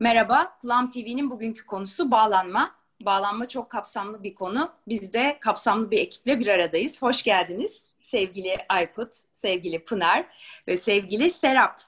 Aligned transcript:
Merhaba, 0.00 0.58
Plum 0.62 0.88
TV'nin 0.88 1.30
bugünkü 1.30 1.66
konusu 1.66 2.10
bağlanma. 2.10 2.74
Bağlanma 3.02 3.48
çok 3.48 3.70
kapsamlı 3.70 4.22
bir 4.22 4.34
konu. 4.34 4.70
Biz 4.88 5.12
de 5.12 5.36
kapsamlı 5.40 5.90
bir 5.90 5.98
ekiple 5.98 6.40
bir 6.40 6.46
aradayız. 6.46 7.02
Hoş 7.02 7.22
geldiniz 7.22 7.92
sevgili 8.02 8.56
Aykut, 8.68 9.14
sevgili 9.32 9.84
Pınar 9.84 10.26
ve 10.68 10.76
sevgili 10.76 11.30
Serap. 11.30 11.80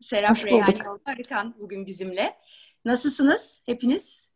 Serap 0.00 0.44
Reyhani 0.44 0.78
Arıkan 1.04 1.54
bugün 1.60 1.86
bizimle. 1.86 2.36
Nasılsınız 2.84 3.62
hepiniz? 3.66 4.28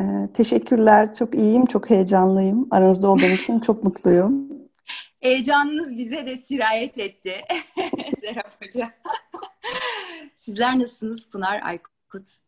Ee, 0.00 0.02
teşekkürler, 0.34 1.12
çok 1.12 1.34
iyiyim, 1.34 1.66
çok 1.66 1.90
heyecanlıyım. 1.90 2.68
Aranızda 2.70 3.08
olduğum 3.08 3.26
için 3.42 3.60
çok 3.60 3.84
mutluyum. 3.84 4.48
Heyecanınız 5.20 5.98
bize 5.98 6.26
de 6.26 6.36
sirayet 6.36 6.98
etti 6.98 7.40
Serap 8.20 8.62
Hoca. 8.62 8.90
Sizler 10.36 10.78
nasılsınız 10.78 11.30
Pınar, 11.30 11.62
Aykut? 11.62 12.43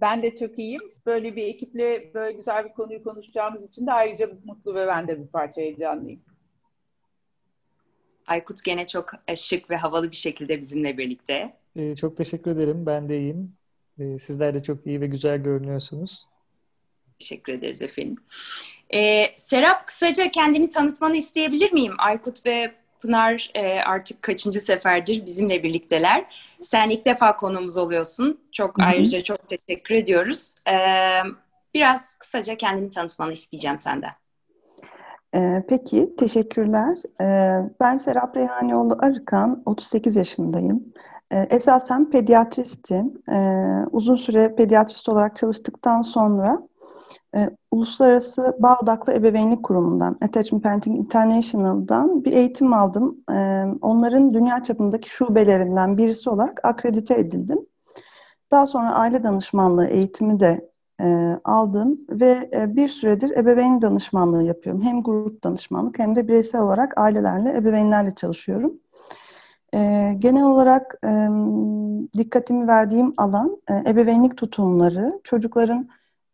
Ben 0.00 0.22
de 0.22 0.34
çok 0.34 0.58
iyiyim. 0.58 0.80
Böyle 1.06 1.36
bir 1.36 1.42
ekiple 1.46 2.14
böyle 2.14 2.32
güzel 2.32 2.64
bir 2.64 2.72
konuyu 2.72 3.02
konuşacağımız 3.02 3.68
için 3.68 3.86
de 3.86 3.92
ayrıca 3.92 4.30
mutlu 4.44 4.74
ve 4.74 4.86
ben 4.86 5.08
de 5.08 5.22
bir 5.22 5.26
parça 5.26 5.60
heyecanlıyım. 5.60 6.20
Aykut 8.26 8.64
gene 8.64 8.86
çok 8.86 9.10
e, 9.28 9.36
şık 9.36 9.70
ve 9.70 9.76
havalı 9.76 10.10
bir 10.10 10.16
şekilde 10.16 10.58
bizimle 10.58 10.98
birlikte. 10.98 11.56
Ee, 11.76 11.94
çok 11.94 12.16
teşekkür 12.16 12.50
ederim. 12.50 12.86
Ben 12.86 13.08
de 13.08 13.18
iyiyim. 13.18 13.56
Ee, 13.98 14.18
sizler 14.18 14.54
de 14.54 14.62
çok 14.62 14.86
iyi 14.86 15.00
ve 15.00 15.06
güzel 15.06 15.38
görünüyorsunuz. 15.38 16.26
Teşekkür 17.18 17.52
ederiz 17.52 17.82
efendim. 17.82 18.16
Ee, 18.94 19.26
Serap 19.36 19.86
kısaca 19.86 20.30
kendini 20.30 20.68
tanıtmanı 20.68 21.16
isteyebilir 21.16 21.72
miyim? 21.72 21.94
Aykut 21.98 22.46
ve 22.46 22.74
Pınar 23.00 23.50
e, 23.54 23.80
artık 23.80 24.22
kaçıncı 24.22 24.60
seferdir 24.60 25.26
bizimle 25.26 25.62
birlikteler. 25.62 26.24
Sen 26.62 26.90
ilk 26.90 27.04
defa 27.04 27.36
konuğumuz 27.36 27.76
oluyorsun. 27.76 28.40
Çok 28.52 28.78
Hı-hı. 28.78 28.86
ayrıca 28.86 29.22
çok 29.22 29.48
teşekkür 29.48 29.94
ediyoruz. 29.94 30.54
Ee, 30.70 31.22
biraz 31.74 32.14
kısaca 32.14 32.56
kendini 32.56 32.90
tanıtmanı 32.90 33.32
isteyeceğim 33.32 33.78
senden. 33.78 34.10
Ee, 35.34 35.64
peki, 35.68 36.14
teşekkürler. 36.18 36.96
Ee, 37.20 37.68
ben 37.80 37.96
Serap 37.96 38.36
Reyhanioğlu 38.36 38.98
Arıkan, 39.00 39.62
38 39.66 40.16
yaşındayım. 40.16 40.84
Ee, 41.32 41.46
esasen 41.50 42.10
pediatristim. 42.10 43.22
Ee, 43.30 43.86
uzun 43.90 44.16
süre 44.16 44.54
pediatrist 44.54 45.08
olarak 45.08 45.36
çalıştıktan 45.36 46.02
sonra 46.02 46.58
e, 47.36 47.50
Uluslararası 47.70 48.56
Bağ 48.58 48.78
Odaklı 48.82 49.12
Ebeveynlik 49.12 49.62
Kurumu'ndan, 49.62 50.18
Attachment 50.22 50.64
Parenting 50.64 50.98
International'dan 50.98 52.24
bir 52.24 52.32
eğitim 52.32 52.72
aldım. 52.72 53.16
E, 53.32 53.64
onların 53.82 54.34
dünya 54.34 54.62
çapındaki 54.62 55.10
şubelerinden 55.10 55.98
birisi 55.98 56.30
olarak 56.30 56.60
akredite 56.64 57.14
edildim. 57.14 57.58
Daha 58.50 58.66
sonra 58.66 58.94
aile 58.94 59.24
danışmanlığı 59.24 59.86
eğitimi 59.86 60.40
de 60.40 60.70
e, 61.00 61.38
aldım 61.44 62.00
ve 62.10 62.50
e, 62.52 62.76
bir 62.76 62.88
süredir 62.88 63.36
ebeveyn 63.36 63.82
danışmanlığı 63.82 64.42
yapıyorum. 64.42 64.82
Hem 64.82 65.02
grup 65.02 65.44
danışmanlık 65.44 65.98
hem 65.98 66.16
de 66.16 66.28
bireysel 66.28 66.60
olarak 66.60 66.98
ailelerle, 66.98 67.56
ebeveynlerle 67.56 68.10
çalışıyorum. 68.10 68.72
E, 69.74 70.14
genel 70.18 70.44
olarak 70.44 70.94
e, 71.04 71.28
dikkatimi 72.16 72.68
verdiğim 72.68 73.14
alan 73.16 73.56
e, 73.70 73.74
ebeveynlik 73.90 74.36
tutumları, 74.36 75.20
çocukların 75.24 75.88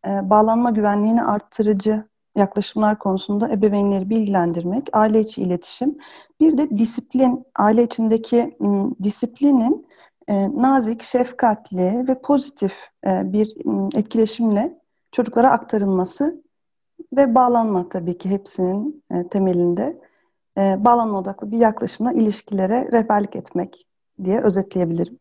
e, 0.05 0.29
bağlanma 0.29 0.69
güvenliğini 0.69 1.23
arttırıcı 1.23 2.03
yaklaşımlar 2.37 2.99
konusunda 2.99 3.49
ebeveynleri 3.49 4.09
bilgilendirmek, 4.09 4.89
aile 4.93 5.19
içi 5.19 5.41
iletişim, 5.41 5.97
bir 6.39 6.57
de 6.57 6.69
disiplin, 6.69 7.45
aile 7.55 7.83
içindeki 7.83 8.57
disiplinin 9.03 9.87
e, 10.27 10.61
nazik, 10.61 11.03
şefkatli 11.03 12.07
ve 12.07 12.21
pozitif 12.21 12.73
e, 13.07 13.33
bir 13.33 13.53
etkileşimle 13.95 14.79
çocuklara 15.11 15.51
aktarılması 15.51 16.43
ve 17.13 17.35
bağlanma 17.35 17.89
tabii 17.89 18.17
ki 18.17 18.29
hepsinin 18.29 19.03
e, 19.11 19.27
temelinde 19.27 20.01
e, 20.57 20.85
bağlanma 20.85 21.19
odaklı 21.19 21.51
bir 21.51 21.57
yaklaşımla 21.57 22.13
ilişkilere 22.13 22.89
rehberlik 22.91 23.35
etmek 23.35 23.85
diye 24.23 24.41
özetleyebilirim. 24.41 25.19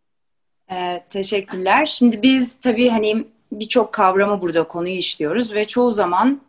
Ee, 0.70 1.04
teşekkürler. 1.10 1.86
Şimdi 1.86 2.22
biz 2.22 2.54
tabii 2.60 2.88
hani 2.88 3.26
birçok 3.60 3.92
kavramı 3.92 4.42
burada 4.42 4.68
konuyu 4.68 4.94
işliyoruz 4.94 5.54
ve 5.54 5.66
çoğu 5.66 5.92
zaman 5.92 6.40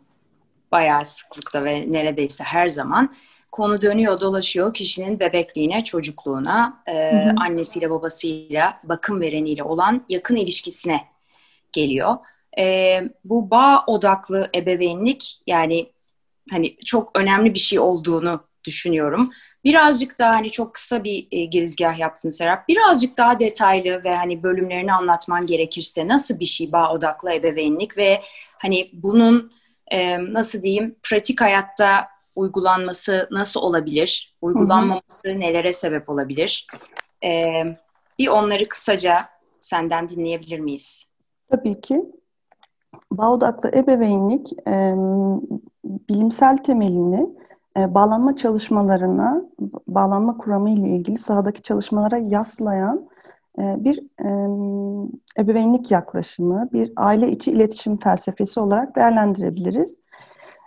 bayağı 0.72 1.06
sıklıkta 1.06 1.64
ve 1.64 1.92
neredeyse 1.92 2.44
her 2.44 2.68
zaman 2.68 3.14
konu 3.52 3.82
dönüyor 3.82 4.20
dolaşıyor 4.20 4.74
kişinin 4.74 5.20
bebekliğine, 5.20 5.84
çocukluğuna, 5.84 6.82
e, 6.86 7.12
hı 7.12 7.30
hı. 7.30 7.34
annesiyle 7.40 7.90
babasıyla, 7.90 8.80
bakım 8.84 9.20
vereniyle 9.20 9.62
olan 9.62 10.04
yakın 10.08 10.36
ilişkisine 10.36 11.04
geliyor. 11.72 12.16
E, 12.58 13.02
bu 13.24 13.50
bağ 13.50 13.84
odaklı 13.86 14.50
ebeveynlik 14.54 15.40
yani 15.46 15.92
hani 16.50 16.76
çok 16.84 17.10
önemli 17.18 17.54
bir 17.54 17.58
şey 17.58 17.78
olduğunu 17.78 18.40
düşünüyorum. 18.64 19.32
Birazcık 19.66 20.18
daha 20.18 20.32
hani 20.32 20.50
çok 20.50 20.74
kısa 20.74 21.04
bir 21.04 21.28
e, 21.30 21.44
girizgah 21.44 21.98
yaptın 21.98 22.28
Serap. 22.28 22.68
Birazcık 22.68 23.18
daha 23.18 23.38
detaylı 23.38 24.04
ve 24.04 24.16
hani 24.16 24.42
bölümlerini 24.42 24.92
anlatman 24.92 25.46
gerekirse 25.46 26.08
nasıl 26.08 26.40
bir 26.40 26.44
şey 26.44 26.72
bağ 26.72 26.92
odaklı 26.92 27.32
ebeveynlik 27.32 27.96
ve 27.96 28.20
hani 28.58 28.90
bunun 28.92 29.52
e, 29.90 30.24
nasıl 30.32 30.62
diyeyim 30.62 30.96
pratik 31.02 31.40
hayatta 31.40 32.08
uygulanması 32.36 33.28
nasıl 33.30 33.60
olabilir? 33.60 34.36
Uygulanmaması 34.42 35.28
hı 35.28 35.32
hı. 35.32 35.40
nelere 35.40 35.72
sebep 35.72 36.08
olabilir? 36.08 36.66
E, 37.24 37.44
bir 38.18 38.28
onları 38.28 38.68
kısaca 38.68 39.28
senden 39.58 40.08
dinleyebilir 40.08 40.58
miyiz? 40.60 41.10
Tabii 41.50 41.80
ki. 41.80 42.02
Bağ 43.12 43.30
odaklı 43.30 43.68
ebeveynlik 43.68 44.52
e, 44.52 44.94
bilimsel 45.84 46.56
temelini 46.56 47.45
bağlanma 47.76 48.36
çalışmalarına, 48.36 49.42
bağlanma 49.86 50.38
kuramı 50.38 50.70
ile 50.70 50.88
ilgili 50.88 51.18
sahadaki 51.18 51.62
çalışmalara 51.62 52.18
yaslayan 52.18 53.08
e, 53.58 53.62
bir 53.84 53.98
e, 53.98 54.28
ebeveynlik 55.42 55.90
yaklaşımı, 55.90 56.68
bir 56.72 56.92
aile 56.96 57.30
içi 57.30 57.52
iletişim 57.52 57.96
felsefesi 57.98 58.60
olarak 58.60 58.96
değerlendirebiliriz. 58.96 59.96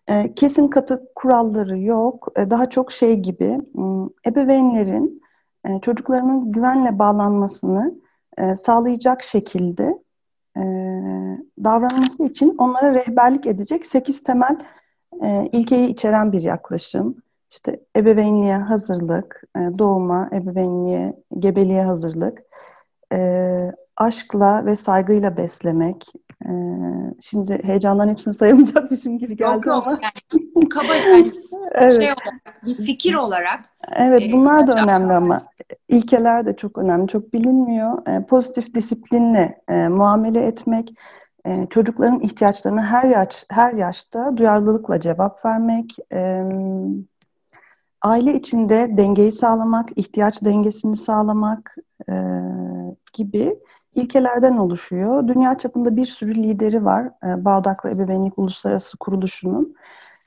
E, 0.07 0.33
kesin 0.33 0.67
katı 0.67 1.03
kuralları 1.15 1.79
yok. 1.79 2.27
E, 2.35 2.49
daha 2.49 2.69
çok 2.69 2.91
şey 2.91 3.15
gibi, 3.15 3.61
ebeveynlerin 4.27 5.21
e, 5.65 5.79
çocuklarının 5.81 6.51
güvenle 6.51 6.99
bağlanmasını 6.99 7.95
e, 8.37 8.55
sağlayacak 8.55 9.23
şekilde 9.23 9.93
e, 10.57 10.63
davranması 11.63 12.25
için 12.25 12.55
onlara 12.57 12.93
rehberlik 12.93 13.47
edecek 13.47 13.85
sekiz 13.85 14.23
temel 14.23 14.57
e, 15.23 15.49
ilkeyi 15.51 15.87
içeren 15.87 16.31
bir 16.31 16.41
yaklaşım. 16.41 17.15
İşte 17.51 17.79
ebeveynliğe 17.95 18.57
hazırlık, 18.57 19.43
e, 19.57 19.59
doğuma, 19.59 20.29
ebeveynliğe, 20.33 21.13
gebeliğe 21.39 21.83
hazırlık, 21.83 22.43
e, 23.13 23.71
aşkla 23.97 24.65
ve 24.65 24.75
saygıyla 24.75 25.37
beslemek. 25.37 26.13
E, 26.45 26.51
şimdi 27.21 27.59
heyecandan 27.63 28.09
hepsini 28.09 28.33
sayamayacakmışım 28.33 29.17
gibi 29.17 29.37
geldi 29.37 29.51
yok, 29.51 29.65
yok, 29.65 29.87
ama. 29.87 29.97
Yani, 30.01 30.69
kaba 30.69 30.95
yani 30.95 31.31
evet. 31.71 31.93
şey 31.93 32.05
olarak, 32.05 32.65
bir 32.65 32.75
fikir 32.75 33.13
olarak. 33.13 33.59
Evet 33.95 34.21
e, 34.21 34.31
bunlar 34.31 34.67
da 34.67 34.83
önemli 34.83 35.13
ama 35.13 35.41
ilkeler 35.87 36.45
de 36.45 36.55
çok 36.55 36.77
önemli, 36.77 37.07
çok 37.07 37.33
bilinmiyor. 37.33 38.07
E, 38.07 38.25
pozitif 38.25 38.75
disiplinle 38.75 39.61
e, 39.67 39.87
muamele 39.87 40.41
etmek, 40.41 40.93
çocukların 41.69 42.19
ihtiyaçlarına 42.19 42.85
her 42.85 43.03
yaş 43.03 43.45
her 43.51 43.73
yaşta 43.73 44.37
duyarlılıkla 44.37 44.99
cevap 44.99 45.45
vermek, 45.45 45.97
aile 48.01 48.33
içinde 48.33 48.97
dengeyi 48.97 49.31
sağlamak, 49.31 49.89
ihtiyaç 49.95 50.43
dengesini 50.45 50.95
sağlamak 50.95 51.75
gibi 53.13 53.59
ilkelerden 53.95 54.57
oluşuyor. 54.57 55.27
Dünya 55.27 55.57
çapında 55.57 55.95
bir 55.95 56.05
sürü 56.05 56.35
lideri 56.35 56.85
var 56.85 57.11
e, 57.23 57.45
Bağdaklı 57.45 57.89
Ebeveynlik 57.89 58.39
Uluslararası 58.39 58.97
Kuruluşu'nun 58.97 59.75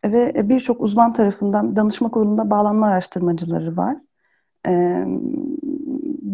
ve 0.05 0.49
birçok 0.49 0.83
uzman 0.83 1.13
tarafından 1.13 1.77
danışma 1.77 2.11
kurulunda 2.11 2.51
bağlanma 2.51 2.87
araştırmacıları 2.87 3.77
var. 3.77 3.97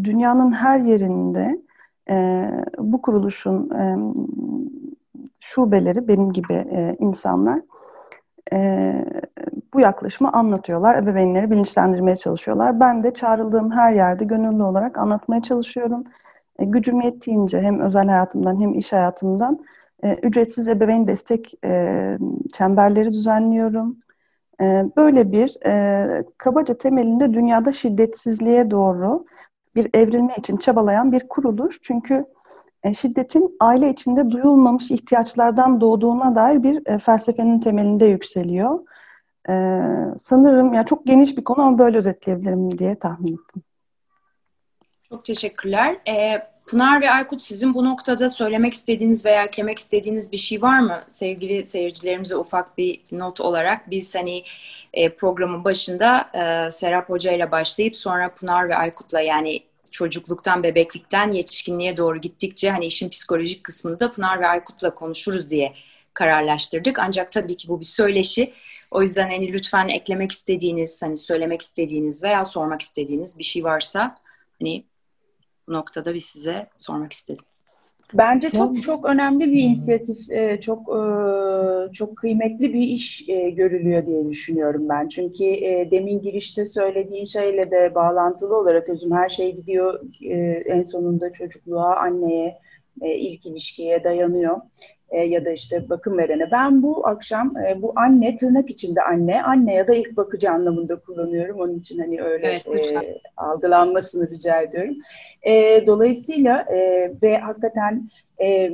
Dünyanın 0.04 0.52
her 0.52 0.78
yerinde 0.78 1.62
e, 2.10 2.48
bu 2.78 3.02
kuruluşun 3.02 3.70
e, 3.70 3.96
şubeleri 5.40 6.08
benim 6.08 6.32
gibi 6.32 6.54
e, 6.54 6.96
insanlar 6.98 7.60
e, 8.52 8.92
bu 9.74 9.80
yaklaşımı 9.80 10.32
anlatıyorlar. 10.32 11.02
Ebeveynleri 11.02 11.50
bilinçlendirmeye 11.50 12.16
çalışıyorlar. 12.16 12.80
Ben 12.80 13.02
de 13.02 13.14
çağrıldığım 13.14 13.70
her 13.70 13.92
yerde 13.92 14.24
gönüllü 14.24 14.62
olarak 14.62 14.98
anlatmaya 14.98 15.42
çalışıyorum. 15.42 16.04
E, 16.58 16.64
gücüm 16.64 17.00
yettiğince 17.00 17.60
hem 17.60 17.80
özel 17.80 18.08
hayatımdan 18.08 18.60
hem 18.60 18.74
iş 18.74 18.92
hayatımdan 18.92 19.64
e, 20.02 20.14
ücretsiz 20.14 20.68
ebeveyn 20.68 21.06
destek 21.06 21.54
e, 21.64 22.18
çemberleri 22.52 23.10
düzenliyorum. 23.10 23.96
E, 24.60 24.84
böyle 24.96 25.32
bir 25.32 25.66
e, 25.66 26.24
kabaca 26.38 26.78
temelinde 26.78 27.34
dünyada 27.34 27.72
şiddetsizliğe 27.72 28.70
doğru 28.70 29.24
bir 29.78 29.90
evrilme 29.94 30.34
için 30.38 30.56
çabalayan 30.56 31.12
bir 31.12 31.28
kuruluş. 31.28 31.78
Çünkü 31.82 32.24
e, 32.82 32.94
şiddetin 32.94 33.56
aile 33.60 33.90
içinde 33.90 34.30
duyulmamış 34.30 34.90
ihtiyaçlardan 34.90 35.80
doğduğuna 35.80 36.34
dair 36.34 36.62
bir 36.62 36.94
e, 36.94 36.98
felsefenin 36.98 37.60
temelinde 37.60 38.06
yükseliyor. 38.06 38.78
E, 39.48 39.54
sanırım 40.16 40.74
ya 40.74 40.86
çok 40.86 41.06
geniş 41.06 41.36
bir 41.36 41.44
konu 41.44 41.62
ama 41.62 41.78
böyle 41.78 41.98
özetleyebilirim 41.98 42.78
diye 42.78 42.98
tahmin 42.98 43.32
ettim. 43.32 43.62
Çok 45.08 45.24
teşekkürler. 45.24 45.96
Pınar 46.66 47.00
ve 47.00 47.10
Aykut 47.10 47.42
sizin 47.42 47.74
bu 47.74 47.84
noktada 47.84 48.28
söylemek 48.28 48.72
istediğiniz 48.72 49.26
veya 49.26 49.44
eklemek 49.44 49.78
istediğiniz 49.78 50.32
bir 50.32 50.36
şey 50.36 50.62
var 50.62 50.80
mı? 50.80 51.02
Sevgili 51.08 51.64
seyircilerimize 51.64 52.36
ufak 52.36 52.78
bir 52.78 53.00
not 53.12 53.40
olarak 53.40 53.90
biz 53.90 54.14
hani 54.14 54.42
programın 55.18 55.64
başında 55.64 56.30
Serap 56.70 57.08
Hoca 57.08 57.32
ile 57.32 57.50
başlayıp 57.50 57.96
sonra 57.96 58.34
Pınar 58.34 58.68
ve 58.68 58.76
Aykut'la 58.76 59.20
yani 59.20 59.62
çocukluktan, 59.98 60.62
bebeklikten 60.62 61.30
yetişkinliğe 61.30 61.96
doğru 61.96 62.20
gittikçe 62.20 62.70
hani 62.70 62.86
işin 62.86 63.08
psikolojik 63.08 63.64
kısmını 63.64 64.00
da 64.00 64.10
Pınar 64.10 64.40
ve 64.40 64.46
Aykut'la 64.46 64.94
konuşuruz 64.94 65.50
diye 65.50 65.74
kararlaştırdık. 66.14 66.98
Ancak 66.98 67.32
tabii 67.32 67.56
ki 67.56 67.68
bu 67.68 67.80
bir 67.80 67.84
söyleşi. 67.84 68.52
O 68.90 69.02
yüzden 69.02 69.30
hani 69.30 69.52
lütfen 69.52 69.88
eklemek 69.88 70.32
istediğiniz, 70.32 71.02
hani 71.02 71.16
söylemek 71.16 71.60
istediğiniz 71.60 72.22
veya 72.22 72.44
sormak 72.44 72.80
istediğiniz 72.80 73.38
bir 73.38 73.44
şey 73.44 73.64
varsa 73.64 74.14
hani 74.60 74.84
bu 75.68 75.72
noktada 75.72 76.14
bir 76.14 76.20
size 76.20 76.70
sormak 76.76 77.12
istedim. 77.12 77.44
Bence 78.14 78.50
çok 78.50 78.82
çok 78.82 79.04
önemli 79.04 79.52
bir 79.52 79.62
inisiyatif, 79.62 80.30
e, 80.30 80.60
çok 80.60 80.80
e, 80.88 81.92
çok 81.92 82.16
kıymetli 82.16 82.74
bir 82.74 82.80
iş 82.80 83.28
e, 83.28 83.50
görülüyor 83.50 84.06
diye 84.06 84.30
düşünüyorum 84.30 84.88
ben. 84.88 85.08
Çünkü 85.08 85.44
demin 85.90 86.22
girişte 86.22 86.66
söylediğin 86.66 87.24
şeyle 87.24 87.70
de 87.70 87.94
bağlantılı 87.94 88.56
olarak 88.56 88.88
özüm 88.88 89.12
her 89.12 89.28
şey 89.28 89.56
gidiyor 89.56 90.00
en 90.66 90.82
sonunda 90.82 91.32
çocukluğa, 91.32 91.96
anneye, 91.96 92.58
ilk 93.02 93.46
ilişkiye 93.46 94.04
dayanıyor 94.04 94.56
e, 95.10 95.20
ya 95.20 95.44
da 95.44 95.50
işte 95.50 95.88
bakım 95.88 96.18
verene. 96.18 96.50
Ben 96.50 96.82
bu 96.82 97.06
akşam 97.06 97.56
e, 97.56 97.82
bu 97.82 97.92
anne 97.96 98.36
tırnak 98.36 98.70
içinde 98.70 99.02
anne, 99.02 99.42
anne 99.42 99.74
ya 99.74 99.88
da 99.88 99.94
ilk 99.94 100.16
bakıcı 100.16 100.50
anlamında 100.50 100.96
kullanıyorum. 100.96 101.60
Onun 101.60 101.74
için 101.74 101.98
hani 101.98 102.22
öyle 102.22 102.62
evet, 102.66 102.92
e, 103.04 103.20
algılanmasını 103.36 104.30
rica 104.30 104.60
ediyorum. 104.60 104.96
E, 105.42 105.86
dolayısıyla 105.86 106.60
e, 106.60 107.10
ve 107.22 107.38
hakikaten 107.38 108.10
e, 108.40 108.72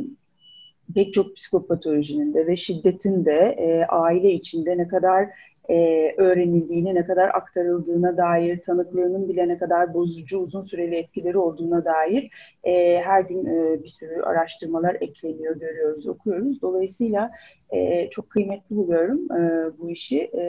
pek 0.94 1.14
çok 1.14 1.36
psikopatolojinin 1.36 2.34
de 2.34 2.46
ve 2.46 2.56
şiddetin 2.56 3.24
de 3.24 3.54
e, 3.58 3.84
aile 3.84 4.32
içinde 4.32 4.78
ne 4.78 4.88
kadar 4.88 5.28
e, 5.68 6.14
öğrenildiğine, 6.16 6.94
ne 6.94 7.06
kadar 7.06 7.28
aktarıldığına 7.28 8.16
dair, 8.16 8.62
tanıklığının 8.62 9.28
bile 9.28 9.48
ne 9.48 9.58
kadar 9.58 9.94
bozucu, 9.94 10.38
uzun 10.38 10.64
süreli 10.64 10.96
etkileri 10.96 11.38
olduğuna 11.38 11.84
dair 11.84 12.30
e, 12.64 13.00
her 13.02 13.20
gün 13.20 13.46
e, 13.46 13.82
bir 13.82 13.88
sürü 13.88 14.22
araştırmalar 14.22 14.96
ekleniyor, 15.00 15.56
görüyoruz, 15.56 16.06
okuyoruz. 16.06 16.62
Dolayısıyla 16.62 17.30
e, 17.70 18.10
çok 18.10 18.30
kıymetli 18.30 18.76
buluyorum 18.76 19.32
e, 19.32 19.70
bu 19.78 19.90
işi. 19.90 20.20
E, 20.20 20.44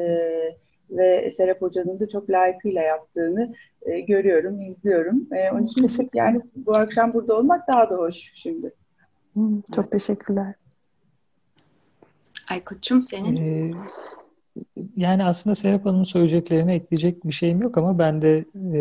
ve 0.92 1.30
Serap 1.30 1.62
Hoca'nın 1.62 2.00
da 2.00 2.10
çok 2.10 2.30
layıkıyla 2.30 2.82
yaptığını 2.82 3.54
e, 3.82 4.00
görüyorum, 4.00 4.62
izliyorum. 4.62 5.28
E, 5.34 5.52
onun 5.52 5.66
için 5.66 6.10
yani 6.14 6.42
bu 6.56 6.78
akşam 6.78 7.14
burada 7.14 7.38
olmak 7.38 7.68
daha 7.74 7.90
da 7.90 7.96
hoş 7.96 8.32
şimdi. 8.36 8.74
Çok 9.76 9.92
teşekkürler. 9.92 10.54
Aykut'cum 12.50 13.04
senin? 13.04 13.36
Ee, 13.36 13.72
yani 14.96 15.24
aslında 15.24 15.56
Serap 15.56 15.86
Hanım'ın 15.86 16.04
söyleyeceklerine 16.04 16.75
ekleyecek 16.75 17.25
bir 17.28 17.34
şeyim 17.34 17.62
yok 17.62 17.78
ama 17.78 18.00
ben 18.00 18.22
de 18.22 18.46
e, 18.74 18.80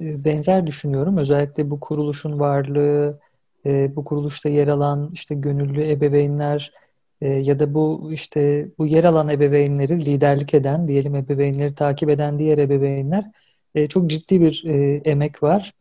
e, 0.00 0.24
benzer 0.24 0.66
düşünüyorum. 0.66 1.16
Özellikle 1.16 1.70
bu 1.70 1.80
kuruluşun 1.80 2.40
varlığı, 2.40 3.20
e, 3.66 3.96
bu 3.96 4.04
kuruluşta 4.04 4.48
yer 4.48 4.68
alan 4.68 5.10
işte 5.12 5.34
gönüllü 5.34 5.90
ebeveynler 5.90 6.72
e, 7.20 7.28
ya 7.28 7.58
da 7.58 7.74
bu 7.74 8.10
işte 8.12 8.68
bu 8.78 8.86
yer 8.86 9.04
alan 9.04 9.28
ebeveynleri 9.28 10.04
liderlik 10.06 10.54
eden, 10.54 10.88
diyelim 10.88 11.14
ebeveynleri 11.14 11.74
takip 11.74 12.10
eden 12.10 12.38
diğer 12.38 12.58
ebeveynler 12.58 13.30
e, 13.74 13.86
çok 13.86 14.10
ciddi 14.10 14.40
bir 14.40 14.64
e, 14.66 15.00
emek 15.04 15.42
var. 15.42 15.72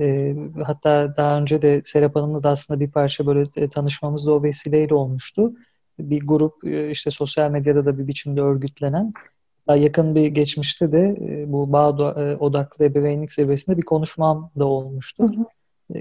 E, 0.00 0.36
hatta 0.64 1.16
daha 1.16 1.40
önce 1.40 1.62
de 1.62 1.82
Serap 1.84 2.16
Hanım'la 2.16 2.42
da 2.42 2.50
aslında 2.50 2.80
bir 2.80 2.90
parça 2.90 3.26
böyle 3.26 3.42
e, 3.56 3.68
tanışmamız 3.68 4.26
da 4.26 4.32
o 4.32 4.42
vesileyle 4.42 4.94
olmuştu 4.94 5.52
bir 5.98 6.26
grup 6.26 6.64
e, 6.64 6.90
işte 6.90 7.10
sosyal 7.10 7.50
medyada 7.50 7.86
da 7.86 7.98
bir 7.98 8.06
biçimde 8.06 8.40
örgütlenen 8.40 9.12
daha 9.66 9.76
yakın 9.76 10.14
bir 10.14 10.26
geçmişte 10.26 10.92
de 10.92 11.16
e, 11.20 11.52
bu 11.52 11.72
bağ 11.72 12.14
e, 12.20 12.36
odaklı 12.36 12.84
ebeveynlik 12.84 13.32
seviyesinde 13.32 13.76
bir 13.76 13.82
konuşmam 13.82 14.50
da 14.58 14.64
olmuştu. 14.64 15.24
Hı 15.24 15.26
hı. 15.26 15.46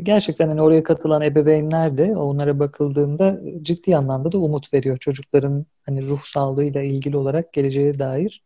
Gerçekten 0.03 0.47
hani 0.47 0.62
oraya 0.62 0.83
katılan 0.83 1.21
ebeveynler 1.21 1.97
de 1.97 2.15
onlara 2.15 2.59
bakıldığında 2.59 3.42
ciddi 3.62 3.97
anlamda 3.97 4.31
da 4.31 4.39
umut 4.39 4.74
veriyor 4.74 4.97
çocukların 4.97 5.65
hani 5.86 6.07
ruh 6.07 6.21
sağlığıyla 6.21 6.81
ilgili 6.81 7.18
olarak 7.18 7.53
geleceğe 7.53 8.00
dair. 8.00 8.44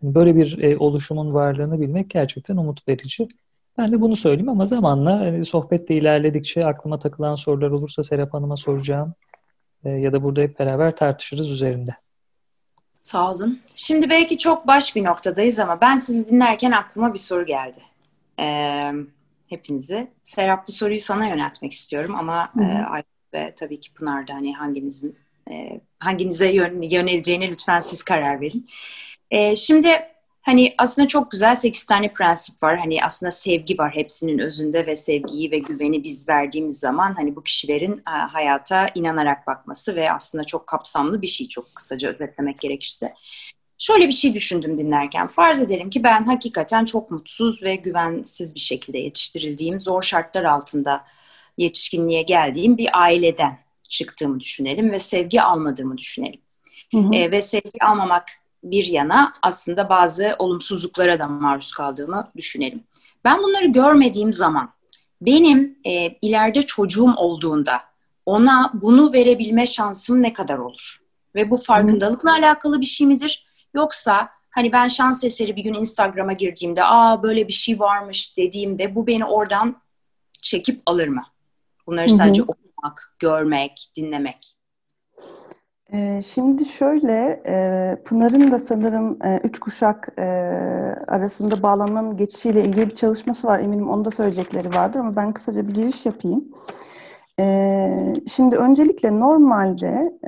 Hani 0.00 0.14
böyle 0.14 0.36
bir 0.36 0.76
oluşumun 0.76 1.34
varlığını 1.34 1.80
bilmek 1.80 2.10
gerçekten 2.10 2.56
umut 2.56 2.88
verici. 2.88 3.28
Ben 3.78 3.92
de 3.92 4.00
bunu 4.00 4.16
söyleyeyim 4.16 4.48
ama 4.48 4.64
zamanla 4.64 5.20
hani 5.20 5.44
sohbette 5.44 5.94
ilerledikçe 5.94 6.60
aklıma 6.60 6.98
takılan 6.98 7.36
sorular 7.36 7.70
olursa 7.70 8.02
Serap 8.02 8.34
Hanım'a 8.34 8.56
soracağım. 8.56 9.14
E, 9.84 9.90
ya 9.90 10.12
da 10.12 10.22
burada 10.22 10.40
hep 10.40 10.58
beraber 10.58 10.96
tartışırız 10.96 11.50
üzerinde. 11.50 11.96
Sağ 12.98 13.32
olun. 13.32 13.60
Şimdi 13.76 14.10
belki 14.10 14.38
çok 14.38 14.66
baş 14.66 14.96
bir 14.96 15.04
noktadayız 15.04 15.58
ama 15.58 15.80
ben 15.80 15.96
sizi 15.96 16.30
dinlerken 16.30 16.70
aklıma 16.70 17.14
bir 17.14 17.18
soru 17.18 17.46
geldi. 17.46 17.80
Ee, 18.40 18.92
hepinize. 19.48 20.08
Serap 20.24 20.68
bu 20.68 20.72
soruyu 20.72 21.00
sana 21.00 21.26
yöneltmek 21.26 21.72
istiyorum 21.72 22.14
ama 22.18 22.52
e, 22.60 22.64
Aykut 22.64 23.34
ve 23.34 23.54
tabii 23.56 23.80
ki 23.80 23.94
Pınar'da 23.94 24.34
hani 24.34 24.54
hanginizin 24.54 25.16
e, 25.50 25.80
hanginize 26.00 26.52
yön, 26.52 26.82
yöneleceğine 26.82 27.50
lütfen 27.50 27.80
siz 27.80 28.02
karar 28.02 28.40
verin. 28.40 28.66
E, 29.30 29.56
şimdi 29.56 29.88
Hani 30.42 30.74
aslında 30.78 31.08
çok 31.08 31.30
güzel 31.30 31.54
sekiz 31.54 31.86
tane 31.86 32.12
prensip 32.12 32.62
var. 32.62 32.78
Hani 32.78 32.98
aslında 33.04 33.30
sevgi 33.30 33.78
var 33.78 33.94
hepsinin 33.94 34.38
özünde 34.38 34.86
ve 34.86 34.96
sevgiyi 34.96 35.50
ve 35.50 35.58
güveni 35.58 36.04
biz 36.04 36.28
verdiğimiz 36.28 36.78
zaman 36.78 37.14
hani 37.14 37.36
bu 37.36 37.42
kişilerin 37.42 38.02
e, 38.08 38.10
hayata 38.10 38.86
inanarak 38.94 39.46
bakması 39.46 39.96
ve 39.96 40.12
aslında 40.12 40.44
çok 40.44 40.66
kapsamlı 40.66 41.22
bir 41.22 41.26
şey 41.26 41.48
çok 41.48 41.64
kısaca 41.74 42.08
özetlemek 42.08 42.60
gerekirse. 42.60 43.14
Şöyle 43.78 44.06
bir 44.06 44.12
şey 44.12 44.34
düşündüm 44.34 44.78
dinlerken. 44.78 45.26
Farz 45.26 45.60
edelim 45.60 45.90
ki 45.90 46.02
ben 46.02 46.24
hakikaten 46.24 46.84
çok 46.84 47.10
mutsuz 47.10 47.62
ve 47.62 47.76
güvensiz 47.76 48.54
bir 48.54 48.60
şekilde 48.60 48.98
yetiştirildiğim, 48.98 49.80
zor 49.80 50.02
şartlar 50.02 50.44
altında 50.44 51.04
yetişkinliğe 51.58 52.22
geldiğim 52.22 52.78
bir 52.78 52.88
aileden 52.92 53.58
çıktığımı 53.88 54.40
düşünelim 54.40 54.90
ve 54.90 54.98
sevgi 54.98 55.42
almadığımı 55.42 55.98
düşünelim. 55.98 56.40
Hı 56.92 56.98
hı. 56.98 57.14
E, 57.14 57.30
ve 57.30 57.42
sevgi 57.42 57.84
almamak 57.84 58.41
bir 58.62 58.86
yana 58.86 59.34
aslında 59.42 59.88
bazı 59.88 60.36
olumsuzluklara 60.38 61.18
da 61.18 61.26
maruz 61.26 61.72
kaldığımı 61.72 62.24
düşünelim. 62.36 62.84
Ben 63.24 63.42
bunları 63.42 63.66
görmediğim 63.66 64.32
zaman 64.32 64.70
benim 65.20 65.78
e, 65.84 66.08
ileride 66.22 66.62
çocuğum 66.62 67.14
olduğunda 67.16 67.80
ona 68.26 68.70
bunu 68.74 69.12
verebilme 69.12 69.66
şansım 69.66 70.22
ne 70.22 70.32
kadar 70.32 70.58
olur? 70.58 70.98
Ve 71.34 71.50
bu 71.50 71.56
farkındalıkla 71.56 72.36
hmm. 72.36 72.44
alakalı 72.44 72.80
bir 72.80 72.86
şey 72.86 73.06
midir? 73.06 73.46
Yoksa 73.74 74.28
hani 74.50 74.72
ben 74.72 74.88
şans 74.88 75.24
eseri 75.24 75.56
bir 75.56 75.64
gün 75.64 75.74
Instagram'a 75.74 76.32
girdiğimde 76.32 76.84
aa 76.84 77.22
böyle 77.22 77.48
bir 77.48 77.52
şey 77.52 77.80
varmış 77.80 78.36
dediğimde 78.38 78.94
bu 78.94 79.06
beni 79.06 79.24
oradan 79.24 79.82
çekip 80.42 80.82
alır 80.86 81.08
mı? 81.08 81.22
Bunları 81.86 82.10
sadece 82.10 82.42
okumak, 82.42 83.16
görmek, 83.18 83.90
dinlemek. 83.96 84.56
Ee, 85.92 86.20
şimdi 86.22 86.64
şöyle, 86.64 87.42
e, 87.46 87.96
Pınar'ın 88.04 88.50
da 88.50 88.58
sanırım 88.58 89.18
e, 89.24 89.40
üç 89.44 89.58
kuşak 89.60 90.08
e, 90.18 90.22
arasında 91.08 91.62
bağlanan 91.62 92.16
geçişiyle 92.16 92.64
ilgili 92.64 92.90
bir 92.90 92.94
çalışması 92.94 93.46
var. 93.48 93.58
Eminim 93.58 93.90
onda 93.90 94.10
söyleyecekleri 94.10 94.74
vardır 94.74 95.00
ama 95.00 95.16
ben 95.16 95.32
kısaca 95.32 95.68
bir 95.68 95.74
giriş 95.74 96.06
yapayım. 96.06 96.44
Şimdi 98.28 98.56
öncelikle 98.56 99.20
normalde 99.20 100.18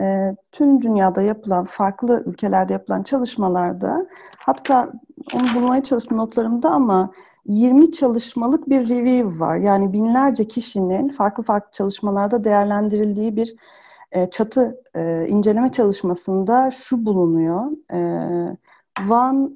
tüm 0.53 0.83
dünyada 0.83 1.23
yapılan, 1.23 1.65
farklı 1.65 2.23
ülkelerde 2.27 2.73
yapılan 2.73 3.03
çalışmalarda 3.03 4.07
hatta 4.37 4.93
onu 5.35 5.55
bulmaya 5.55 5.83
çalıştım 5.83 6.19
notlarımda 6.19 6.71
ama 6.71 7.11
20 7.47 7.93
çalışmalık 7.93 8.69
bir 8.69 8.89
review 8.89 9.41
var. 9.41 9.57
Yani 9.57 9.93
binlerce 9.93 10.49
kişinin 10.49 11.09
farklı 11.09 11.43
farklı 11.43 11.71
çalışmalarda 11.73 12.45
değerlendirildiği 12.45 13.37
bir 13.37 13.55
e, 14.15 14.31
çatı 14.31 14.83
e, 14.97 15.27
inceleme 15.29 15.73
çalışmasında 15.73 16.71
şu 16.71 17.07
bulunuyor. 17.07 17.71
E, 17.93 17.99
Van 19.09 19.55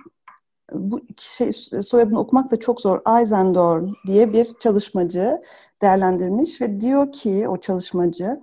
bu 0.73 1.01
şey 1.17 1.53
soyadını 1.83 2.21
okumak 2.21 2.51
da 2.51 2.61
çok 2.61 2.81
zor. 2.81 3.01
Eisendorn 3.19 3.89
diye 4.07 4.33
bir 4.33 4.55
çalışmacı 4.61 5.41
değerlendirmiş 5.83 6.61
ve 6.61 6.81
diyor 6.81 7.13
ki 7.13 7.49
o 7.49 7.57
çalışmacı 7.57 8.41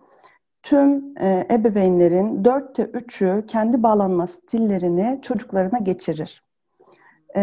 tüm 0.63 1.17
e, 1.17 1.47
ebeveynlerin 1.51 2.45
dörtte 2.45 2.83
üçü 2.83 3.43
kendi 3.47 3.83
bağlanma 3.83 4.27
stillerini 4.27 5.19
çocuklarına 5.21 5.77
geçirir. 5.77 6.43
E, 7.35 7.41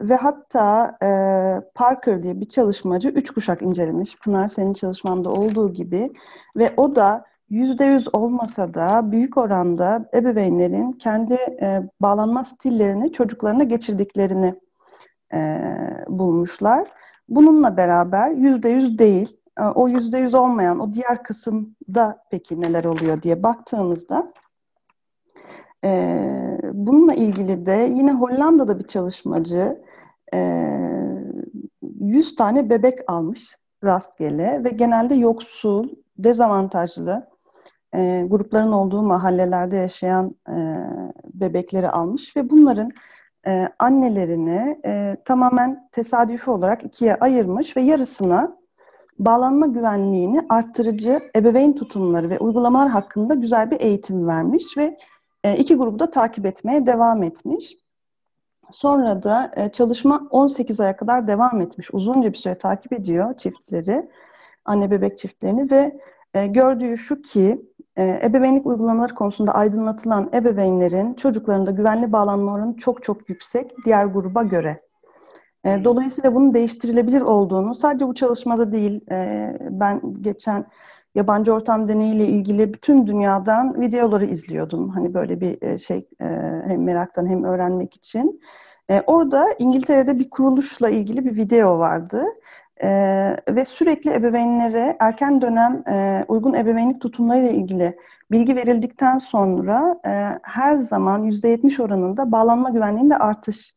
ve 0.00 0.16
hatta 0.16 0.96
e, 1.02 1.08
Parker 1.74 2.22
diye 2.22 2.40
bir 2.40 2.48
çalışmacı 2.48 3.08
üç 3.08 3.30
kuşak 3.30 3.62
incelemiş. 3.62 4.16
Pınar 4.16 4.48
senin 4.48 4.72
çalışmanda 4.72 5.30
olduğu 5.30 5.72
gibi 5.72 6.12
ve 6.56 6.74
o 6.76 6.96
da 6.96 7.29
yüzde 7.50 7.84
yüz 7.84 8.14
olmasa 8.14 8.74
da 8.74 9.12
büyük 9.12 9.36
oranda 9.36 10.08
ebeveynlerin 10.14 10.92
kendi 10.92 11.34
e, 11.34 11.82
bağlanma 12.00 12.44
stillerini 12.44 13.12
çocuklarına 13.12 13.64
geçirdiklerini 13.64 14.54
e, 15.34 15.60
bulmuşlar. 16.08 16.88
Bununla 17.28 17.76
beraber 17.76 18.30
yüzde 18.30 18.68
yüz 18.68 18.98
değil, 18.98 19.36
e, 19.58 19.62
o 19.62 19.88
yüzde 19.88 20.18
yüz 20.18 20.34
olmayan 20.34 20.80
o 20.80 20.92
diğer 20.92 21.22
kısımda 21.22 22.24
peki 22.30 22.60
neler 22.60 22.84
oluyor 22.84 23.22
diye 23.22 23.42
baktığımızda 23.42 24.32
e, 25.84 25.90
bununla 26.72 27.14
ilgili 27.14 27.66
de 27.66 27.90
yine 27.94 28.12
Hollanda'da 28.12 28.78
bir 28.78 28.86
çalışmacı 28.86 29.82
e, 30.34 30.70
100 32.00 32.34
tane 32.34 32.70
bebek 32.70 32.98
almış 33.06 33.56
rastgele 33.84 34.64
ve 34.64 34.68
genelde 34.68 35.14
yoksul, 35.14 35.88
dezavantajlı 36.18 37.30
e, 37.94 38.26
grupların 38.28 38.72
olduğu 38.72 39.02
mahallelerde 39.02 39.76
yaşayan 39.76 40.30
e, 40.48 40.54
bebekleri 41.34 41.88
almış 41.90 42.36
ve 42.36 42.50
bunların 42.50 42.90
e, 43.46 43.68
annelerini 43.78 44.80
e, 44.84 45.16
tamamen 45.24 45.88
tesadüfi 45.92 46.50
olarak 46.50 46.84
ikiye 46.84 47.14
ayırmış 47.14 47.76
ve 47.76 47.80
yarısına 47.80 48.56
bağlanma 49.18 49.66
güvenliğini 49.66 50.46
arttırıcı 50.48 51.20
ebeveyn 51.36 51.72
tutumları 51.72 52.30
ve 52.30 52.38
uygulamalar 52.38 52.88
hakkında 52.88 53.34
güzel 53.34 53.70
bir 53.70 53.80
eğitim 53.80 54.28
vermiş 54.28 54.76
ve 54.76 54.98
e, 55.44 55.56
iki 55.56 55.74
grubu 55.74 55.98
da 55.98 56.10
takip 56.10 56.46
etmeye 56.46 56.86
devam 56.86 57.22
etmiş. 57.22 57.76
Sonra 58.70 59.22
da 59.22 59.52
e, 59.56 59.72
çalışma 59.72 60.28
18 60.30 60.80
aya 60.80 60.96
kadar 60.96 61.28
devam 61.28 61.60
etmiş. 61.60 61.94
Uzunca 61.94 62.32
bir 62.32 62.38
süre 62.38 62.54
takip 62.54 62.92
ediyor 62.92 63.36
çiftleri, 63.36 64.10
anne 64.64 64.90
bebek 64.90 65.18
çiftlerini 65.18 65.70
ve 65.70 66.00
e, 66.34 66.46
gördüğü 66.46 66.96
şu 66.96 67.22
ki 67.22 67.69
e, 68.00 68.20
ebeveynlik 68.22 68.66
uygulamaları 68.66 69.14
konusunda 69.14 69.54
aydınlatılan 69.54 70.30
ebeveynlerin 70.34 71.14
çocuklarında 71.14 71.70
güvenli 71.70 72.12
bağlanma 72.12 72.52
oranı 72.52 72.76
çok 72.76 73.02
çok 73.02 73.28
yüksek 73.28 73.74
diğer 73.84 74.04
gruba 74.04 74.42
göre. 74.42 74.82
E, 75.64 75.84
dolayısıyla 75.84 76.34
bunun 76.34 76.54
değiştirilebilir 76.54 77.20
olduğunu 77.20 77.74
sadece 77.74 78.06
bu 78.06 78.14
çalışmada 78.14 78.72
değil, 78.72 79.10
e, 79.10 79.52
ben 79.70 80.00
geçen 80.20 80.66
yabancı 81.14 81.54
ortam 81.54 81.88
deneyiyle 81.88 82.26
ilgili 82.26 82.74
bütün 82.74 83.06
dünyadan 83.06 83.80
videoları 83.80 84.26
izliyordum. 84.26 84.88
Hani 84.88 85.14
böyle 85.14 85.40
bir 85.40 85.62
e, 85.62 85.78
şey 85.78 86.08
e, 86.20 86.26
hem 86.66 86.82
meraktan 86.82 87.26
hem 87.26 87.44
öğrenmek 87.44 87.94
için. 87.94 88.40
E, 88.90 89.00
orada 89.06 89.46
İngiltere'de 89.58 90.18
bir 90.18 90.30
kuruluşla 90.30 90.90
ilgili 90.90 91.24
bir 91.24 91.36
video 91.36 91.78
vardı. 91.78 92.24
Ee, 92.82 93.36
ve 93.48 93.64
sürekli 93.64 94.12
ebeveynlere 94.12 94.96
erken 95.00 95.40
dönem 95.40 95.82
e, 95.88 96.24
uygun 96.28 96.52
ebeveynlik 96.52 97.00
tutumlarıyla 97.00 97.50
ilgili 97.50 97.98
bilgi 98.30 98.56
verildikten 98.56 99.18
sonra 99.18 100.00
e, 100.06 100.38
her 100.42 100.74
zaman 100.74 101.24
%70 101.30 101.82
oranında 101.82 102.32
bağlanma 102.32 102.70
güvenliğinde 102.70 103.16
artış 103.16 103.74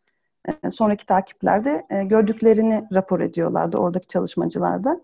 e, 0.63 0.71
sonraki 0.71 1.05
takiplerde 1.05 1.85
e, 1.89 2.03
gördüklerini 2.03 2.87
rapor 2.93 3.19
ediyorlardı 3.19 3.77
oradaki 3.77 4.07
çalışmacılarda. 4.07 5.01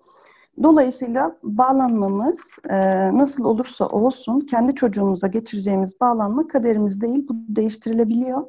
Dolayısıyla 0.63 1.35
bağlanmamız 1.43 2.59
e, 2.69 2.77
nasıl 3.17 3.45
olursa 3.45 3.87
olsun 3.87 4.39
kendi 4.39 4.75
çocuğumuza 4.75 5.27
geçireceğimiz 5.27 6.01
bağlanma 6.01 6.47
kaderimiz 6.47 7.01
değil, 7.01 7.27
bu 7.29 7.33
değiştirilebiliyor. 7.55 8.43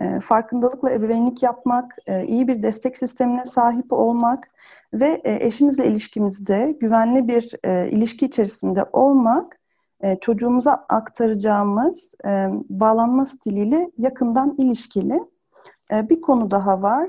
E, 0.00 0.20
farkındalıkla 0.20 0.90
ebeveynlik 0.90 1.42
yapmak, 1.42 1.96
e, 2.06 2.26
iyi 2.26 2.48
bir 2.48 2.62
destek 2.62 2.96
sistemine 2.98 3.44
sahip 3.44 3.92
olmak 3.92 4.50
ve 4.94 5.20
e, 5.24 5.46
eşimizle 5.46 5.86
ilişkimizde 5.86 6.76
güvenli 6.80 7.28
bir 7.28 7.54
e, 7.64 7.90
ilişki 7.90 8.26
içerisinde 8.26 8.84
olmak 8.92 9.60
çocuğumuza 10.20 10.84
aktaracağımız 10.88 12.14
bağlanma 12.68 13.26
stiliyle 13.26 13.90
yakından 13.98 14.54
ilişkili. 14.58 15.20
Bir 15.92 16.20
konu 16.20 16.50
daha 16.50 16.82
var. 16.82 17.08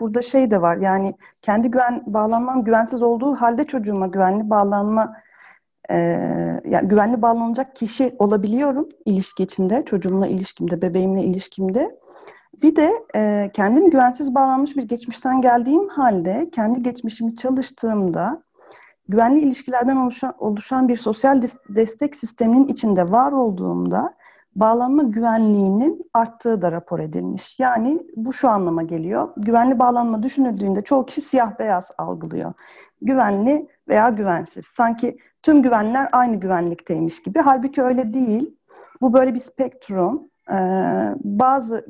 Burada 0.00 0.22
şey 0.22 0.50
de 0.50 0.62
var. 0.62 0.76
Yani 0.76 1.14
kendi 1.42 1.70
güven 1.70 2.02
bağlanmam 2.06 2.64
güvensiz 2.64 3.02
olduğu 3.02 3.34
halde 3.34 3.64
çocuğuma 3.64 4.06
güvenli 4.06 4.50
bağlanma 4.50 5.16
e, 5.90 5.96
yani 6.64 6.88
güvenli 6.88 7.22
bağlanacak 7.22 7.76
kişi 7.76 8.14
olabiliyorum 8.18 8.88
ilişki 9.04 9.42
içinde, 9.42 9.82
çocuğumla 9.82 10.26
ilişkimde, 10.26 10.82
bebeğimle 10.82 11.24
ilişkimde. 11.24 11.98
Bir 12.62 12.76
de 12.76 12.92
e, 13.16 13.50
kendim 13.54 13.90
güvensiz 13.90 14.34
bağlanmış 14.34 14.76
bir 14.76 14.82
geçmişten 14.82 15.40
geldiğim 15.40 15.88
halde 15.88 16.50
kendi 16.52 16.82
geçmişimi 16.82 17.36
çalıştığımda 17.36 18.42
güvenli 19.08 19.40
ilişkilerden 19.40 19.96
oluşan, 19.96 20.34
oluşan 20.38 20.88
bir 20.88 20.96
sosyal 20.96 21.42
destek 21.68 22.16
sisteminin 22.16 22.68
içinde 22.68 23.10
var 23.10 23.32
olduğumda 23.32 24.14
bağlanma 24.56 25.02
güvenliğinin 25.02 26.10
arttığı 26.14 26.62
da 26.62 26.72
rapor 26.72 26.98
edilmiş. 26.98 27.60
Yani 27.60 28.00
bu 28.16 28.32
şu 28.32 28.48
anlama 28.48 28.82
geliyor. 28.82 29.28
Güvenli 29.36 29.78
bağlanma 29.78 30.22
düşünüldüğünde 30.22 30.82
çoğu 30.82 31.06
kişi 31.06 31.20
siyah 31.20 31.58
beyaz 31.58 31.90
algılıyor. 31.98 32.52
Güvenli 33.02 33.68
veya 33.88 34.08
güvensiz. 34.08 34.66
Sanki 34.66 35.18
tüm 35.42 35.62
güvenler 35.62 36.08
aynı 36.12 36.36
güvenlikteymiş 36.36 37.22
gibi. 37.22 37.38
Halbuki 37.38 37.82
öyle 37.82 38.14
değil. 38.14 38.56
Bu 39.00 39.12
böyle 39.12 39.34
bir 39.34 39.40
spektrum. 39.40 40.22
Ee, 40.50 40.54
bazı 41.24 41.86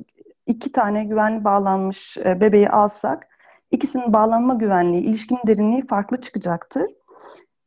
iki 0.47 0.73
tane 0.73 1.05
güvenli 1.05 1.45
bağlanmış 1.45 2.17
e, 2.19 2.41
bebeği 2.41 2.71
alsak 2.71 3.29
ikisinin 3.71 4.13
bağlanma 4.13 4.55
güvenliği, 4.55 5.03
ilişkinin 5.03 5.41
derinliği 5.47 5.87
farklı 5.87 6.21
çıkacaktır. 6.21 6.87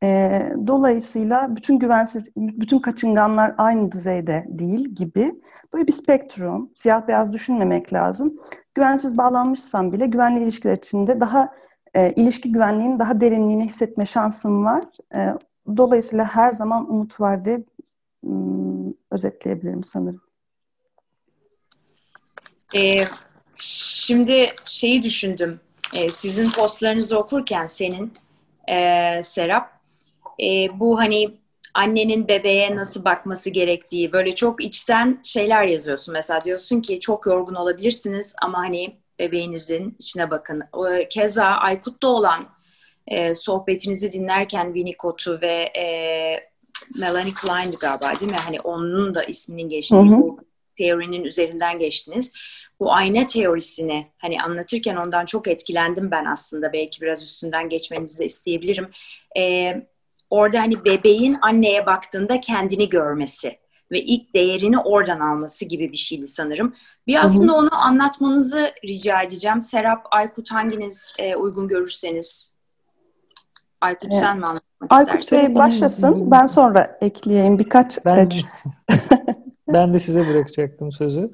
E, 0.03 0.41
dolayısıyla 0.67 1.55
bütün 1.55 1.79
güvensiz, 1.79 2.29
bütün 2.35 2.79
kaçınganlar 2.79 3.55
aynı 3.57 3.91
düzeyde 3.91 4.45
değil 4.47 4.89
gibi. 4.89 5.41
Böyle 5.73 5.87
bir 5.87 5.93
spektrum, 5.93 6.69
siyah 6.75 7.07
beyaz 7.07 7.33
düşünmemek 7.33 7.93
lazım. 7.93 8.39
Güvensiz 8.75 9.17
bağlanmışsam 9.17 9.91
bile 9.91 10.05
güvenli 10.05 10.43
ilişkiler 10.43 10.77
içinde 10.77 11.19
daha 11.19 11.53
e, 11.93 12.11
ilişki 12.11 12.51
güvenliğinin 12.51 12.99
daha 12.99 13.21
derinliğini 13.21 13.65
hissetme 13.65 14.05
şansım 14.05 14.65
var. 14.65 14.83
E, 15.15 15.33
dolayısıyla 15.77 16.25
her 16.25 16.51
zaman 16.51 16.91
umut 16.91 17.19
var 17.19 17.45
diye 17.45 17.63
ım, 18.25 18.93
özetleyebilirim 19.11 19.83
sanırım. 19.83 20.21
Ee, 22.81 23.05
şimdi 23.55 24.55
şeyi 24.65 25.03
düşündüm. 25.03 25.59
Ee, 25.93 26.07
sizin 26.07 26.49
postlarınızı 26.49 27.19
okurken 27.19 27.67
senin 27.67 28.13
e, 28.69 29.23
Serap 29.23 29.82
e, 30.41 30.79
bu 30.79 30.99
hani 30.99 31.29
annenin 31.73 32.27
bebeğe 32.27 32.75
nasıl 32.75 33.05
bakması 33.05 33.49
gerektiği 33.49 34.11
böyle 34.11 34.35
çok 34.35 34.63
içten 34.63 35.19
şeyler 35.23 35.65
yazıyorsun. 35.65 36.13
Mesela 36.13 36.41
diyorsun 36.41 36.81
ki 36.81 36.99
çok 36.99 37.25
yorgun 37.25 37.55
olabilirsiniz 37.55 38.35
ama 38.41 38.57
hani 38.57 38.97
bebeğinizin 39.19 39.95
içine 39.99 40.31
bakın. 40.31 40.63
Keza 41.09 41.45
Aykut'ta 41.45 42.07
olan 42.07 42.49
e, 43.07 43.35
sohbetinizi 43.35 44.11
dinlerken 44.11 44.65
Winnicott'u 44.65 45.41
ve 45.41 45.71
e, 45.77 45.85
Melanie 46.99 47.33
Klein'di 47.33 47.75
galiba 47.79 48.19
değil 48.19 48.31
mi? 48.31 48.37
Hani 48.45 48.61
onun 48.61 49.15
da 49.15 49.23
isminin 49.23 49.69
geçtiği 49.69 50.09
hı 50.09 50.15
hı. 50.15 50.21
bu 50.21 50.39
teorinin 50.77 51.23
üzerinden 51.23 51.79
geçtiniz 51.79 52.31
bu 52.79 52.93
ayna 52.93 53.25
teorisini 53.25 54.07
hani 54.17 54.41
anlatırken 54.41 54.95
ondan 54.95 55.25
çok 55.25 55.47
etkilendim 55.47 56.11
ben 56.11 56.25
aslında. 56.25 56.73
Belki 56.73 57.01
biraz 57.01 57.23
üstünden 57.23 57.69
geçmenizi 57.69 58.19
de 58.19 58.25
isteyebilirim. 58.25 58.89
Ee, 59.37 59.87
orada 60.33 60.59
hani 60.59 60.85
bebeğin 60.85 61.35
anneye 61.41 61.85
baktığında 61.85 62.39
kendini 62.39 62.89
görmesi 62.89 63.57
ve 63.91 64.01
ilk 64.01 64.33
değerini 64.33 64.79
oradan 64.79 65.19
alması 65.19 65.65
gibi 65.65 65.91
bir 65.91 65.97
şeydi 65.97 66.27
sanırım. 66.27 66.73
Bir 67.07 67.23
aslında 67.23 67.55
onu 67.55 67.69
anlatmanızı 67.85 68.71
rica 68.85 69.21
edeceğim. 69.21 69.61
Serap, 69.61 70.07
Aykut 70.11 70.51
hanginiz 70.51 71.13
e, 71.19 71.35
uygun 71.35 71.67
görürseniz. 71.67 72.55
Aykut 73.81 74.09
evet. 74.11 74.21
sen 74.21 74.37
mi 74.37 74.45
anlatmak 74.45 74.93
Aykut 74.93 75.23
istersin? 75.23 75.35
Aykut 75.35 75.49
Bey 75.49 75.55
başlasın. 75.55 76.31
Ben 76.31 76.45
sonra 76.45 76.97
ekleyeyim 77.01 77.59
birkaç. 77.59 78.05
Ben, 78.05 78.31
ben 79.67 79.93
de 79.93 79.99
size 79.99 80.27
bırakacaktım 80.27 80.91
sözü. 80.91 81.29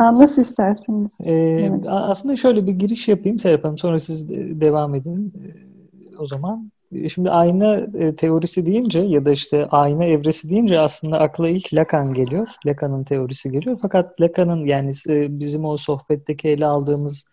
Nasıl 0.00 0.42
isterseniz. 0.42 1.12
Ee, 1.20 1.32
evet. 1.32 1.84
Aslında 1.88 2.36
şöyle 2.36 2.66
bir 2.66 2.72
giriş 2.72 3.08
yapayım 3.08 3.38
Serap 3.38 3.64
Hanım. 3.64 3.78
Sonra 3.78 3.98
siz 3.98 4.28
devam 4.60 4.94
edin 4.94 5.32
ee, 5.36 6.16
o 6.18 6.26
zaman. 6.26 6.70
Ee, 6.94 7.08
şimdi 7.08 7.30
ayna 7.30 7.76
e, 7.76 8.14
teorisi 8.16 8.66
deyince 8.66 9.00
ya 9.00 9.24
da 9.24 9.30
işte 9.30 9.66
ayna 9.66 10.04
evresi 10.04 10.50
deyince 10.50 10.80
aslında 10.80 11.18
akla 11.18 11.48
ilk 11.48 11.74
Lacan 11.74 12.14
geliyor. 12.14 12.48
Lacan'ın 12.66 13.04
teorisi 13.04 13.50
geliyor. 13.50 13.78
Fakat 13.82 14.20
Lacan'ın 14.20 14.66
yani 14.66 14.92
e, 15.08 15.40
bizim 15.40 15.64
o 15.64 15.76
sohbetteki 15.76 16.48
ele 16.48 16.66
aldığımız 16.66 17.26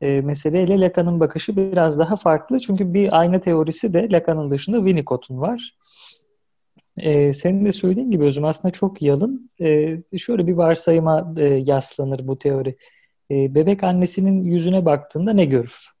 e, 0.00 0.20
meseleyle 0.20 0.80
Lacan'ın 0.80 1.20
bakışı 1.20 1.56
biraz 1.56 1.98
daha 1.98 2.16
farklı. 2.16 2.60
Çünkü 2.60 2.94
bir 2.94 3.18
ayna 3.18 3.40
teorisi 3.40 3.94
de 3.94 4.08
Lacan'ın 4.12 4.50
dışında 4.50 4.76
Winnicott'un 4.76 5.40
var. 5.40 5.76
Ee, 6.96 7.32
senin 7.32 7.64
de 7.64 7.72
söylediğin 7.72 8.10
gibi 8.10 8.24
özüm 8.24 8.44
aslında 8.44 8.72
çok 8.72 9.02
yalın. 9.02 9.50
Şöyle 10.18 10.46
bir 10.46 10.52
varsayıma 10.52 11.34
e, 11.38 11.44
yaslanır 11.44 12.26
bu 12.28 12.38
teori. 12.38 12.76
Bebek 13.30 13.84
annesinin 13.84 14.44
yüzüne 14.44 14.84
baktığında 14.84 15.32
ne 15.32 15.44
görür? 15.44 15.92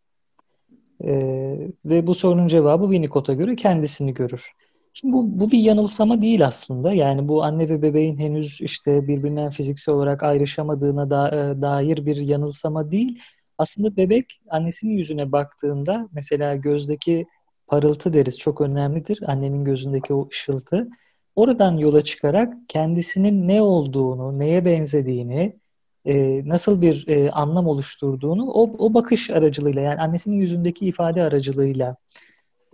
Ee, 1.04 1.68
ve 1.84 2.06
bu 2.06 2.14
sorunun 2.14 2.46
cevabı 2.46 2.84
Winnicott'a 2.84 3.32
göre 3.32 3.56
kendisini 3.56 4.14
görür. 4.14 4.52
Şimdi 4.94 5.12
bu, 5.12 5.40
bu 5.40 5.50
bir 5.50 5.58
yanılsama 5.58 6.22
değil 6.22 6.46
aslında. 6.46 6.92
Yani 6.92 7.28
bu 7.28 7.44
anne 7.44 7.68
ve 7.68 7.82
bebeğin 7.82 8.18
henüz 8.18 8.60
işte 8.60 9.08
birbirinden 9.08 9.50
fiziksel 9.50 9.94
olarak 9.94 10.22
ayrışamadığına 10.22 11.10
da, 11.10 11.28
e, 11.28 11.62
dair 11.62 12.06
bir 12.06 12.16
yanılsama 12.16 12.90
değil. 12.90 13.18
Aslında 13.58 13.96
bebek 13.96 14.40
annesinin 14.50 14.92
yüzüne 14.92 15.32
baktığında 15.32 16.08
mesela 16.12 16.56
gözdeki 16.56 17.26
parıltı 17.66 18.12
deriz 18.12 18.38
çok 18.38 18.60
önemlidir. 18.60 19.20
Annenin 19.26 19.64
gözündeki 19.64 20.14
o 20.14 20.28
ışıltı. 20.28 20.88
Oradan 21.36 21.76
yola 21.76 22.00
çıkarak 22.04 22.54
kendisinin 22.68 23.48
ne 23.48 23.62
olduğunu, 23.62 24.38
neye 24.38 24.64
benzediğini, 24.64 25.56
e, 26.06 26.42
nasıl 26.48 26.82
bir 26.82 27.08
e, 27.08 27.30
anlam 27.30 27.66
oluşturduğunu 27.66 28.50
o, 28.50 28.62
o 28.78 28.94
bakış 28.94 29.30
aracılığıyla 29.30 29.82
yani 29.82 30.00
annesinin 30.00 30.36
yüzündeki 30.36 30.86
ifade 30.86 31.22
aracılığıyla 31.22 31.96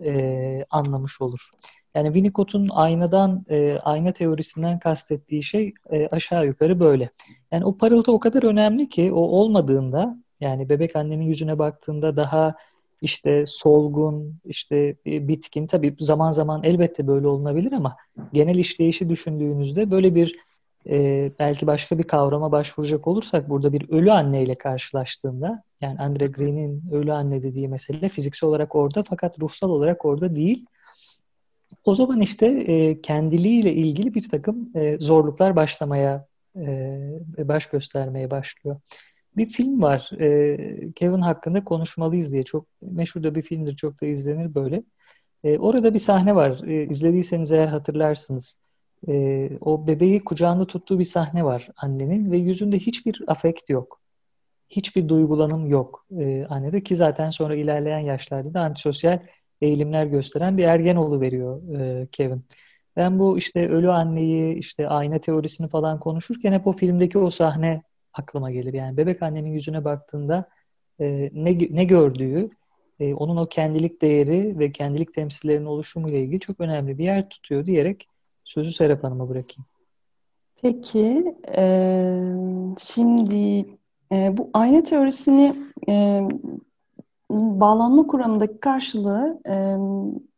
e, 0.03 0.65
anlamış 0.69 1.21
olur. 1.21 1.49
Yani 1.95 2.07
Winnicott'un 2.07 2.69
aynadan, 2.71 3.45
e, 3.49 3.79
ayna 3.83 4.11
teorisinden 4.11 4.79
kastettiği 4.79 5.43
şey 5.43 5.73
e, 5.89 6.07
aşağı 6.07 6.45
yukarı 6.45 6.79
böyle. 6.79 7.09
Yani 7.51 7.65
o 7.65 7.77
parıltı 7.77 8.11
o 8.11 8.19
kadar 8.19 8.43
önemli 8.43 8.89
ki 8.89 9.11
o 9.13 9.19
olmadığında 9.19 10.17
yani 10.39 10.69
bebek 10.69 10.95
annenin 10.95 11.23
yüzüne 11.23 11.59
baktığında 11.59 12.15
daha 12.15 12.55
işte 13.01 13.43
solgun, 13.45 14.39
işte 14.45 14.95
e, 15.05 15.27
bitkin. 15.27 15.67
Tabii 15.67 15.95
zaman 15.99 16.31
zaman 16.31 16.63
elbette 16.63 17.07
böyle 17.07 17.27
olunabilir 17.27 17.71
ama 17.71 17.97
genel 18.33 18.55
işleyişi 18.55 19.09
düşündüğünüzde 19.09 19.91
böyle 19.91 20.15
bir 20.15 20.35
e, 20.89 21.31
belki 21.39 21.67
başka 21.67 21.97
bir 21.97 22.03
kavrama 22.03 22.51
başvuracak 22.51 23.07
olursak 23.07 23.49
burada 23.49 23.73
bir 23.73 23.89
ölü 23.89 24.11
anneyle 24.11 24.55
karşılaştığında 24.55 25.63
yani 25.81 25.99
Andre 25.99 26.25
Green'in 26.25 26.83
ölü 26.91 27.13
anne 27.13 27.43
dediği 27.43 27.67
mesele 27.67 28.09
fiziksel 28.09 28.49
olarak 28.49 28.75
orada 28.75 29.03
fakat 29.03 29.41
ruhsal 29.41 29.69
olarak 29.69 30.05
orada 30.05 30.35
değil. 30.35 30.65
O 31.85 31.95
zaman 31.95 32.21
işte 32.21 32.45
e, 32.47 33.01
kendiliğiyle 33.01 33.73
ilgili 33.73 34.13
bir 34.13 34.29
takım 34.29 34.71
e, 34.75 34.97
zorluklar 34.99 35.55
başlamaya, 35.55 36.25
e, 36.55 37.47
baş 37.47 37.65
göstermeye 37.65 38.31
başlıyor. 38.31 38.79
Bir 39.37 39.45
film 39.45 39.81
var, 39.81 40.09
e, 40.19 40.57
Kevin 40.95 41.21
hakkında 41.21 41.63
konuşmalıyız 41.63 42.31
diye. 42.31 42.43
Çok 42.43 42.65
meşhur 42.81 43.23
da 43.23 43.35
bir 43.35 43.41
filmdir, 43.41 43.75
çok 43.75 44.01
da 44.01 44.05
izlenir 44.05 44.55
böyle. 44.55 44.83
E, 45.43 45.59
orada 45.59 45.93
bir 45.93 45.99
sahne 45.99 46.35
var, 46.35 46.61
e, 46.67 46.85
izlediyseniz 46.85 47.51
eğer 47.51 47.67
hatırlarsınız. 47.67 48.59
E, 49.07 49.49
o 49.61 49.87
bebeği 49.87 50.23
kucağında 50.23 50.67
tuttuğu 50.67 50.99
bir 50.99 51.03
sahne 51.03 51.43
var 51.43 51.69
annenin 51.77 52.31
ve 52.31 52.37
yüzünde 52.37 52.79
hiçbir 52.79 53.23
afekt 53.27 53.69
yok. 53.69 54.01
Hiçbir 54.69 55.09
duygulanım 55.09 55.65
yok 55.65 56.05
e, 56.19 56.45
annede 56.45 56.83
ki 56.83 56.95
zaten 56.95 57.29
sonra 57.29 57.55
ilerleyen 57.55 57.99
yaşlarda 57.99 58.53
da 58.53 58.61
antisosyal 58.61 59.19
eğilimler 59.61 60.05
gösteren 60.05 60.57
bir 60.57 60.63
ergen 60.63 61.21
veriyor 61.21 61.79
e, 61.79 62.07
Kevin. 62.11 62.45
Ben 62.95 63.19
bu 63.19 63.37
işte 63.37 63.69
ölü 63.69 63.91
anneyi, 63.91 64.55
işte 64.55 64.87
ayna 64.87 65.19
teorisini 65.19 65.69
falan 65.69 65.99
konuşurken 65.99 66.53
hep 66.53 66.67
o 66.67 66.71
filmdeki 66.71 67.19
o 67.19 67.29
sahne 67.29 67.83
aklıma 68.13 68.51
gelir. 68.51 68.73
Yani 68.73 68.97
bebek 68.97 69.23
annenin 69.23 69.51
yüzüne 69.51 69.85
baktığında 69.85 70.49
e, 70.99 71.29
ne, 71.33 71.57
ne 71.69 71.83
gördüğü, 71.83 72.49
e, 72.99 73.13
onun 73.13 73.37
o 73.37 73.49
kendilik 73.49 74.01
değeri 74.01 74.59
ve 74.59 74.71
kendilik 74.71 75.13
temsillerinin 75.13 75.65
oluşumuyla 75.65 76.19
ilgili 76.19 76.39
çok 76.39 76.59
önemli 76.59 76.97
bir 76.97 77.03
yer 77.03 77.29
tutuyor 77.29 77.65
diyerek 77.65 78.07
sözü 78.49 78.71
Serap 78.71 79.03
Hanım'a 79.03 79.29
bırakayım. 79.29 79.65
Peki, 80.61 81.35
e, 81.57 81.63
şimdi 82.79 83.65
e, 84.11 84.37
bu 84.37 84.49
ayna 84.53 84.83
teorisini 84.83 85.55
e, 85.89 86.21
bağlanma 87.31 88.07
kuramındaki 88.07 88.59
karşılığı 88.59 89.41
e, 89.47 89.75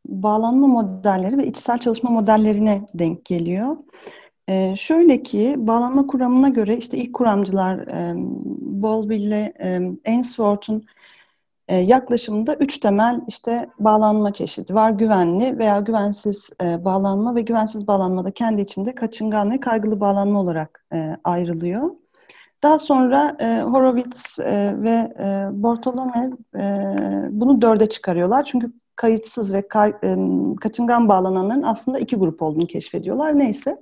bağlanma 0.05 0.67
modelleri 0.67 1.37
ve 1.37 1.47
içsel 1.47 1.77
çalışma 1.77 2.09
modellerine 2.09 2.87
denk 2.93 3.25
geliyor. 3.25 3.77
E, 4.47 4.75
şöyle 4.75 5.23
ki 5.23 5.55
bağlanma 5.57 6.07
kuramına 6.07 6.49
göre 6.49 6.77
işte 6.77 6.97
ilk 6.97 7.13
kuramcılar 7.13 7.77
e, 7.77 8.13
Bowlby 8.61 9.15
ile 9.15 9.53
e, 9.59 9.91
Ainsworth'un 10.11 10.83
e, 11.71 11.75
yaklaşımında 11.75 12.55
üç 12.55 12.77
temel 12.77 13.21
işte 13.27 13.69
bağlanma 13.79 14.33
çeşidi 14.33 14.73
var. 14.73 14.91
Güvenli 14.91 15.57
veya 15.57 15.79
güvensiz 15.79 16.49
e, 16.61 16.85
bağlanma 16.85 17.35
ve 17.35 17.41
güvensiz 17.41 17.87
bağlanma 17.87 18.25
da 18.25 18.31
kendi 18.31 18.61
içinde 18.61 18.95
kaçıngan 18.95 19.51
ve 19.51 19.59
kaygılı 19.59 19.99
bağlanma 19.99 20.39
olarak 20.39 20.85
e, 20.93 21.17
ayrılıyor. 21.23 21.89
Daha 22.63 22.79
sonra 22.79 23.35
e, 23.39 23.61
Horowitz 23.61 24.39
ve 24.83 25.13
e, 25.19 25.49
Bartolome 25.63 26.31
e, 26.55 26.61
bunu 27.31 27.61
dörde 27.61 27.85
çıkarıyorlar. 27.85 28.43
Çünkü 28.43 28.73
kayıtsız 28.95 29.53
ve 29.53 29.67
kaçıngan 30.61 31.09
bağlananların 31.09 31.63
aslında 31.63 31.99
iki 31.99 32.15
grup 32.15 32.41
olduğunu 32.41 32.67
keşfediyorlar. 32.67 33.39
Neyse. 33.39 33.77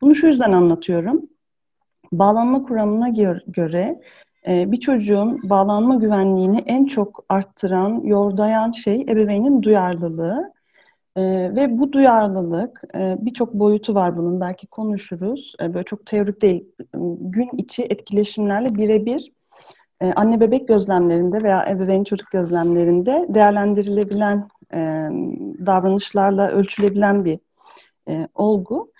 Bunu 0.00 0.14
şu 0.14 0.26
yüzden 0.26 0.52
anlatıyorum. 0.52 1.22
Bağlanma 2.12 2.62
kuramına 2.62 3.08
göre 3.46 4.00
bir 4.48 4.76
çocuğun 4.76 5.50
bağlanma 5.50 5.94
güvenliğini 5.94 6.64
en 6.66 6.84
çok 6.84 7.24
arttıran, 7.28 8.00
yordayan 8.04 8.72
şey 8.72 9.00
ebeveynin 9.00 9.62
duyarlılığı. 9.62 10.52
E, 11.16 11.22
ve 11.56 11.78
bu 11.78 11.92
duyarlılık 11.92 12.82
e, 12.94 13.16
birçok 13.20 13.54
boyutu 13.54 13.94
var 13.94 14.16
bunun 14.16 14.40
belki 14.40 14.66
konuşuruz. 14.66 15.54
E, 15.62 15.74
böyle 15.74 15.84
çok 15.84 16.06
teorik 16.06 16.42
değil. 16.42 16.64
Gün 17.20 17.48
içi 17.58 17.82
etkileşimlerle 17.82 18.74
birebir 18.74 19.32
e, 20.00 20.12
anne 20.12 20.40
bebek 20.40 20.68
gözlemlerinde 20.68 21.42
veya 21.42 21.66
ebeveyn 21.70 22.04
çocuk 22.04 22.30
gözlemlerinde 22.30 23.26
değerlendirilebilen 23.28 24.48
e, 24.74 24.78
davranışlarla 25.66 26.50
ölçülebilen 26.50 27.24
bir 27.24 27.38
olgu. 28.34 28.92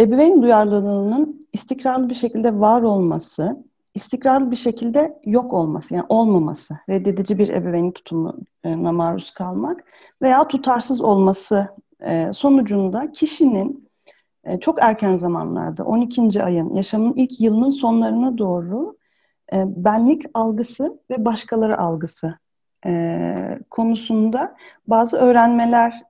Ebeveyn 0.00 0.42
duyarlılığının 0.42 1.40
istikrarlı 1.52 2.10
bir 2.10 2.14
şekilde 2.14 2.60
var 2.60 2.82
olması, 2.82 3.64
istikrarlı 3.96 4.50
bir 4.50 4.56
şekilde 4.56 5.18
yok 5.24 5.52
olması, 5.52 5.94
yani 5.94 6.06
olmaması, 6.08 6.78
reddedici 6.88 7.38
bir 7.38 7.48
ebeveyn 7.48 7.90
tutumuna 7.90 8.92
maruz 8.92 9.30
kalmak 9.30 9.84
veya 10.22 10.48
tutarsız 10.48 11.00
olması 11.00 11.68
e, 12.00 12.32
sonucunda 12.32 13.12
kişinin 13.12 13.88
e, 14.44 14.60
çok 14.60 14.82
erken 14.82 15.16
zamanlarda, 15.16 15.84
12. 15.84 16.42
ayın, 16.42 16.70
yaşamın 16.70 17.12
ilk 17.12 17.40
yılının 17.40 17.70
sonlarına 17.70 18.38
doğru 18.38 18.96
e, 19.52 19.64
benlik 19.84 20.22
algısı 20.34 21.00
ve 21.10 21.24
başkaları 21.24 21.78
algısı 21.78 22.38
konusunda 23.70 24.56
bazı 24.86 25.16
öğrenmeler 25.16 26.02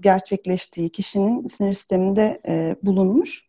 gerçekleştiği 0.00 0.90
kişinin 0.90 1.46
sinir 1.46 1.72
sisteminde 1.72 2.40
bulunmuş. 2.82 3.45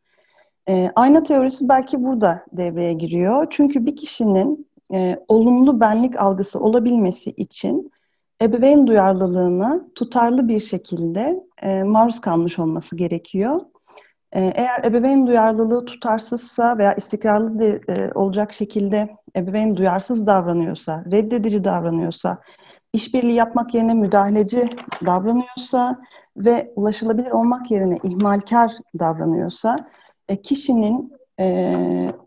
E, 0.70 0.92
ayna 0.96 1.24
teorisi 1.24 1.70
belki 1.70 2.04
burada 2.04 2.46
devreye 2.52 2.94
giriyor. 2.94 3.48
Çünkü 3.50 3.86
bir 3.86 3.96
kişinin 3.96 4.68
e, 4.94 5.20
olumlu 5.28 5.80
benlik 5.80 6.22
algısı 6.22 6.60
olabilmesi 6.60 7.32
için 7.32 7.92
ebeveyn 8.42 8.88
duyarlılığına 8.88 9.82
tutarlı 9.96 10.48
bir 10.48 10.60
şekilde 10.60 11.44
e, 11.62 11.84
maruz 11.84 12.22
kalmış 12.22 12.60
olması 12.60 12.98
gerekiyor. 12.98 13.62
E, 14.32 14.42
eğer 14.42 14.84
ebeveyn 14.84 15.28
duyarlılığı 15.28 15.86
tutarsızsa 15.86 16.78
veya 16.78 16.94
istikrarlı 16.94 17.60
de, 17.60 17.82
e, 17.90 18.12
olacak 18.16 18.54
şekilde 18.54 19.16
ebeveyn 19.36 19.78
duyarsız 19.78 20.26
davranıyorsa, 20.28 21.04
reddedici 21.12 21.64
davranıyorsa, 21.64 22.38
işbirliği 22.94 23.36
yapmak 23.36 23.74
yerine 23.74 23.94
müdahaleci 23.94 24.70
davranıyorsa 25.06 26.00
ve 26.38 26.74
ulaşılabilir 26.76 27.32
olmak 27.32 27.72
yerine 27.72 27.98
ihmalkar 28.04 28.72
davranıyorsa 29.00 29.76
kişinin 30.36 31.14
e, 31.40 31.76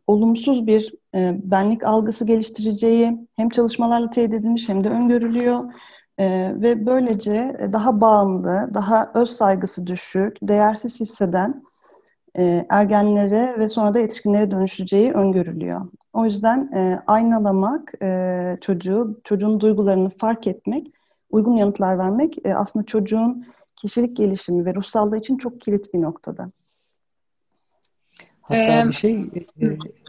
olumsuz 0.06 0.66
bir 0.66 0.94
e, 1.14 1.36
benlik 1.42 1.84
algısı 1.84 2.26
geliştireceği 2.26 3.28
hem 3.36 3.48
çalışmalarla 3.48 4.10
teyit 4.10 4.32
edilmiş 4.34 4.68
hem 4.68 4.84
de 4.84 4.88
öngörülüyor. 4.88 5.72
E, 6.18 6.26
ve 6.60 6.86
böylece 6.86 7.68
daha 7.72 8.00
bağımlı, 8.00 8.70
daha 8.74 9.10
öz 9.14 9.30
saygısı 9.30 9.86
düşük, 9.86 10.36
değersiz 10.42 11.00
hisseden 11.00 11.62
e, 12.38 12.66
ergenlere 12.68 13.58
ve 13.58 13.68
sonra 13.68 13.94
da 13.94 13.98
yetişkinlere 13.98 14.50
dönüşeceği 14.50 15.12
öngörülüyor. 15.12 15.88
O 16.12 16.24
yüzden 16.24 16.72
e, 16.74 17.02
aynalamak, 17.06 17.92
e, 18.02 18.58
çocuğu, 18.60 19.20
çocuğun 19.24 19.60
duygularını 19.60 20.10
fark 20.10 20.46
etmek, 20.46 20.86
uygun 21.30 21.56
yanıtlar 21.56 21.98
vermek 21.98 22.46
e, 22.46 22.54
aslında 22.54 22.86
çocuğun 22.86 23.46
kişilik 23.76 24.16
gelişimi 24.16 24.64
ve 24.64 24.74
ruhsallığı 24.74 25.16
için 25.16 25.36
çok 25.36 25.60
kilit 25.60 25.94
bir 25.94 26.02
noktada. 26.02 26.50
Hatta 28.50 28.82
ee, 28.82 28.88
bir 28.88 28.92
şey, 28.92 29.30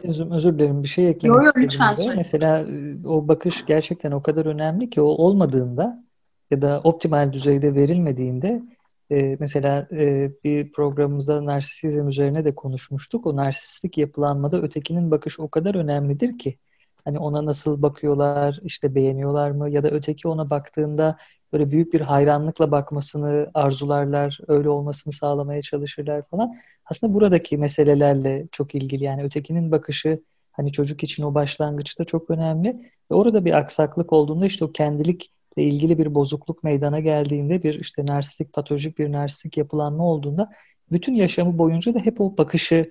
özür, 0.04 0.30
özür 0.30 0.58
dilerim 0.58 0.82
bir 0.82 0.88
şey 0.88 1.08
eklemek 1.08 1.36
yo, 1.36 1.42
yo, 1.44 1.48
istedim. 1.48 1.86
Lütfen, 1.90 2.16
Mesela 2.16 2.66
o 3.04 3.28
bakış 3.28 3.66
gerçekten 3.66 4.12
o 4.12 4.22
kadar 4.22 4.46
önemli 4.46 4.90
ki 4.90 5.00
o 5.00 5.04
olmadığında 5.04 6.04
ya 6.50 6.62
da 6.62 6.80
optimal 6.84 7.32
düzeyde 7.32 7.74
verilmediğinde 7.74 8.62
e, 9.10 9.36
mesela 9.40 9.88
e, 9.92 10.30
bir 10.44 10.72
programımızda 10.72 11.44
narsisizm 11.44 12.08
üzerine 12.08 12.44
de 12.44 12.54
konuşmuştuk. 12.54 13.26
O 13.26 13.36
narsistik 13.36 13.98
yapılanmada 13.98 14.62
ötekinin 14.62 15.10
bakışı 15.10 15.42
o 15.42 15.48
kadar 15.48 15.74
önemlidir 15.74 16.38
ki. 16.38 16.58
Hani 17.04 17.18
ona 17.18 17.46
nasıl 17.46 17.82
bakıyorlar, 17.82 18.60
işte 18.62 18.94
beğeniyorlar 18.94 19.50
mı 19.50 19.70
ya 19.70 19.82
da 19.82 19.90
öteki 19.90 20.28
ona 20.28 20.50
baktığında 20.50 21.16
böyle 21.52 21.70
büyük 21.70 21.92
bir 21.92 22.00
hayranlıkla 22.00 22.70
bakmasını 22.70 23.50
arzularlar, 23.54 24.38
öyle 24.48 24.68
olmasını 24.68 25.12
sağlamaya 25.12 25.62
çalışırlar 25.62 26.22
falan. 26.22 26.56
Aslında 26.86 27.14
buradaki 27.14 27.56
meselelerle 27.56 28.46
çok 28.52 28.74
ilgili 28.74 29.04
yani 29.04 29.22
ötekinin 29.22 29.72
bakışı 29.72 30.22
hani 30.52 30.72
çocuk 30.72 31.02
için 31.02 31.22
o 31.22 31.34
başlangıçta 31.34 32.04
çok 32.04 32.30
önemli. 32.30 32.80
Ve 33.10 33.14
orada 33.14 33.44
bir 33.44 33.52
aksaklık 33.52 34.12
olduğunda 34.12 34.46
işte 34.46 34.64
o 34.64 34.72
kendilikle 34.72 35.62
ilgili 35.62 35.98
bir 35.98 36.14
bozukluk 36.14 36.64
meydana 36.64 37.00
geldiğinde 37.00 37.62
bir 37.62 37.80
işte 37.80 38.06
narsistik, 38.06 38.52
patolojik 38.52 38.98
bir 38.98 39.12
narsistik 39.12 39.56
yapılanma 39.56 40.04
olduğunda 40.04 40.52
bütün 40.92 41.14
yaşamı 41.14 41.58
boyunca 41.58 41.94
da 41.94 41.98
hep 41.98 42.20
o 42.20 42.38
bakışı 42.38 42.90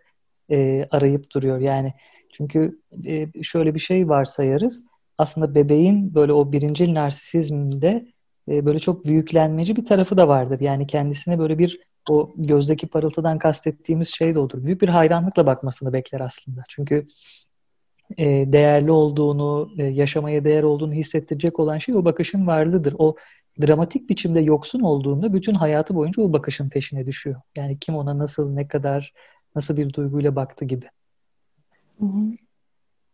e, 0.51 0.87
arayıp 0.91 1.31
duruyor. 1.31 1.59
Yani 1.59 1.93
çünkü 2.33 2.79
e, 3.05 3.43
şöyle 3.43 3.75
bir 3.75 3.79
şey 3.79 4.09
varsayarız. 4.09 4.85
Aslında 5.17 5.55
bebeğin 5.55 6.15
böyle 6.15 6.33
o 6.33 6.51
birincil 6.51 6.93
narsisizmde 6.93 8.05
e, 8.47 8.65
böyle 8.65 8.79
çok 8.79 9.05
büyüklenmeci 9.05 9.75
bir 9.75 9.85
tarafı 9.85 10.17
da 10.17 10.27
vardır. 10.27 10.59
Yani 10.59 10.87
kendisine 10.87 11.39
böyle 11.39 11.59
bir 11.59 11.79
o 12.09 12.31
gözdeki 12.35 12.87
parıltıdan 12.87 13.39
kastettiğimiz 13.39 14.07
şey 14.07 14.35
de 14.35 14.39
odur. 14.39 14.63
Büyük 14.63 14.81
bir 14.81 14.89
hayranlıkla 14.89 15.45
bakmasını 15.45 15.93
bekler 15.93 16.19
aslında. 16.19 16.63
Çünkü 16.69 17.05
e, 18.17 18.25
değerli 18.25 18.91
olduğunu, 18.91 19.71
e, 19.77 19.83
yaşamaya 19.83 20.43
değer 20.43 20.63
olduğunu 20.63 20.93
hissettirecek 20.93 21.59
olan 21.59 21.77
şey 21.77 21.95
o 21.95 22.05
bakışın 22.05 22.47
varlığıdır. 22.47 22.95
O 22.97 23.15
dramatik 23.61 24.09
biçimde 24.09 24.41
yoksun 24.41 24.79
olduğunda 24.79 25.33
bütün 25.33 25.53
hayatı 25.53 25.95
boyunca 25.95 26.23
o 26.23 26.33
bakışın 26.33 26.69
peşine 26.69 27.05
düşüyor. 27.05 27.41
Yani 27.57 27.79
kim 27.79 27.95
ona 27.95 28.17
nasıl, 28.17 28.53
ne 28.53 28.67
kadar, 28.67 29.13
nasıl 29.55 29.77
bir 29.77 29.93
duyguyla 29.93 30.35
baktı 30.35 30.65
gibi. 30.65 30.85
Hı 31.99 32.05
hı. 32.05 32.31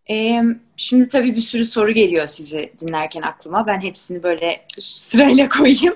Ee, 0.10 0.44
şimdi 0.78 1.08
tabii 1.08 1.36
bir 1.36 1.42
sürü 1.42 1.66
soru 1.66 1.92
geliyor 1.92 2.28
sizi 2.28 2.74
dinlerken 2.80 3.22
aklıma. 3.22 3.68
Ben 3.68 3.82
hepsini 3.82 4.24
böyle 4.24 4.66
sırayla 4.80 5.50
koyayım. 5.58 5.96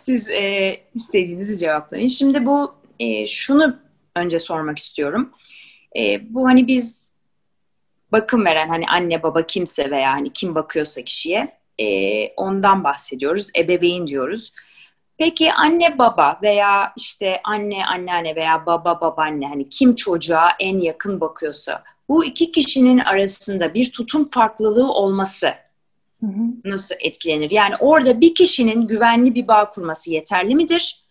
Siz 0.00 0.28
e, 0.28 0.76
istediğinizi 0.94 1.58
cevaplayın. 1.58 2.06
Şimdi 2.06 2.46
bu 2.46 2.74
e, 3.00 3.26
şunu 3.26 3.76
önce 4.16 4.38
sormak 4.38 4.78
istiyorum. 4.78 5.32
E, 5.96 6.34
bu 6.34 6.48
hani 6.48 6.66
biz 6.66 7.12
bakım 8.12 8.44
veren 8.44 8.68
hani 8.68 8.86
anne 8.88 9.22
baba 9.22 9.42
kimse 9.46 9.90
veya 9.90 10.12
hani 10.12 10.32
kim 10.32 10.54
bakıyorsa 10.54 11.02
kişiye 11.02 11.58
e, 11.78 11.86
ondan 12.28 12.84
bahsediyoruz. 12.84 13.48
Ebeveyn 13.58 14.06
diyoruz. 14.06 14.52
Peki 15.18 15.52
anne 15.52 15.98
baba 15.98 16.38
veya 16.42 16.92
işte 16.96 17.40
anne 17.44 17.86
anneanne 17.86 18.36
veya 18.36 18.66
baba 18.66 19.00
babaanne 19.00 19.46
hani 19.48 19.68
kim 19.68 19.94
çocuğa 19.94 20.48
en 20.60 20.78
yakın 20.78 21.20
bakıyorsa 21.20 21.84
bu 22.08 22.24
iki 22.24 22.52
kişinin 22.52 22.98
arasında 22.98 23.74
bir 23.74 23.92
tutum 23.92 24.24
farklılığı 24.24 24.92
olması 24.92 25.46
hı 26.20 26.26
hı. 26.26 26.42
nasıl 26.64 26.94
etkilenir? 27.00 27.50
Yani 27.50 27.74
orada 27.80 28.20
bir 28.20 28.34
kişinin 28.34 28.86
güvenli 28.86 29.34
bir 29.34 29.48
bağ 29.48 29.70
kurması 29.70 30.12
yeterli 30.12 30.54
midir? 30.54 31.04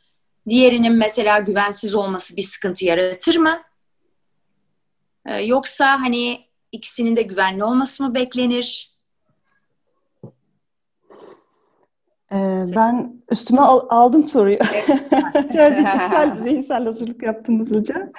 Diğerinin 0.50 0.94
mesela 0.94 1.40
güvensiz 1.40 1.96
olması 1.96 2.38
bir 2.38 2.42
sıkıntı 2.42 2.86
yaratır 2.86 3.36
mı? 3.36 3.62
Ee, 5.26 5.42
yoksa 5.42 6.00
hani 6.00 6.42
ikisinin 6.72 7.16
de 7.16 7.22
güvenli 7.22 7.64
olması 7.64 8.04
mı 8.04 8.14
beklenir? 8.16 8.98
Ee, 12.32 12.64
ben 12.76 13.22
üstüme 13.32 13.62
al, 13.62 13.86
aldım 13.90 14.30
soruyu. 14.30 14.58
Zihinsel, 15.52 16.38
zihinsel 16.44 16.86
hazırlık 16.86 17.24
yaptım 17.24 17.60
hızlıca. 17.60 18.12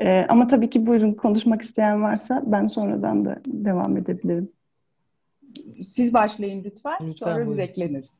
Ee, 0.00 0.26
ama 0.28 0.46
tabii 0.46 0.70
ki 0.70 0.86
buyurun 0.86 1.12
konuşmak 1.12 1.62
isteyen 1.62 2.02
varsa 2.02 2.42
ben 2.46 2.66
sonradan 2.66 3.24
da 3.24 3.36
devam 3.46 3.96
edebilirim. 3.96 4.48
Siz 5.88 6.14
başlayın 6.14 6.64
lütfen, 6.64 6.96
lütfen 7.00 7.12
sonra 7.34 7.50
biz 7.50 7.58
ekleniriz. 7.58 8.10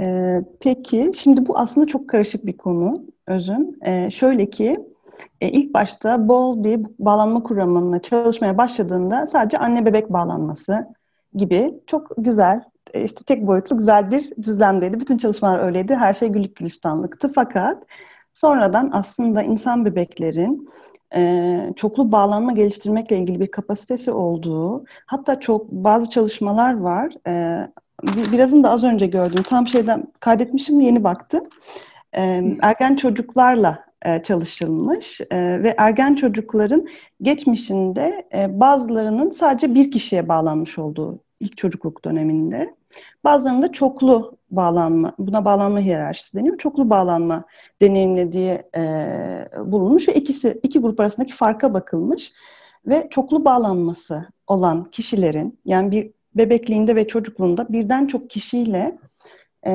Ee, 0.00 0.42
peki, 0.60 1.12
şimdi 1.16 1.46
bu 1.46 1.58
aslında 1.58 1.86
çok 1.86 2.08
karışık 2.08 2.46
bir 2.46 2.56
konu 2.56 2.94
Özün. 3.26 3.78
Ee, 3.82 4.10
şöyle 4.10 4.50
ki, 4.50 4.76
e, 5.40 5.48
ilk 5.48 5.74
başta 5.74 6.28
bol 6.28 6.64
bir 6.64 6.86
bağlanma 6.98 7.42
kuramına 7.42 8.02
çalışmaya 8.02 8.58
başladığında 8.58 9.26
sadece 9.26 9.58
anne 9.58 9.86
bebek 9.86 10.12
bağlanması 10.12 10.86
gibi 11.34 11.74
çok 11.86 12.10
güzel, 12.18 12.62
e, 12.94 13.04
işte 13.04 13.24
tek 13.24 13.46
boyutlu 13.46 13.78
güzel 13.78 14.10
bir 14.10 14.30
düzlemdeydi. 14.42 15.00
Bütün 15.00 15.18
çalışmalar 15.18 15.58
öyleydi. 15.58 15.94
Her 15.94 16.12
şey 16.12 16.28
güllük 16.28 16.56
gülistanlıktı. 16.56 17.32
Fakat 17.34 17.82
sonradan 18.34 18.90
aslında 18.92 19.42
insan 19.42 19.84
bebeklerin 19.84 20.68
e, 21.14 21.72
çoklu 21.76 22.12
bağlanma 22.12 22.52
geliştirmekle 22.52 23.18
ilgili 23.18 23.40
bir 23.40 23.50
kapasitesi 23.50 24.12
olduğu, 24.12 24.84
hatta 25.06 25.40
çok 25.40 25.70
bazı 25.70 26.10
çalışmalar 26.10 26.78
var. 26.80 27.14
E, 27.26 27.66
birazını 28.32 28.64
da 28.64 28.70
az 28.70 28.84
önce 28.84 29.06
gördüm. 29.06 29.42
Tam 29.48 29.68
şeyden 29.68 30.04
kaydetmişim, 30.20 30.80
yeni 30.80 31.04
baktım. 31.04 31.44
E, 32.12 32.42
ergen 32.62 32.96
çocuklarla 32.96 33.84
e, 34.04 34.22
çalışılmış 34.22 35.20
e, 35.20 35.62
ve 35.62 35.74
ergen 35.78 36.14
çocukların 36.14 36.86
geçmişinde 37.22 38.26
e, 38.34 38.60
bazılarının 38.60 39.30
sadece 39.30 39.74
bir 39.74 39.90
kişiye 39.90 40.28
bağlanmış 40.28 40.78
olduğu 40.78 41.18
ilk 41.40 41.56
çocukluk 41.56 42.04
döneminde. 42.04 42.74
Bazılarında 43.24 43.72
çoklu 43.72 44.36
bağlanma, 44.56 45.14
buna 45.18 45.44
bağlanma 45.44 45.80
hiyerarşisi 45.80 46.36
deniyor. 46.36 46.58
Çoklu 46.58 46.90
bağlanma 46.90 47.44
deneyimlediği 47.82 48.62
e, 48.76 48.82
bulunmuş 49.64 50.08
ve 50.08 50.14
ikisi 50.14 50.60
iki 50.62 50.80
grup 50.80 51.00
arasındaki 51.00 51.32
farka 51.32 51.74
bakılmış 51.74 52.32
ve 52.86 53.08
çoklu 53.10 53.44
bağlanması 53.44 54.28
olan 54.46 54.84
kişilerin 54.84 55.58
yani 55.64 55.90
bir 55.90 56.10
bebekliğinde 56.34 56.96
ve 56.96 57.06
çocukluğunda 57.06 57.68
birden 57.68 58.06
çok 58.06 58.30
kişiyle 58.30 58.98
e, 59.66 59.70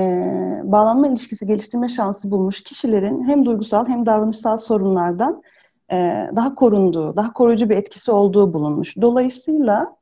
bağlanma 0.63 1.07
ilişkisi 1.07 1.47
geliştirme 1.47 1.87
şansı 1.87 2.31
bulmuş 2.31 2.63
kişilerin 2.63 3.23
hem 3.27 3.45
duygusal 3.45 3.87
hem 3.87 4.05
davranışsal 4.05 4.57
sorunlardan 4.57 5.43
e, 5.91 5.95
daha 6.35 6.55
korunduğu, 6.55 7.15
daha 7.15 7.33
koruyucu 7.33 7.69
bir 7.69 7.77
etkisi 7.77 8.11
olduğu 8.11 8.53
bulunmuş. 8.53 8.97
Dolayısıyla 9.01 9.98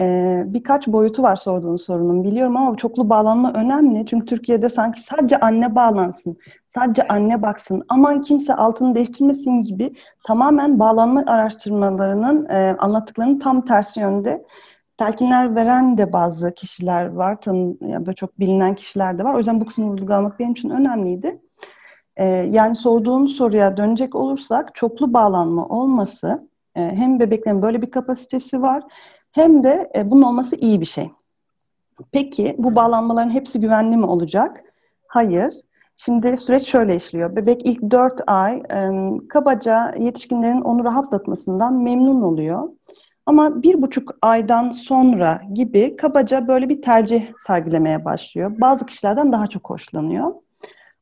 e, 0.00 0.42
birkaç 0.46 0.88
boyutu 0.88 1.22
var 1.22 1.36
sorduğun 1.36 1.76
sorunun 1.76 2.24
biliyorum 2.24 2.56
ama 2.56 2.76
çoklu 2.76 3.08
bağlanma 3.08 3.52
önemli. 3.52 4.06
Çünkü 4.06 4.26
Türkiye'de 4.26 4.68
sanki 4.68 5.00
sadece 5.00 5.40
anne 5.40 5.74
bağlansın, 5.74 6.38
sadece 6.74 7.08
anne 7.08 7.42
baksın, 7.42 7.84
aman 7.88 8.20
kimse 8.20 8.54
altını 8.54 8.94
değiştirmesin 8.94 9.64
gibi 9.64 9.94
tamamen 10.26 10.78
bağlanma 10.78 11.24
araştırmalarının 11.26 12.48
e, 12.48 12.76
anlattıklarının 12.78 13.38
tam 13.38 13.64
tersi 13.64 14.00
yönde 14.00 14.44
telkinler 15.00 15.56
veren 15.56 15.98
de 15.98 16.12
bazı 16.12 16.54
kişiler 16.54 17.06
var. 17.06 17.38
Böyle 17.46 18.14
çok 18.14 18.40
bilinen 18.40 18.74
kişiler 18.74 19.18
de 19.18 19.24
var. 19.24 19.34
O 19.34 19.38
yüzden 19.38 19.60
bu 19.60 19.66
kısmı 19.66 19.86
vurgulamak 19.86 20.38
benim 20.38 20.52
için 20.52 20.70
önemliydi. 20.70 21.40
Ee, 22.16 22.24
yani 22.26 22.76
sorduğun 22.76 23.26
soruya 23.26 23.76
dönecek 23.76 24.14
olursak 24.14 24.74
çoklu 24.74 25.12
bağlanma 25.12 25.66
olması 25.66 26.48
e, 26.76 26.80
hem 26.80 27.20
bebeklerin 27.20 27.62
böyle 27.62 27.82
bir 27.82 27.90
kapasitesi 27.90 28.62
var 28.62 28.82
hem 29.32 29.64
de 29.64 29.90
e, 29.94 30.10
bunun 30.10 30.22
olması 30.22 30.56
iyi 30.56 30.80
bir 30.80 30.86
şey. 30.86 31.10
Peki 32.12 32.54
bu 32.58 32.76
bağlanmaların 32.76 33.30
hepsi 33.30 33.60
güvenli 33.60 33.96
mi 33.96 34.06
olacak? 34.06 34.64
Hayır. 35.08 35.54
Şimdi 35.96 36.36
süreç 36.36 36.62
şöyle 36.62 36.96
işliyor. 36.96 37.36
Bebek 37.36 37.66
ilk 37.66 37.82
4 37.90 38.20
ay 38.26 38.56
e, 38.56 38.90
kabaca 39.28 39.94
yetişkinlerin 39.98 40.60
onu 40.60 40.84
rahatlatmasından 40.84 41.74
memnun 41.74 42.22
oluyor. 42.22 42.68
Ama 43.26 43.62
bir 43.62 43.82
buçuk 43.82 44.10
aydan 44.22 44.70
sonra 44.70 45.42
gibi 45.54 45.96
kabaca 45.96 46.48
böyle 46.48 46.68
bir 46.68 46.82
tercih 46.82 47.32
sergilemeye 47.46 48.04
başlıyor. 48.04 48.52
Bazı 48.60 48.86
kişilerden 48.86 49.32
daha 49.32 49.46
çok 49.46 49.70
hoşlanıyor. 49.70 50.34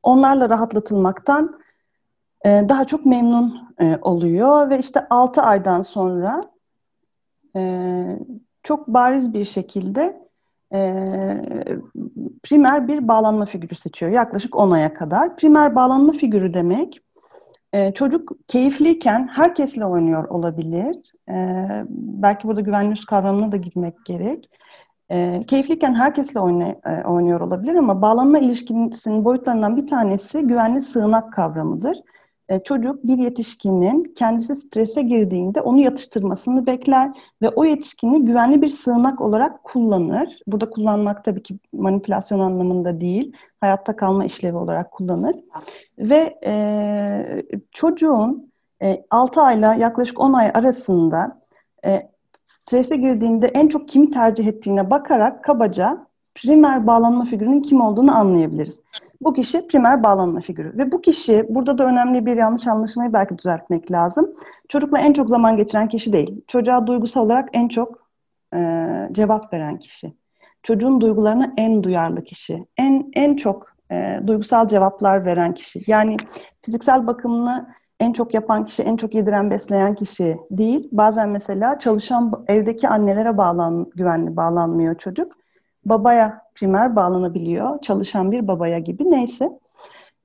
Onlarla 0.03 0.49
rahatlatılmaktan 0.49 1.61
e, 2.45 2.65
daha 2.69 2.85
çok 2.85 3.07
memnun 3.07 3.69
e, 3.81 3.99
oluyor 4.03 4.71
ve 4.71 4.79
işte 4.79 5.07
altı 5.11 5.43
aydan 5.43 5.83
sonra 5.83 6.41
çok 8.63 8.89
bariz 8.89 9.35
bir 9.35 9.45
şekilde 9.45 10.29
e, 10.73 10.79
primer 12.43 12.89
bir 12.89 13.09
bağlanma 13.09 13.45
figürü 13.45 13.75
seçiyor. 13.75 14.13
Yaklaşık 14.13 14.57
10 14.57 14.71
aya 14.71 14.95
kadar. 14.95 15.37
Primer 15.37 15.75
bağlanma 15.75 16.13
figürü 16.13 16.55
demek 16.55 17.01
e, 17.73 17.93
çocuk 17.93 18.33
keyifliyken 18.49 19.29
herkesle 19.29 19.85
oynuyor 19.87 20.29
olabilir. 20.29 20.97
E, 21.29 21.35
belki 21.89 22.49
burada 22.49 22.61
güvenli 22.61 22.93
üst 22.93 23.07
kavramına 23.07 23.53
da 23.53 23.57
girmek 23.57 24.05
gerek. 24.05 24.51
E, 25.11 25.43
keyifliyken 25.47 25.95
herkesle 25.95 26.41
oyna, 26.41 26.69
e, 26.69 27.05
oynuyor 27.05 27.41
olabilir 27.41 27.75
ama 27.75 28.03
bağlanma 28.03 28.39
ilişkisinin 28.39 29.25
boyutlarından 29.25 29.77
bir 29.77 29.87
tanesi 29.87 30.41
güvenli 30.41 30.83
sığınak 30.83 31.33
kavramıdır. 31.33 31.99
E, 32.49 32.63
çocuk 32.63 33.07
bir 33.07 33.19
yetişkinin 33.19 34.15
kendisi 34.17 34.57
strese 34.57 35.03
girdiğinde 35.03 35.61
onu 35.61 35.81
yatıştırmasını 35.81 36.67
bekler 36.67 37.11
ve 37.43 37.49
o 37.49 37.65
yetişkini 37.65 38.25
güvenli 38.25 38.63
bir 38.63 38.69
sığınak 38.69 39.21
olarak 39.21 39.65
kullanır. 39.65 40.39
Burada 40.47 40.71
kullanmak 40.71 41.25
tabii 41.25 41.43
ki 41.43 41.59
manipülasyon 41.73 42.41
anlamında 42.41 43.01
değil, 43.01 43.33
hayatta 43.61 43.97
kalma 43.97 44.25
işlevi 44.25 44.57
olarak 44.57 44.91
kullanır. 44.91 45.37
Ve 45.99 46.39
e, 46.45 47.43
çocuğun 47.73 48.53
e, 48.83 49.05
6 49.11 49.43
ayla 49.43 49.75
yaklaşık 49.75 50.21
10 50.21 50.33
ay 50.33 50.51
arasında 50.55 51.33
e, 51.85 52.09
strese 52.47 52.97
girdiğinde 52.97 53.47
en 53.47 53.69
çok 53.69 53.89
kimi 53.89 54.11
tercih 54.11 54.47
ettiğine 54.47 54.91
bakarak 54.91 55.45
kabaca 55.45 56.07
primer 56.35 56.87
bağlanma 56.87 57.25
figürünün 57.25 57.63
kim 57.63 57.81
olduğunu 57.81 58.17
anlayabiliriz. 58.17 58.81
Bu 59.21 59.33
kişi 59.33 59.67
primer 59.67 60.03
bağlanma 60.03 60.41
figürü. 60.41 60.79
Ve 60.79 60.93
bu 60.93 61.01
kişi, 61.01 61.47
burada 61.49 61.79
da 61.79 61.85
önemli 61.85 62.27
bir 62.27 62.37
yanlış 62.37 62.67
anlaşılmayı 62.67 63.13
belki 63.13 63.39
düzeltmek 63.39 63.93
lazım. 63.93 64.35
Çocukla 64.69 64.99
en 64.99 65.13
çok 65.13 65.29
zaman 65.29 65.57
geçiren 65.57 65.89
kişi 65.89 66.13
değil. 66.13 66.45
Çocuğa 66.47 66.87
duygusal 66.87 67.25
olarak 67.25 67.49
en 67.53 67.69
çok 67.69 68.09
e, 68.55 68.59
cevap 69.13 69.53
veren 69.53 69.79
kişi. 69.79 70.15
Çocuğun 70.63 71.01
duygularına 71.01 71.53
en 71.57 71.83
duyarlı 71.83 72.25
kişi. 72.25 72.67
En 72.77 73.11
en 73.13 73.37
çok 73.37 73.77
e, 73.93 74.21
duygusal 74.27 74.69
cevaplar 74.69 75.27
veren 75.27 75.55
kişi. 75.55 75.81
Yani 75.87 76.17
fiziksel 76.63 77.07
bakımını 77.07 77.69
en 78.01 78.13
çok 78.13 78.35
yapan 78.35 78.65
kişi, 78.65 78.83
en 78.83 78.97
çok 78.97 79.15
yediren, 79.15 79.51
besleyen 79.51 79.95
kişi 79.95 80.37
değil. 80.51 80.89
Bazen 80.93 81.29
mesela 81.29 81.79
çalışan 81.79 82.45
evdeki 82.49 82.89
annelere 82.89 83.37
bağlan, 83.37 83.91
güvenli 83.95 84.37
bağlanmıyor 84.37 84.95
çocuk 84.95 85.33
babaya 85.85 86.43
primer 86.55 86.97
bağlanabiliyor. 86.97 87.83
Çalışan 87.83 88.33
bir 88.33 88.49
babaya 88.49 88.79
gibi. 88.79 89.11
Neyse. 89.11 89.51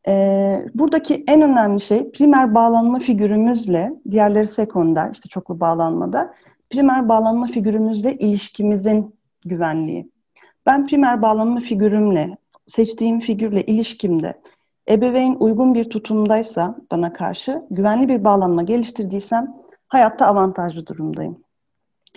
Ee, 0.08 0.66
buradaki 0.76 1.24
en 1.28 1.42
önemli 1.42 1.82
şey 1.82 2.12
primer 2.12 2.56
bağlanma 2.56 3.00
figürümüzle, 3.00 3.94
diğerleri 4.12 4.48
sekonder, 4.48 5.10
işte 5.12 5.30
çoklu 5.30 5.60
bağlanmada, 5.60 6.34
primer 6.70 7.10
bağlanma 7.10 7.48
figürümüzle 7.48 8.18
ilişkimizin 8.18 9.16
güvenliği. 9.46 10.10
Ben 10.66 10.86
primer 10.86 11.22
bağlanma 11.22 11.60
figürümle, 11.60 12.38
seçtiğim 12.68 13.20
figürle 13.20 13.64
ilişkimde 13.66 14.34
ebeveyn 14.90 15.36
uygun 15.40 15.74
bir 15.74 15.90
tutumdaysa 15.90 16.76
bana 16.92 17.14
karşı, 17.14 17.64
güvenli 17.72 18.08
bir 18.08 18.24
bağlanma 18.24 18.64
geliştirdiysem 18.64 19.56
hayatta 19.88 20.28
avantajlı 20.28 20.88
durumdayım. 20.88 21.43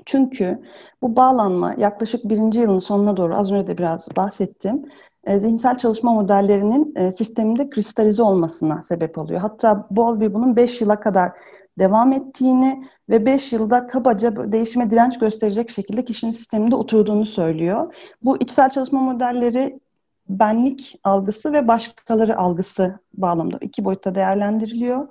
Çünkü 0.07 0.63
bu 1.03 1.17
bağlanma 1.17 1.75
yaklaşık 1.79 2.25
birinci 2.25 2.61
yılın 2.61 2.79
sonuna 2.79 3.17
doğru 3.17 3.37
az 3.37 3.53
önce 3.53 3.67
de 3.67 3.79
biraz 3.79 4.09
bahsettim. 4.17 4.85
E, 5.25 5.39
zihinsel 5.39 5.79
çalışma 5.79 6.13
modellerinin 6.13 6.93
e, 6.97 7.13
sisteminde 7.13 7.71
kristalize 7.71 8.23
olmasına 8.23 8.83
sebep 8.83 9.19
oluyor. 9.19 9.41
Hatta 9.41 9.87
Bowlby 9.91 10.35
bunun 10.35 10.57
5 10.57 10.81
yıla 10.81 11.01
kadar 11.01 11.33
devam 11.79 12.13
ettiğini 12.13 12.85
ve 13.09 13.27
5 13.27 13.53
yılda 13.53 13.87
kabaca 13.87 14.53
değişime 14.53 14.91
direnç 14.91 15.19
gösterecek 15.19 15.71
şekilde 15.71 16.05
kişinin 16.05 16.33
sisteminde 16.33 16.75
oturduğunu 16.75 17.27
söylüyor. 17.27 17.95
Bu 18.23 18.37
içsel 18.43 18.71
çalışma 18.71 19.01
modelleri 19.01 19.81
benlik 20.29 21.01
algısı 21.05 21.53
ve 21.53 21.69
başkaları 21.69 22.39
algısı 22.39 22.99
bağlamında 23.15 23.59
iki 23.61 23.85
boyutta 23.85 24.15
değerlendiriliyor. 24.15 25.09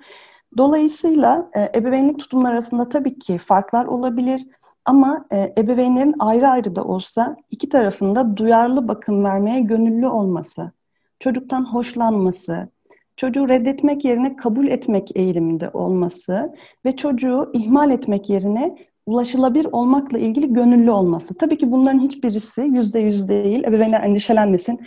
Dolayısıyla 0.57 1.49
e, 1.53 1.71
ebeveynlik 1.75 2.19
tutumları 2.19 2.53
arasında 2.53 2.89
tabii 2.89 3.19
ki 3.19 3.37
farklar 3.37 3.85
olabilir. 3.85 4.47
Ama 4.85 5.25
e, 5.31 5.53
ebeveynlerin 5.57 6.15
ayrı 6.19 6.47
ayrı 6.47 6.75
da 6.75 6.83
olsa 6.83 7.35
iki 7.51 7.69
tarafında 7.69 8.37
duyarlı 8.37 8.87
bakım 8.87 9.23
vermeye 9.23 9.59
gönüllü 9.59 10.07
olması, 10.07 10.71
çocuktan 11.19 11.73
hoşlanması, 11.73 12.69
çocuğu 13.17 13.49
reddetmek 13.49 14.05
yerine 14.05 14.35
kabul 14.35 14.67
etmek 14.67 15.17
eğiliminde 15.17 15.69
olması 15.69 16.53
ve 16.85 16.95
çocuğu 16.95 17.49
ihmal 17.53 17.91
etmek 17.91 18.29
yerine 18.29 18.77
ulaşılabilir 19.05 19.67
olmakla 19.71 20.19
ilgili 20.19 20.53
gönüllü 20.53 20.91
olması. 20.91 21.37
Tabii 21.37 21.57
ki 21.57 21.71
bunların 21.71 21.99
hiçbirisi 21.99 22.61
yüzde 22.61 22.99
yüz 22.99 23.27
değil. 23.29 23.63
Ebeveynler 23.63 24.03
endişelenmesin. 24.03 24.79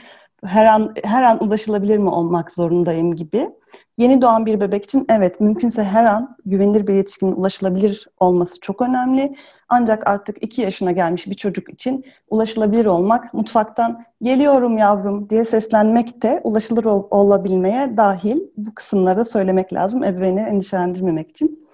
Her 0.44 0.66
an 0.66 0.94
her 1.04 1.22
an 1.22 1.44
ulaşılabilir 1.44 1.98
mi 1.98 2.11
olmak 2.11 2.52
zorundayım 2.52 3.14
gibi. 3.14 3.50
Yeni 3.98 4.22
doğan 4.22 4.46
bir 4.46 4.61
bebek 4.61 4.84
için 4.84 5.06
evet 5.08 5.40
mümkünse 5.40 5.84
her 5.84 6.04
an 6.04 6.37
güvenilir 6.46 6.87
bir 6.87 6.94
yetişkinin 6.94 7.32
ulaşılabilir 7.32 8.08
olması 8.20 8.61
çok 8.61 8.82
önemli. 8.82 9.34
Ancak 9.68 10.06
artık 10.06 10.42
iki 10.42 10.62
yaşına 10.62 10.92
gelmiş 10.92 11.26
bir 11.26 11.34
çocuk 11.34 11.68
için 11.68 12.04
ulaşılabilir 12.30 12.87
olmak, 12.87 13.34
mutfaktan 13.34 14.04
geliyorum 14.22 14.78
yavrum 14.78 15.30
diye 15.30 15.44
seslenmek 15.44 16.22
de 16.22 16.40
ulaşılır 16.44 16.84
ol- 16.84 17.06
olabilmeye 17.11 17.96
dahil. 17.96 18.40
Bu 18.56 18.74
kısımları 18.74 19.24
söylemek 19.24 19.72
lazım 19.72 20.04
ebeveyni 20.04 20.40
endişelendirmemek 20.40 21.30
için. 21.30 21.68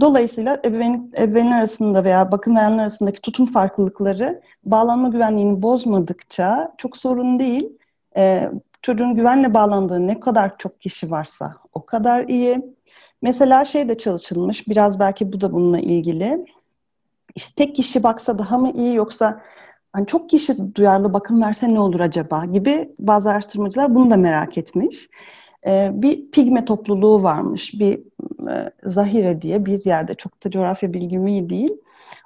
Dolayısıyla 0.00 0.60
ebeveyn, 0.64 1.12
ebeveynler 1.18 1.58
arasında 1.58 2.04
veya 2.04 2.32
bakım 2.32 2.56
verenler 2.56 2.82
arasındaki 2.82 3.20
tutum 3.20 3.46
farklılıkları 3.46 4.42
bağlanma 4.64 5.08
güvenliğini 5.08 5.62
bozmadıkça 5.62 6.74
çok 6.78 6.96
sorun 6.96 7.38
değil. 7.38 7.78
Ee, 8.16 8.50
çocuğun 8.82 9.14
güvenle 9.14 9.54
bağlandığı 9.54 10.06
ne 10.06 10.20
kadar 10.20 10.58
çok 10.58 10.80
kişi 10.80 11.10
varsa 11.10 11.56
o 11.72 11.86
kadar 11.86 12.28
iyi. 12.28 12.62
Mesela 13.22 13.64
şey 13.64 13.88
de 13.88 13.98
çalışılmış, 13.98 14.68
biraz 14.68 15.00
belki 15.00 15.32
bu 15.32 15.40
da 15.40 15.52
bununla 15.52 15.78
ilgili. 15.78 16.46
İşte 17.34 17.64
tek 17.64 17.76
kişi 17.76 18.02
baksa 18.02 18.38
daha 18.38 18.58
mı 18.58 18.70
iyi 18.74 18.94
yoksa 18.94 19.40
hani 19.92 20.06
çok 20.06 20.30
kişi 20.30 20.74
duyarlı 20.74 21.12
bakım 21.12 21.42
verse 21.42 21.74
ne 21.74 21.80
olur 21.80 22.00
acaba 22.00 22.44
gibi 22.44 22.94
bazı 22.98 23.30
araştırmacılar 23.30 23.94
bunu 23.94 24.10
da 24.10 24.16
merak 24.16 24.58
etmiş. 24.58 25.08
Ee, 25.66 25.90
bir 25.92 26.30
pigme 26.30 26.64
topluluğu 26.64 27.22
varmış, 27.22 27.74
bir 27.74 27.98
e, 28.50 28.70
Zahire 28.84 29.42
diye 29.42 29.66
bir 29.66 29.84
yerde, 29.84 30.14
çok 30.14 30.44
da 30.44 30.50
coğrafya 30.50 30.92
bilgim 30.92 31.26
iyi 31.26 31.50
değil. 31.50 31.72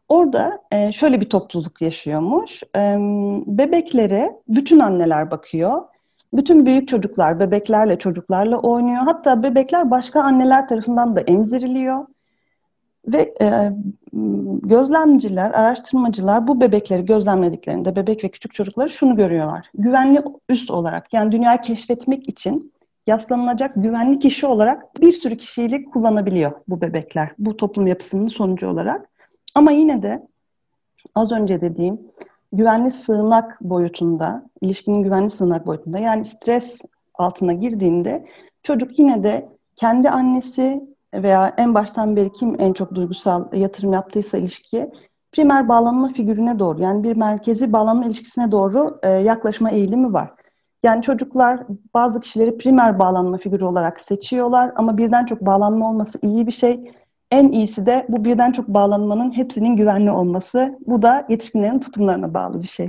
Orada 0.09 0.63
e, 0.73 0.93
şöyle 0.93 1.21
bir 1.21 1.31
topluluk 1.31 1.83
yaşıyormuş. 1.83 2.63
E, 2.77 2.97
bebeklere 3.47 4.37
bütün 4.49 4.79
anneler 4.79 5.31
bakıyor 5.31 5.83
bütün 6.37 6.67
büyük 6.67 6.89
çocuklar 6.89 7.41
bebeklerle 7.41 7.99
çocuklarla 7.99 8.59
oynuyor. 8.59 9.03
Hatta 9.05 9.43
bebekler 9.43 9.91
başka 9.91 10.23
anneler 10.23 10.69
tarafından 10.69 11.17
da 11.17 11.21
emziriliyor. 11.21 12.07
Ve 13.07 13.35
e, 13.41 13.73
gözlemciler, 14.63 15.51
araştırmacılar 15.51 16.49
bu 16.49 16.61
bebekleri 16.61 17.05
gözlemlediklerinde 17.05 17.97
bebek 17.97 18.25
ve 18.25 18.29
küçük 18.29 18.55
çocukları 18.55 18.91
şunu 18.91 19.17
görüyorlar. 19.17 19.71
Güvenli 19.75 20.23
üst 20.49 20.71
olarak 20.71 21.13
yani 21.13 21.33
dünyayı 21.33 21.61
keşfetmek 21.61 22.29
için 22.29 22.73
yaslanılacak 23.07 23.73
güvenli 23.77 24.19
kişi 24.19 24.47
olarak 24.47 25.01
bir 25.01 25.13
sürü 25.13 25.37
kişilik 25.37 25.93
kullanabiliyor 25.93 26.53
bu 26.69 26.81
bebekler. 26.81 27.31
Bu 27.39 27.57
toplum 27.57 27.87
yapısının 27.87 28.29
sonucu 28.29 28.69
olarak. 28.69 29.09
Ama 29.55 29.71
yine 29.71 30.03
de 30.03 30.27
az 31.15 31.33
önce 31.33 31.61
dediğim 31.61 32.01
güvenli 32.57 32.91
sığınak 32.91 33.61
boyutunda, 33.61 34.47
ilişkinin 34.61 35.03
güvenli 35.03 35.31
sığınak 35.31 35.67
boyutunda 35.67 35.99
yani 35.99 36.25
stres 36.25 36.81
altına 37.15 37.53
girdiğinde 37.53 38.27
çocuk 38.63 38.99
yine 38.99 39.23
de 39.23 39.49
kendi 39.77 40.11
annesi 40.11 40.97
veya 41.15 41.55
en 41.57 41.75
baştan 41.75 42.17
beri 42.17 42.33
kim 42.33 42.61
en 42.61 42.73
çok 42.73 42.95
duygusal 42.95 43.45
yatırım 43.53 43.93
yaptıysa 43.93 44.39
ilişkiye 44.39 44.91
primer 45.33 45.69
bağlanma 45.69 46.09
figürüne 46.09 46.59
doğru 46.59 46.83
yani 46.83 47.05
bir 47.05 47.17
merkezi 47.17 47.73
bağlanma 47.73 48.05
ilişkisine 48.05 48.51
doğru 48.51 48.99
e, 49.03 49.09
yaklaşma 49.09 49.71
eğilimi 49.71 50.13
var. 50.13 50.31
Yani 50.83 51.03
çocuklar 51.03 51.61
bazı 51.95 52.21
kişileri 52.21 52.57
primer 52.57 52.99
bağlanma 52.99 53.39
figürü 53.39 53.65
olarak 53.65 54.01
seçiyorlar 54.01 54.73
ama 54.77 54.99
birden 54.99 55.27
çok 55.27 55.41
bağlanma 55.41 55.91
olması 55.91 56.19
iyi 56.23 56.47
bir 56.47 56.53
şey. 56.53 56.93
En 57.31 57.53
iyisi 57.53 57.87
de 57.87 58.07
bu 58.09 58.25
birden 58.25 58.53
çok 58.53 58.69
bağlanmanın 58.69 59.37
hepsinin 59.37 59.77
güvenli 59.77 60.11
olması. 60.11 60.79
Bu 60.87 61.03
da 61.03 61.27
yetişkinlerin 61.29 61.79
tutumlarına 61.79 62.35
bağlı 62.35 62.63
bir 62.63 62.69
şey. 62.69 62.89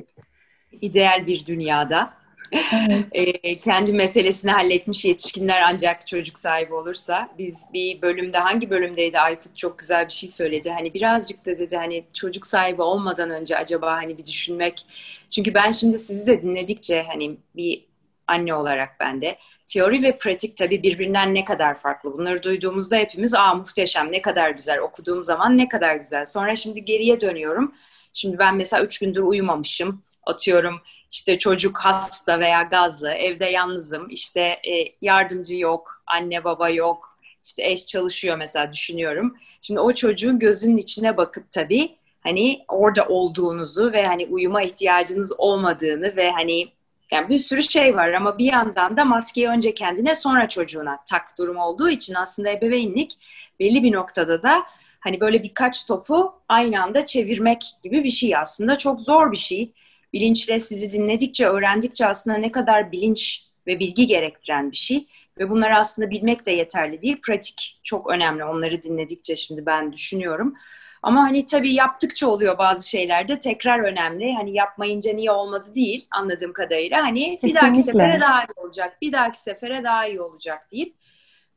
İdeal 0.82 1.28
bir 1.28 1.46
dünyada 1.46 2.14
evet. 2.52 3.06
e, 3.44 3.60
kendi 3.60 3.94
meselesini 3.94 4.52
halletmiş 4.52 5.06
yetişkinler 5.06 5.62
ancak 5.62 6.08
çocuk 6.08 6.40
sahibi 6.40 6.74
olursa 6.74 7.30
biz 7.38 7.70
bir 7.74 8.02
bölümde 8.02 8.38
hangi 8.38 8.70
bölümdeydi 8.70 9.20
Aykut 9.20 9.58
çok 9.58 9.80
güzel 9.80 10.06
bir 10.06 10.12
şey 10.12 10.30
söyledi 10.30 10.70
hani 10.70 10.94
birazcık 10.94 11.46
da 11.46 11.60
dedi 11.60 11.78
hani 11.78 12.04
çocuk 12.14 12.46
sahibi 12.46 12.82
olmadan 12.82 13.30
önce 13.30 13.58
acaba 13.58 13.94
hani 13.94 14.18
bir 14.18 14.26
düşünmek 14.26 14.86
çünkü 15.30 15.54
ben 15.54 15.72
şimdi 15.72 15.98
sizi 15.98 16.28
de 16.28 16.42
dinledikçe 16.42 17.04
hani 17.08 17.38
bir 17.56 17.86
anne 18.28 18.54
olarak 18.54 18.90
ben 19.00 19.22
de 19.22 19.38
teori 19.68 20.04
ve 20.04 20.18
pratik 20.18 20.58
tabii 20.58 20.84
birbirinden 20.84 21.36
ne 21.36 21.46
kadar 21.46 21.76
farklı. 21.76 22.14
Bunları 22.14 22.44
duyduğumuzda 22.44 22.96
hepimiz 22.96 23.34
aa 23.34 23.54
muhteşem 23.54 24.12
ne 24.12 24.22
kadar 24.22 24.50
güzel 24.50 24.80
okuduğum 24.80 25.24
zaman 25.24 25.58
ne 25.58 25.70
kadar 25.70 25.96
güzel. 25.96 26.26
Sonra 26.26 26.56
şimdi 26.56 26.86
geriye 26.86 27.22
dönüyorum. 27.22 27.76
Şimdi 28.14 28.40
ben 28.40 28.56
mesela 28.56 28.84
üç 28.84 29.00
gündür 29.00 29.24
uyumamışım. 29.24 30.02
Atıyorum 30.24 30.82
işte 31.12 31.40
çocuk 31.40 31.78
hasta 31.78 32.40
veya 32.40 32.64
gazlı, 32.64 33.12
evde 33.12 33.46
yalnızım, 33.46 34.08
işte 34.10 34.42
e, 34.42 34.94
yardımcı 35.02 35.56
yok, 35.56 36.02
anne 36.08 36.44
baba 36.44 36.70
yok, 36.70 37.18
işte 37.44 37.64
eş 37.64 37.88
çalışıyor 37.88 38.38
mesela 38.38 38.74
düşünüyorum. 38.74 39.38
Şimdi 39.62 39.80
o 39.80 39.94
çocuğun 39.94 40.40
gözünün 40.40 40.78
içine 40.78 41.18
bakıp 41.18 41.52
tabii 41.52 41.96
hani 42.22 42.66
orada 42.68 43.08
olduğunuzu 43.08 43.92
ve 43.92 44.08
hani 44.08 44.26
uyuma 44.26 44.64
ihtiyacınız 44.64 45.40
olmadığını 45.40 46.16
ve 46.16 46.32
hani 46.32 46.68
Yani 47.12 47.30
bir 47.30 47.38
sürü 47.38 47.64
şey 47.64 47.96
var 47.96 48.14
ama 48.14 48.38
bir 48.38 48.46
yandan 48.46 48.98
da 48.98 49.06
maskeyi 49.06 49.48
önce 49.48 49.74
kendine 49.74 50.16
sonra 50.16 50.50
çocuğuna 50.50 51.00
tak 51.10 51.38
durum 51.38 51.58
olduğu 51.58 51.90
için 51.90 52.14
aslında 52.14 52.50
ebeveynlik 52.50 53.18
belli 53.60 53.84
bir 53.84 53.92
noktada 53.92 54.44
da 54.44 54.64
hani 55.00 55.20
böyle 55.20 55.44
birkaç 55.44 55.86
topu 55.86 56.34
aynı 56.50 56.84
anda 56.84 57.06
çevirmek 57.06 57.64
gibi 57.84 58.04
bir 58.04 58.10
şey 58.10 58.38
aslında 58.38 58.78
çok 58.78 59.02
zor 59.02 59.32
bir 59.32 59.38
şey. 59.38 59.74
Bilinçle 60.14 60.60
sizi 60.60 60.92
dinledikçe, 60.92 61.48
öğrendikçe 61.48 62.06
aslında 62.06 62.38
ne 62.38 62.52
kadar 62.52 62.92
bilinç 62.92 63.44
ve 63.68 63.80
bilgi 63.80 64.08
gerektiren 64.08 64.72
bir 64.72 64.78
şey. 64.78 65.06
Ve 65.40 65.50
bunları 65.50 65.76
aslında 65.78 66.10
bilmek 66.10 66.46
de 66.46 66.52
yeterli 66.52 67.02
değil. 67.02 67.22
Pratik 67.22 67.80
çok 67.84 68.10
önemli. 68.10 68.44
Onları 68.44 68.84
dinledikçe 68.84 69.36
şimdi 69.36 69.66
ben 69.66 69.94
düşünüyorum. 69.94 70.56
Ama 71.04 71.22
hani 71.22 71.46
tabii 71.46 71.74
yaptıkça 71.74 72.28
oluyor 72.28 72.58
bazı 72.58 72.90
şeylerde 72.90 73.40
tekrar 73.40 73.80
önemli. 73.80 74.34
Hani 74.34 74.54
yapmayınca 74.54 75.14
niye 75.14 75.32
olmadı 75.32 75.76
değil 75.76 76.08
anladığım 76.12 76.54
kadarıyla. 76.54 77.04
Hani 77.04 77.40
Kesinlikle. 77.40 77.48
bir 77.48 77.56
dahaki 77.56 77.84
sefere 77.84 78.22
daha 78.22 78.44
iyi 78.44 78.66
olacak, 78.66 78.98
bir 79.02 79.12
dahaki 79.12 79.42
sefere 79.42 79.84
daha 79.84 80.08
iyi 80.08 80.22
olacak 80.22 80.72
deyip 80.72 80.96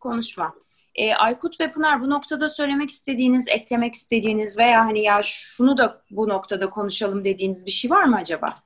konuşma. 0.00 0.54
E, 0.94 1.14
Aykut 1.14 1.60
ve 1.60 1.70
Pınar 1.70 2.00
bu 2.00 2.10
noktada 2.10 2.48
söylemek 2.48 2.90
istediğiniz, 2.90 3.48
eklemek 3.48 3.94
istediğiniz 3.94 4.58
veya 4.58 4.86
hani 4.86 5.02
ya 5.02 5.20
şunu 5.24 5.76
da 5.76 6.02
bu 6.10 6.28
noktada 6.28 6.70
konuşalım 6.70 7.24
dediğiniz 7.24 7.66
bir 7.66 7.70
şey 7.70 7.90
var 7.90 8.04
mı 8.04 8.16
acaba? 8.16 8.56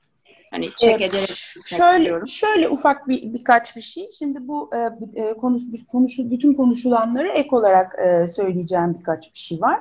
Hani 0.51 0.71
çek 0.77 1.01
ee, 1.01 1.05
ederek 1.05 1.31
şöyle, 1.67 2.27
şöyle 2.27 2.69
ufak 2.69 3.09
bir 3.09 3.35
birkaç 3.35 3.77
bir 3.77 3.81
şey. 3.81 4.09
Şimdi 4.19 4.49
bu 4.49 4.71
e, 4.75 4.79
e 5.23 5.35
konuş, 5.35 5.63
konuşu, 5.93 6.31
bütün 6.31 6.55
konuşulanları 6.55 7.29
ek 7.29 7.49
olarak 7.53 7.99
e, 7.99 8.27
söyleyeceğim 8.27 8.97
birkaç 8.99 9.35
bir 9.35 9.39
şey 9.39 9.61
var. 9.61 9.81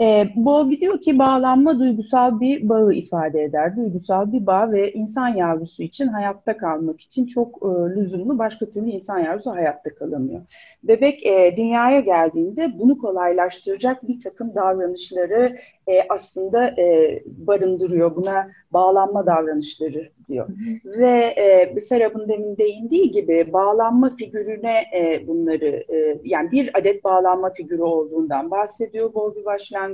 E, 0.00 0.28
Bowlby 0.36 0.80
diyor 0.80 1.00
ki 1.00 1.18
bağlanma 1.18 1.78
duygusal 1.78 2.40
bir 2.40 2.68
bağı 2.68 2.92
ifade 2.92 3.42
eder. 3.42 3.76
Duygusal 3.76 4.32
bir 4.32 4.46
bağ 4.46 4.72
ve 4.72 4.92
insan 4.92 5.28
yavrusu 5.28 5.82
için 5.82 6.06
hayatta 6.06 6.56
kalmak 6.56 7.00
için 7.00 7.26
çok 7.26 7.56
e, 7.62 7.68
lüzumlu. 7.96 8.38
Başka 8.38 8.66
türlü 8.66 8.90
insan 8.90 9.18
yavrusu 9.18 9.50
hayatta 9.50 9.94
kalamıyor. 9.94 10.40
Bebek 10.82 11.26
e, 11.26 11.56
dünyaya 11.56 12.00
geldiğinde 12.00 12.78
bunu 12.78 12.98
kolaylaştıracak 12.98 14.08
bir 14.08 14.20
takım 14.20 14.54
davranışları 14.54 15.58
e, 15.86 16.02
aslında 16.08 16.68
e, 16.68 17.18
barındırıyor. 17.26 18.16
Buna 18.16 18.48
bağlanma 18.72 19.26
davranışları 19.26 20.08
diyor. 20.28 20.48
Ve 20.84 21.10
e, 21.20 21.80
Serap'ın 21.80 22.28
demin 22.28 22.56
değindiği 22.56 23.10
gibi 23.10 23.52
bağlanma 23.52 24.16
figürüne 24.16 24.82
e, 24.96 25.26
bunları 25.26 25.84
e, 25.94 26.20
yani 26.24 26.50
bir 26.52 26.78
adet 26.78 27.04
bağlanma 27.04 27.50
figürü 27.52 27.82
olduğundan 27.82 28.50
bahsediyor 28.50 29.14
Bowlby 29.14 29.44
başlangıçta. 29.44 29.87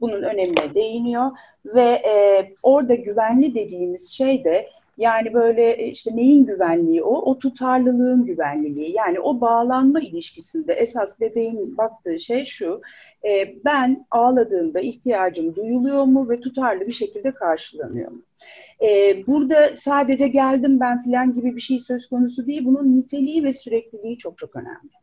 Bunun 0.00 0.22
önemine 0.22 0.74
değiniyor 0.74 1.30
ve 1.64 1.84
e, 1.84 2.46
orada 2.62 2.94
güvenli 2.94 3.54
dediğimiz 3.54 4.10
şey 4.10 4.44
de 4.44 4.68
yani 5.00 5.34
böyle 5.34 5.70
e, 5.70 5.86
işte 5.86 6.16
neyin 6.16 6.46
güvenliği 6.46 7.02
o? 7.02 7.30
O 7.30 7.38
tutarlılığın 7.38 8.24
güvenliliği. 8.24 8.92
Yani 8.96 9.20
o 9.20 9.40
bağlanma 9.40 10.00
ilişkisinde 10.00 10.72
esas 10.72 11.20
bebeğin 11.20 11.76
baktığı 11.76 12.20
şey 12.20 12.44
şu. 12.44 12.80
E, 13.24 13.54
ben 13.64 14.06
ağladığımda 14.10 14.80
ihtiyacım 14.80 15.54
duyuluyor 15.54 16.04
mu 16.04 16.28
ve 16.30 16.40
tutarlı 16.40 16.86
bir 16.86 16.92
şekilde 16.92 17.34
karşılanıyor 17.34 18.10
mu? 18.10 18.22
E, 18.82 19.16
burada 19.26 19.76
sadece 19.76 20.28
geldim 20.28 20.80
ben 20.80 21.04
falan 21.04 21.34
gibi 21.34 21.56
bir 21.56 21.60
şey 21.60 21.78
söz 21.78 22.08
konusu 22.08 22.46
değil. 22.46 22.64
Bunun 22.64 22.98
niteliği 22.98 23.44
ve 23.44 23.52
sürekliliği 23.52 24.18
çok 24.18 24.38
çok 24.38 24.56
önemli. 24.56 24.99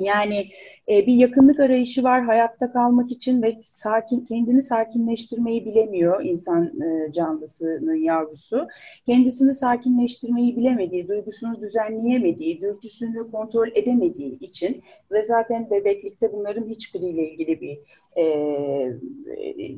Yani 0.00 0.48
e, 0.88 1.06
bir 1.06 1.14
yakınlık 1.14 1.60
arayışı 1.60 2.02
var 2.02 2.24
hayatta 2.24 2.72
kalmak 2.72 3.10
için 3.10 3.42
ve 3.42 3.56
sakin 3.62 4.24
kendini 4.24 4.62
sakinleştirmeyi 4.62 5.64
bilemiyor 5.66 6.24
insan 6.24 6.80
e, 6.82 7.12
canlısının 7.12 7.94
yavrusu. 7.94 8.68
Kendisini 9.06 9.54
sakinleştirmeyi 9.54 10.56
bilemediği, 10.56 11.08
duygusunu 11.08 11.60
düzenleyemediği, 11.60 12.60
dürtüsünü 12.60 13.30
kontrol 13.30 13.68
edemediği 13.74 14.38
için 14.38 14.82
ve 15.12 15.22
zaten 15.22 15.70
bebeklikte 15.70 16.32
bunların 16.32 16.66
hiçbiriyle 16.66 17.30
ilgili 17.30 17.60
bir 17.60 17.78
e, 18.18 18.24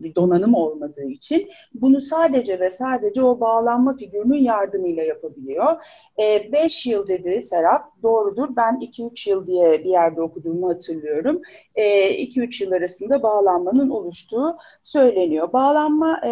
bir 0.02 0.14
donanım 0.14 0.54
olmadığı 0.54 1.06
için 1.06 1.48
bunu 1.74 2.00
sadece 2.00 2.60
ve 2.60 2.70
sadece 2.70 3.22
o 3.22 3.40
bağlanma 3.40 3.96
figürünün 3.96 4.42
yardımıyla 4.44 5.02
yapabiliyor. 5.02 5.76
5 6.18 6.86
e, 6.86 6.90
yıl 6.90 7.08
dedi 7.08 7.42
Serap, 7.42 8.02
doğrudur. 8.02 8.48
Ben 8.56 8.80
2-3 8.80 9.30
yıl 9.30 9.46
diye 9.46 9.84
bir 9.84 9.90
yerde 10.10 10.22
okuduğumu 10.22 10.68
hatırlıyorum. 10.68 11.42
2-3 11.76 12.62
e, 12.62 12.64
yıl 12.64 12.72
arasında 12.72 13.22
bağlanmanın 13.22 13.90
oluştuğu 13.90 14.56
söyleniyor. 14.82 15.52
Bağlanmanın 15.52 16.22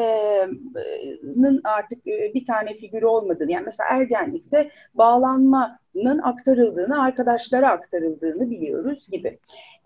artık 1.64 2.07
bir 2.07 2.47
tane 2.47 2.75
figürü 2.75 3.07
olmadığını, 3.07 3.53
yani 3.53 3.64
mesela 3.64 3.88
ergenlikte 3.91 4.71
bağlanma 4.95 5.79
aktarıldığını, 6.23 7.03
arkadaşlara 7.03 7.71
aktarıldığını 7.71 8.51
biliyoruz 8.51 9.09
gibi. 9.11 9.38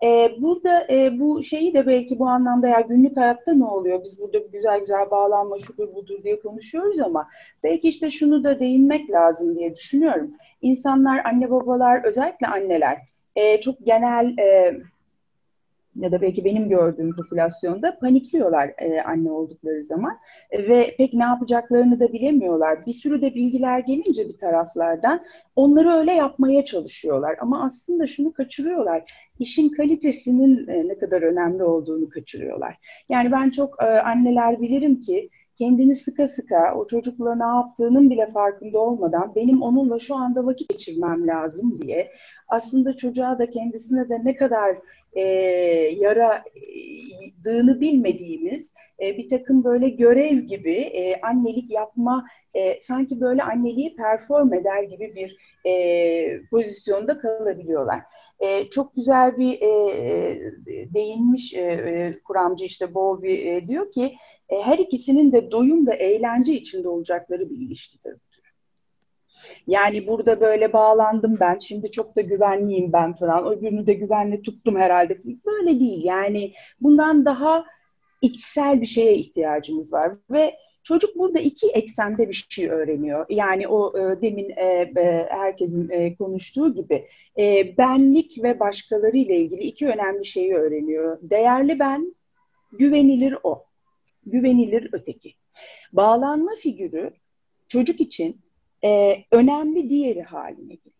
Ee, 0.03 0.31
burada 0.39 0.87
e, 0.89 1.19
bu 1.19 1.43
şeyi 1.43 1.73
de 1.73 1.87
belki 1.87 2.19
bu 2.19 2.27
anlamda 2.27 2.67
ya 2.67 2.81
günlük 2.81 3.17
hayatta 3.17 3.53
ne 3.53 3.65
oluyor? 3.65 4.03
Biz 4.03 4.19
burada 4.19 4.37
güzel 4.37 4.79
güzel 4.79 5.11
bağlanma 5.11 5.57
şudur 5.57 5.95
budur 5.95 6.23
diye 6.23 6.39
konuşuyoruz 6.39 6.99
ama 6.99 7.27
belki 7.63 7.87
işte 7.87 8.09
şunu 8.09 8.43
da 8.43 8.59
değinmek 8.59 9.09
lazım 9.09 9.55
diye 9.55 9.75
düşünüyorum. 9.75 10.33
İnsanlar, 10.61 11.25
anne 11.25 11.51
babalar, 11.51 12.03
özellikle 12.03 12.47
anneler 12.47 12.97
e, 13.35 13.61
çok 13.61 13.85
genel 13.85 14.37
e, 14.37 14.77
ya 15.95 16.11
da 16.11 16.21
belki 16.21 16.45
benim 16.45 16.69
gördüğüm 16.69 17.15
popülasyonda 17.15 17.99
panikliyorlar 17.99 18.71
e, 18.77 19.01
anne 19.01 19.31
oldukları 19.31 19.83
zaman 19.83 20.17
e, 20.51 20.67
ve 20.67 20.95
pek 20.97 21.13
ne 21.13 21.23
yapacaklarını 21.23 21.99
da 21.99 22.13
bilemiyorlar. 22.13 22.79
Bir 22.87 22.93
sürü 22.93 23.21
de 23.21 23.35
bilgiler 23.35 23.79
gelince 23.79 24.29
bir 24.29 24.37
taraflardan 24.37 25.25
onları 25.55 25.89
öyle 25.89 26.13
yapmaya 26.13 26.65
çalışıyorlar 26.65 27.35
ama 27.41 27.63
aslında 27.63 28.07
şunu 28.07 28.33
kaçırıyorlar. 28.33 29.11
İşin 29.39 29.69
kalitesinin 29.69 30.67
e, 30.67 30.87
ne 30.87 30.97
kadar 30.97 31.21
önemli 31.21 31.63
olduğunu 31.63 32.09
kaçırıyorlar. 32.09 32.77
Yani 33.09 33.31
ben 33.31 33.49
çok 33.49 33.83
e, 33.83 33.85
anneler 33.85 34.59
bilirim 34.59 35.01
ki 35.01 35.29
kendini 35.55 35.95
sıka 35.95 36.27
sıka 36.27 36.75
o 36.75 36.87
çocukla 36.87 37.35
ne 37.35 37.57
yaptığının 37.57 38.09
bile 38.09 38.31
farkında 38.31 38.79
olmadan 38.79 39.35
benim 39.35 39.61
onunla 39.61 39.99
şu 39.99 40.15
anda 40.15 40.45
vakit 40.45 40.69
geçirmem 40.69 41.27
lazım 41.27 41.81
diye 41.81 42.11
aslında 42.47 42.97
çocuğa 42.97 43.39
da 43.39 43.49
kendisine 43.49 44.09
de 44.09 44.21
ne 44.23 44.35
kadar 44.35 44.77
e, 45.13 45.21
yaradığını 45.99 47.81
bilmediğimiz 47.81 48.72
e, 49.01 49.17
bir 49.17 49.29
takım 49.29 49.63
böyle 49.63 49.89
görev 49.89 50.37
gibi 50.37 50.73
e, 50.73 51.21
annelik 51.21 51.71
yapma 51.71 52.25
e, 52.53 52.81
sanki 52.81 53.21
böyle 53.21 53.43
anneliği 53.43 53.95
perform 53.95 54.53
eder 54.53 54.83
gibi 54.83 55.15
bir 55.15 55.37
e, 55.69 56.45
pozisyonda 56.51 57.19
kalabiliyorlar. 57.19 58.01
Çok 58.71 58.95
güzel 58.95 59.37
bir 59.37 59.59
değinmiş 60.93 61.55
kuramcı 62.23 62.65
işte 62.65 62.85
e, 63.23 63.67
diyor 63.67 63.91
ki 63.91 64.15
her 64.49 64.77
ikisinin 64.77 65.31
de 65.31 65.51
doyum 65.51 65.87
ve 65.87 65.95
eğlence 65.95 66.53
içinde 66.53 66.89
olacakları 66.89 67.49
bir 67.49 67.55
ilişkidir. 67.55 68.15
Yani 69.67 70.07
burada 70.07 70.41
böyle 70.41 70.73
bağlandım 70.73 71.37
ben, 71.39 71.59
şimdi 71.59 71.91
çok 71.91 72.15
da 72.15 72.21
güvenliyim 72.21 72.93
ben 72.93 73.13
falan, 73.13 73.45
öbürünü 73.45 73.87
de 73.87 73.93
güvenli 73.93 74.41
tuttum 74.41 74.75
herhalde. 74.75 75.17
Böyle 75.45 75.79
değil 75.79 76.03
yani 76.05 76.53
bundan 76.81 77.25
daha 77.25 77.65
içsel 78.23 78.81
bir 78.81 78.85
şeye 78.85 79.15
ihtiyacımız 79.15 79.93
var 79.93 80.11
ve 80.31 80.53
Çocuk 80.83 81.17
burada 81.17 81.39
iki 81.39 81.67
eksende 81.67 82.29
bir 82.29 82.45
şey 82.49 82.69
öğreniyor. 82.69 83.25
Yani 83.29 83.67
o 83.67 83.97
e, 83.99 84.21
demin 84.21 84.49
e, 84.49 84.91
e, 84.97 85.27
herkesin 85.29 85.89
e, 85.89 86.15
konuştuğu 86.15 86.73
gibi 86.73 87.07
e, 87.37 87.77
benlik 87.77 88.43
ve 88.43 88.59
başkaları 88.59 89.17
ile 89.17 89.37
ilgili 89.37 89.61
iki 89.61 89.87
önemli 89.87 90.25
şeyi 90.25 90.53
öğreniyor. 90.53 91.17
Değerli 91.21 91.79
ben, 91.79 92.15
güvenilir 92.71 93.37
o. 93.43 93.65
Güvenilir 94.25 94.89
öteki. 94.91 95.33
Bağlanma 95.93 96.51
figürü 96.55 97.13
çocuk 97.67 98.01
için 98.01 98.41
e, 98.83 99.15
önemli 99.31 99.89
diğeri 99.89 100.21
haline 100.21 100.75
geliyor. 100.75 100.93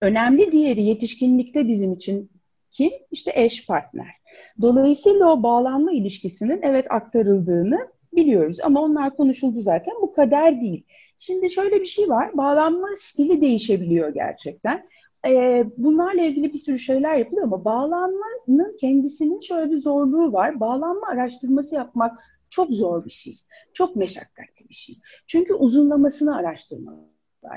Önemli 0.00 0.52
diğeri 0.52 0.82
yetişkinlikte 0.82 1.68
bizim 1.68 1.92
için 1.92 2.30
kim? 2.70 2.92
İşte 3.10 3.32
eş 3.34 3.66
partner. 3.66 4.08
Dolayısıyla 4.60 5.32
o 5.32 5.42
bağlanma 5.42 5.92
ilişkisinin 5.92 6.60
evet 6.62 6.86
aktarıldığını 6.90 7.88
biliyoruz 8.12 8.58
ama 8.62 8.82
onlar 8.82 9.16
konuşuldu 9.16 9.60
zaten. 9.60 9.94
Bu 10.02 10.12
kader 10.12 10.60
değil. 10.60 10.84
Şimdi 11.18 11.50
şöyle 11.50 11.80
bir 11.80 11.86
şey 11.86 12.08
var. 12.08 12.36
Bağlanma 12.36 12.88
stili 12.96 13.40
değişebiliyor 13.40 14.14
gerçekten. 14.14 14.88
Ee, 15.26 15.64
bunlarla 15.76 16.22
ilgili 16.22 16.52
bir 16.52 16.58
sürü 16.58 16.78
şeyler 16.78 17.14
yapılıyor 17.14 17.44
ama 17.44 17.64
bağlanmanın 17.64 18.76
kendisinin 18.80 19.40
şöyle 19.40 19.70
bir 19.70 19.76
zorluğu 19.76 20.32
var. 20.32 20.60
Bağlanma 20.60 21.06
araştırması 21.08 21.74
yapmak 21.74 22.18
çok 22.50 22.70
zor 22.70 23.04
bir 23.04 23.10
şey. 23.10 23.34
Çok 23.72 23.96
meşakkatli 23.96 24.68
bir 24.68 24.74
şey. 24.74 24.98
Çünkü 25.26 25.54
uzunlamasını 25.54 26.36
araştırmak 26.36 26.94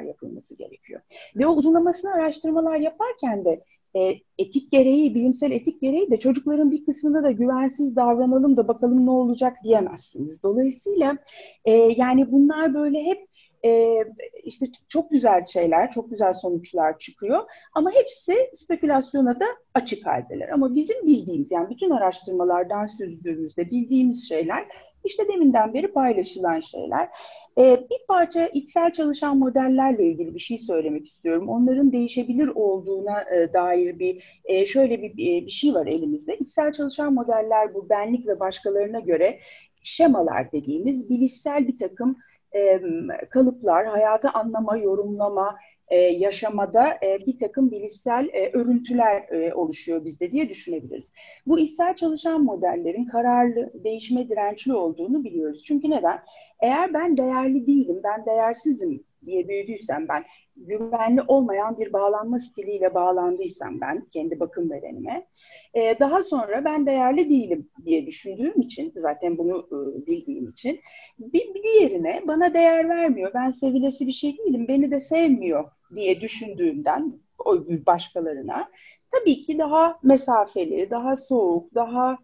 yapılması 0.07 0.55
gerekiyor. 0.55 1.01
Ve 1.35 1.47
o 1.47 1.51
uzunlamasına 1.51 2.13
araştırmalar 2.13 2.75
yaparken 2.75 3.45
de 3.45 3.63
e, 3.95 4.13
etik 4.37 4.71
gereği, 4.71 5.15
bilimsel 5.15 5.51
etik 5.51 5.81
gereği 5.81 6.11
de 6.11 6.19
çocukların 6.19 6.71
bir 6.71 6.85
kısmında 6.85 7.23
da 7.23 7.31
güvensiz 7.31 7.95
davranalım 7.95 8.57
da 8.57 8.67
bakalım 8.67 9.05
ne 9.05 9.11
olacak 9.11 9.57
diyemezsiniz. 9.63 10.43
Dolayısıyla 10.43 11.17
e, 11.65 11.71
yani 11.71 12.31
bunlar 12.31 12.73
böyle 12.73 13.03
hep 13.03 13.29
e, 13.65 14.03
işte 14.43 14.65
çok 14.89 15.11
güzel 15.11 15.45
şeyler, 15.45 15.91
çok 15.91 16.09
güzel 16.09 16.33
sonuçlar 16.33 16.99
çıkıyor 16.99 17.39
ama 17.73 17.91
hepsi 17.91 18.33
spekülasyona 18.55 19.39
da 19.39 19.45
açık 19.73 20.05
haldeler. 20.05 20.49
Ama 20.49 20.75
bizim 20.75 21.07
bildiğimiz 21.07 21.51
yani 21.51 21.69
bütün 21.69 21.89
araştırmalardan 21.89 22.87
süzdüğümüzde 22.87 23.71
bildiğimiz 23.71 24.29
şeyler 24.29 24.67
işte 25.03 25.27
deminden 25.27 25.73
beri 25.73 25.87
paylaşılan 25.87 26.59
şeyler. 26.59 27.09
Ee, 27.57 27.87
bir 27.89 28.07
parça 28.07 28.47
içsel 28.47 28.93
çalışan 28.93 29.37
modellerle 29.37 30.05
ilgili 30.05 30.33
bir 30.33 30.39
şey 30.39 30.57
söylemek 30.57 31.05
istiyorum. 31.05 31.49
Onların 31.49 31.91
değişebilir 31.91 32.47
olduğuna 32.47 33.21
e, 33.21 33.53
dair 33.53 33.99
bir 33.99 34.41
e, 34.45 34.65
şöyle 34.65 35.01
bir, 35.01 35.09
e, 35.09 35.45
bir 35.45 35.51
şey 35.51 35.73
var 35.73 35.87
elimizde. 35.87 36.37
İçsel 36.37 36.73
çalışan 36.73 37.13
modeller 37.13 37.73
bu 37.73 37.89
benlik 37.89 38.27
ve 38.27 38.39
başkalarına 38.39 38.99
göre 38.99 39.39
şemalar 39.81 40.51
dediğimiz 40.51 41.09
bilişsel 41.09 41.67
bir 41.67 41.77
takım 41.77 42.17
e, 42.55 42.81
kalıplar, 43.29 43.85
hayatı 43.85 44.29
anlama, 44.29 44.77
yorumlama, 44.77 45.55
e, 45.89 45.97
yaşamada 45.97 46.97
e, 47.03 47.25
bir 47.25 47.39
takım 47.39 47.71
bilişsel 47.71 48.29
e, 48.33 48.51
örüntüler 48.53 49.21
e, 49.31 49.53
oluşuyor 49.53 50.05
bizde 50.05 50.31
diye 50.31 50.49
düşünebiliriz. 50.49 51.11
Bu 51.47 51.59
içsel 51.59 51.95
çalışan 51.95 52.43
modellerin 52.43 53.05
kararlı, 53.05 53.71
değişime 53.83 54.29
dirençli 54.29 54.73
olduğunu 54.73 55.23
biliyoruz. 55.23 55.63
Çünkü 55.63 55.89
neden? 55.89 56.19
Eğer 56.59 56.93
ben 56.93 57.17
değerli 57.17 57.67
değilim, 57.67 58.01
ben 58.03 58.25
değersizim 58.25 59.03
diye 59.25 59.47
büyüdüysem 59.47 60.07
ben 60.07 60.25
güvenli 60.55 61.21
olmayan 61.21 61.77
bir 61.79 61.93
bağlanma 61.93 62.39
stiliyle 62.39 62.93
bağlandıysam 62.93 63.81
ben 63.81 64.05
kendi 64.11 64.39
bakım 64.39 64.69
bedenime 64.69 65.27
e, 65.73 65.99
daha 65.99 66.23
sonra 66.23 66.65
ben 66.65 66.85
değerli 66.85 67.29
değilim 67.29 67.69
diye 67.85 68.07
düşündüğüm 68.07 68.61
için 68.61 68.93
zaten 68.95 69.37
bunu 69.37 69.67
e, 69.71 70.07
bildiğim 70.07 70.49
için 70.49 70.79
bir, 71.19 71.53
bir 71.53 71.63
diğerine 71.63 72.21
bana 72.27 72.53
değer 72.53 72.89
vermiyor 72.89 73.31
ben 73.33 73.49
sevilesi 73.49 74.07
bir 74.07 74.11
şey 74.11 74.37
değilim 74.37 74.67
beni 74.67 74.91
de 74.91 74.99
sevmiyor 74.99 75.71
diye 75.95 76.21
düşündüğümden 76.21 77.13
o 77.45 77.57
başkalarına 77.85 78.69
tabii 79.11 79.41
ki 79.41 79.57
daha 79.59 79.99
mesafeli 80.03 80.89
daha 80.89 81.15
soğuk 81.15 81.75
daha 81.75 82.17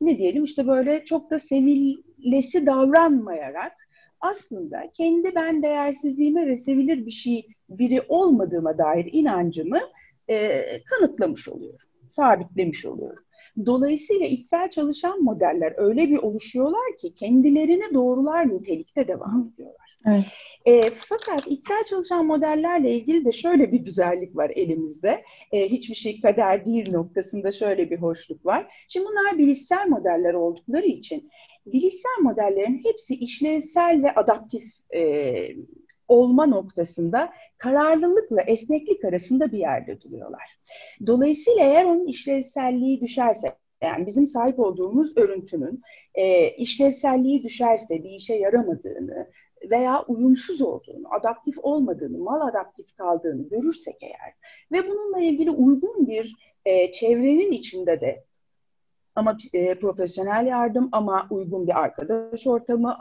ne 0.00 0.18
diyelim 0.18 0.44
işte 0.44 0.66
böyle 0.66 1.04
çok 1.04 1.30
da 1.30 1.38
sevilesi 1.38 2.66
davranmayarak 2.66 3.72
aslında 4.20 4.90
kendi 4.94 5.34
ben 5.34 5.62
değersizliğime 5.62 6.46
ve 6.46 6.58
sevilir 6.58 7.06
bir 7.06 7.10
şey 7.10 7.46
biri 7.68 8.02
olmadığıma 8.08 8.78
dair 8.78 9.08
inancımı 9.12 9.80
e, 10.28 10.64
kanıtlamış 10.84 11.48
oluyorum, 11.48 11.88
sabitlemiş 12.08 12.86
oluyorum. 12.86 13.24
Dolayısıyla 13.66 14.26
içsel 14.26 14.70
çalışan 14.70 15.22
modeller 15.22 15.74
öyle 15.76 16.10
bir 16.10 16.18
oluşuyorlar 16.18 16.96
ki 17.00 17.14
kendilerini 17.14 17.94
doğrular 17.94 18.48
nitelikte 18.48 19.08
devam 19.08 19.50
ediyorlar. 19.54 19.83
Evet. 20.06 20.24
E, 20.64 20.80
fakat 20.80 21.46
içsel 21.46 21.84
çalışan 21.84 22.26
modellerle 22.26 22.94
ilgili 22.94 23.24
de 23.24 23.32
şöyle 23.32 23.72
bir 23.72 23.78
güzellik 23.78 24.36
var 24.36 24.50
elimizde. 24.54 25.24
E, 25.52 25.68
hiçbir 25.68 25.94
şey 25.94 26.20
kader 26.20 26.66
değil 26.66 26.92
noktasında 26.92 27.52
şöyle 27.52 27.90
bir 27.90 27.98
hoşluk 27.98 28.46
var. 28.46 28.86
Şimdi 28.88 29.06
bunlar 29.06 29.38
bilişsel 29.38 29.88
modeller 29.88 30.34
oldukları 30.34 30.86
için 30.86 31.30
bilişsel 31.66 32.22
modellerin 32.22 32.80
hepsi 32.84 33.14
işlevsel 33.14 34.02
ve 34.02 34.14
adaptif 34.14 34.64
e, 34.94 35.48
olma 36.08 36.46
noktasında 36.46 37.32
kararlılıkla 37.58 38.42
esneklik 38.42 39.04
arasında 39.04 39.52
bir 39.52 39.58
yerde 39.58 40.00
duruyorlar. 40.00 40.58
Dolayısıyla 41.06 41.62
eğer 41.62 41.84
onun 41.84 42.06
işlevselliği 42.06 43.00
düşerse, 43.00 43.56
yani 43.84 44.06
bizim 44.06 44.26
sahip 44.26 44.60
olduğumuz 44.60 45.16
örüntünün 45.16 45.82
e, 46.14 46.50
işlevselliği 46.50 47.42
düşerse, 47.42 48.04
bir 48.04 48.10
işe 48.10 48.34
yaramadığını 48.34 49.30
veya 49.70 50.02
uyumsuz 50.02 50.62
olduğunu, 50.62 51.14
adaptif 51.14 51.58
olmadığını, 51.58 52.18
mal 52.18 52.48
adaptif 52.48 52.96
kaldığını 52.96 53.48
görürsek 53.48 53.96
eğer 54.02 54.34
ve 54.72 54.88
bununla 54.88 55.20
ilgili 55.20 55.50
uygun 55.50 56.06
bir 56.06 56.36
e, 56.64 56.92
çevrenin 56.92 57.52
içinde 57.52 58.00
de 58.00 58.24
ama 59.14 59.38
e, 59.52 59.74
profesyonel 59.74 60.46
yardım 60.46 60.88
ama 60.92 61.26
uygun 61.30 61.66
bir 61.66 61.80
arkadaş 61.80 62.46
ortamı 62.46 62.96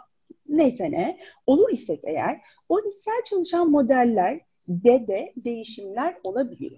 neyse 0.49 0.91
ne 0.91 1.17
olur 1.47 1.69
isek 1.71 1.99
eğer 2.03 2.41
o 2.69 2.79
içsel 2.79 3.23
çalışan 3.25 3.71
modeller 3.71 4.41
de 4.67 5.07
de 5.07 5.33
değişimler 5.37 6.17
olabiliyor. 6.23 6.77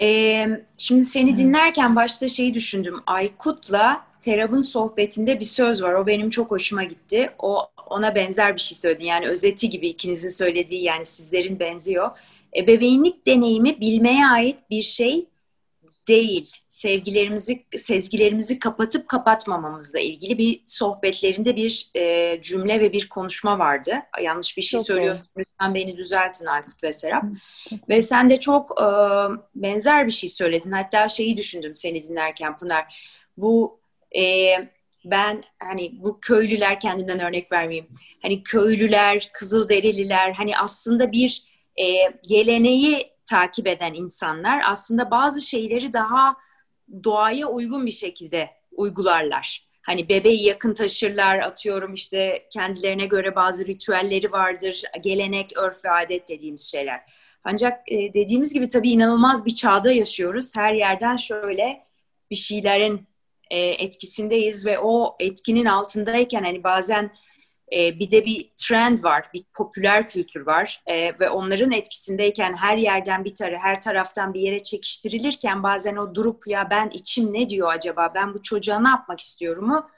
Ee, 0.00 0.48
şimdi 0.78 1.04
seni 1.04 1.36
dinlerken 1.36 1.96
başta 1.96 2.28
şeyi 2.28 2.54
düşündüm. 2.54 3.00
Aykut'la 3.06 4.06
Serap'ın 4.18 4.60
sohbetinde 4.60 5.40
bir 5.40 5.44
söz 5.44 5.82
var. 5.82 5.92
O 5.92 6.06
benim 6.06 6.30
çok 6.30 6.50
hoşuma 6.50 6.84
gitti. 6.84 7.30
O 7.38 7.70
ona 7.90 8.14
benzer 8.14 8.54
bir 8.54 8.60
şey 8.60 8.78
söyledi. 8.78 9.04
Yani 9.04 9.28
özeti 9.28 9.70
gibi 9.70 9.88
ikinizin 9.88 10.28
söylediği 10.28 10.82
yani 10.82 11.04
sizlerin 11.04 11.60
benziyor. 11.60 12.10
Ebeveynlik 12.56 13.26
deneyimi 13.26 13.80
bilmeye 13.80 14.26
ait 14.26 14.56
bir 14.70 14.82
şey 14.82 15.26
değil. 16.08 16.52
Sevgilerimizi, 16.76 17.66
sezgilerimizi 17.76 18.58
kapatıp 18.58 19.08
kapatmamamızla 19.08 20.00
ilgili 20.00 20.38
bir 20.38 20.62
sohbetlerinde 20.66 21.56
bir 21.56 21.90
e, 21.94 22.38
cümle 22.42 22.80
ve 22.80 22.92
bir 22.92 23.08
konuşma 23.08 23.58
vardı. 23.58 23.94
Yanlış 24.22 24.56
bir 24.56 24.62
şey 24.62 24.78
çok 24.78 24.86
söylüyorsam 24.86 25.26
lütfen 25.38 25.74
beni 25.74 25.96
düzeltin 25.96 26.46
Aykut 26.46 26.84
ve 26.84 26.92
Serap. 26.92 27.24
ve 27.88 28.02
sen 28.02 28.30
de 28.30 28.40
çok 28.40 28.82
e, 28.82 28.86
benzer 29.54 30.06
bir 30.06 30.12
şey 30.12 30.30
söyledin. 30.30 30.72
Hatta 30.72 31.08
şeyi 31.08 31.36
düşündüm 31.36 31.74
seni 31.74 32.02
dinlerken 32.02 32.56
Pınar. 32.56 33.06
Bu 33.36 33.80
e, 34.16 34.52
ben 35.04 35.42
hani 35.62 35.92
bu 36.04 36.20
köylüler 36.20 36.80
kendimden 36.80 37.20
örnek 37.20 37.52
vermeyeyim. 37.52 37.88
Hani 38.22 38.42
köylüler, 38.42 39.30
kızılderililer 39.32 40.32
hani 40.32 40.58
aslında 40.58 41.12
bir 41.12 41.42
e, 41.76 41.84
geleneği 42.28 43.10
takip 43.26 43.66
eden 43.66 43.94
insanlar 43.94 44.62
aslında 44.66 45.10
bazı 45.10 45.40
şeyleri 45.40 45.92
daha 45.92 46.45
doğaya 47.04 47.46
uygun 47.46 47.86
bir 47.86 47.90
şekilde 47.90 48.50
uygularlar. 48.72 49.66
Hani 49.82 50.08
bebeği 50.08 50.44
yakın 50.44 50.74
taşırlar, 50.74 51.38
atıyorum 51.38 51.94
işte 51.94 52.48
kendilerine 52.52 53.06
göre 53.06 53.36
bazı 53.36 53.66
ritüelleri 53.66 54.32
vardır, 54.32 54.82
gelenek, 55.02 55.56
örf 55.56 55.84
ve 55.84 55.90
adet 55.90 56.28
dediğimiz 56.28 56.70
şeyler. 56.70 57.00
Ancak 57.44 57.92
e, 57.92 58.14
dediğimiz 58.14 58.54
gibi 58.54 58.68
tabii 58.68 58.90
inanılmaz 58.90 59.46
bir 59.46 59.54
çağda 59.54 59.92
yaşıyoruz. 59.92 60.56
Her 60.56 60.74
yerden 60.74 61.16
şöyle 61.16 61.86
bir 62.30 62.36
şeylerin 62.36 63.06
e, 63.50 63.58
etkisindeyiz 63.58 64.66
ve 64.66 64.78
o 64.78 65.16
etkinin 65.20 65.64
altındayken 65.64 66.42
hani 66.42 66.64
bazen 66.64 67.10
e, 67.72 67.98
bir 67.98 68.10
de 68.10 68.24
bir 68.24 68.50
trend 68.56 69.04
var, 69.04 69.30
bir 69.34 69.44
popüler 69.54 70.08
kültür 70.08 70.46
var 70.46 70.82
e, 70.86 71.18
ve 71.20 71.30
onların 71.30 71.72
etkisindeyken 71.72 72.54
her 72.56 72.76
yerden 72.76 73.24
bir 73.24 73.34
tarı, 73.34 73.56
her 73.56 73.80
taraftan 73.80 74.34
bir 74.34 74.40
yere 74.40 74.62
çekiştirilirken 74.62 75.62
bazen 75.62 75.96
o 75.96 76.14
durup 76.14 76.46
ya 76.46 76.70
ben 76.70 76.90
içim 76.90 77.32
ne 77.32 77.48
diyor 77.48 77.72
acaba, 77.72 78.12
ben 78.14 78.34
bu 78.34 78.42
çocuğa 78.42 78.80
ne 78.80 78.88
yapmak 78.88 79.20
istiyorumu 79.20 79.90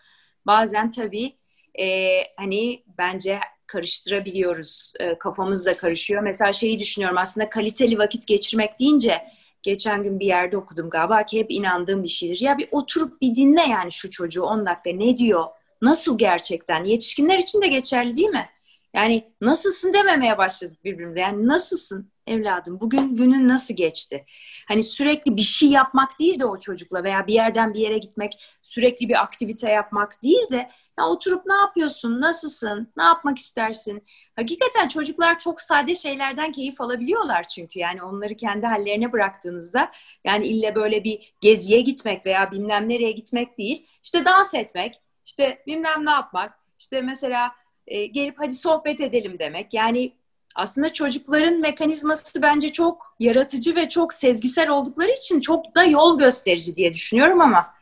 bazen 0.47 0.91
tabii 0.91 1.37
e, 1.81 2.19
hani 2.37 2.85
bence 2.99 3.41
karıştırabiliyoruz, 3.67 4.93
e, 5.01 5.19
kafamız 5.19 5.67
da 5.67 5.77
karışıyor. 5.77 6.23
Mesela 6.23 6.53
şeyi 6.53 6.79
düşünüyorum 6.79 7.19
aslında 7.19 7.49
kaliteli 7.49 7.99
vakit 7.99 8.27
geçirmek 8.27 8.81
deyince 8.81 9.23
geçen 9.63 10.03
gün 10.03 10.21
bir 10.21 10.27
yerde 10.27 10.57
okudum 10.57 10.91
galiba 10.91 11.23
ki 11.23 11.39
hep 11.39 11.51
inandığım 11.51 12.03
bir 12.03 12.09
şeydir. 12.09 12.41
Ya 12.41 12.59
bir 12.59 12.69
oturup 12.71 13.21
bir 13.21 13.37
dinle 13.37 13.63
yani 13.63 13.93
şu 13.93 14.11
çocuğu 14.11 14.43
10 14.43 14.67
dakika 14.67 14.91
ne 14.97 15.17
diyor, 15.17 15.45
nasıl 15.83 16.19
gerçekten? 16.19 16.85
Yetişkinler 16.85 17.39
için 17.39 17.63
de 17.63 17.67
geçerli 17.67 18.17
değil 18.17 18.29
mi? 18.29 18.49
Yani 18.95 19.33
nasılsın 19.41 19.93
dememeye 19.93 20.39
başladık 20.39 20.85
birbirimize. 20.85 21.21
Yani 21.21 21.47
nasılsın 21.47 22.13
evladım? 22.27 22.81
Bugün 22.81 23.17
günün 23.17 23.49
nasıl 23.49 23.75
geçti? 23.77 24.25
Hani 24.69 24.83
sürekli 24.83 25.37
bir 25.37 25.43
şey 25.43 25.69
yapmak 25.69 26.19
değil 26.19 26.39
de 26.39 26.45
o 26.47 26.61
çocukla 26.61 27.05
veya 27.05 27.27
bir 27.27 27.35
yerden 27.35 27.75
bir 27.75 27.81
yere 27.81 27.99
gitmek, 27.99 28.33
sürekli 28.63 29.09
bir 29.09 29.23
aktivite 29.23 29.71
yapmak 29.71 30.23
değil 30.23 30.49
de 30.51 30.71
ya 30.99 31.07
oturup 31.09 31.47
ne 31.47 31.55
yapıyorsun, 31.55 32.21
nasılsın, 32.21 32.93
ne 32.97 33.03
yapmak 33.03 33.39
istersin? 33.39 34.05
Hakikaten 34.37 34.89
çocuklar 34.89 35.39
çok 35.39 35.61
sade 35.61 35.95
şeylerden 35.95 36.53
keyif 36.53 36.81
alabiliyorlar 36.81 37.49
çünkü 37.49 37.79
yani 37.79 38.03
onları 38.03 38.37
kendi 38.37 38.67
hallerine 38.67 39.13
bıraktığınızda 39.13 39.91
yani 40.25 40.47
ille 40.47 40.75
böyle 40.75 41.05
bir 41.05 41.35
geziye 41.41 41.81
gitmek 41.81 42.27
veya 42.27 42.51
bilmem 42.51 42.89
nereye 42.89 43.13
gitmek 43.13 43.59
değil, 43.59 43.87
işte 44.05 44.25
dans 44.25 44.55
etmek, 44.55 45.01
işte 45.29 45.63
bilmem 45.67 46.07
ne 46.07 46.11
yapmak, 46.11 46.59
işte 46.79 47.01
mesela 47.01 47.53
e, 47.87 48.07
gelip 48.07 48.35
hadi 48.39 48.55
sohbet 48.55 49.01
edelim 49.01 49.39
demek. 49.39 49.75
Yani 49.75 50.13
aslında 50.55 50.93
çocukların 50.93 51.61
mekanizması 51.61 52.43
bence 52.43 52.73
çok 52.73 53.17
yaratıcı 53.19 53.77
ve 53.77 53.89
çok 53.89 54.15
sezgisel 54.15 54.69
oldukları 54.69 55.11
için 55.11 55.41
çok 55.41 55.75
da 55.75 55.85
yol 55.85 56.19
gösterici 56.19 56.77
diye 56.77 56.95
düşünüyorum 56.95 57.41
ama. 57.41 57.78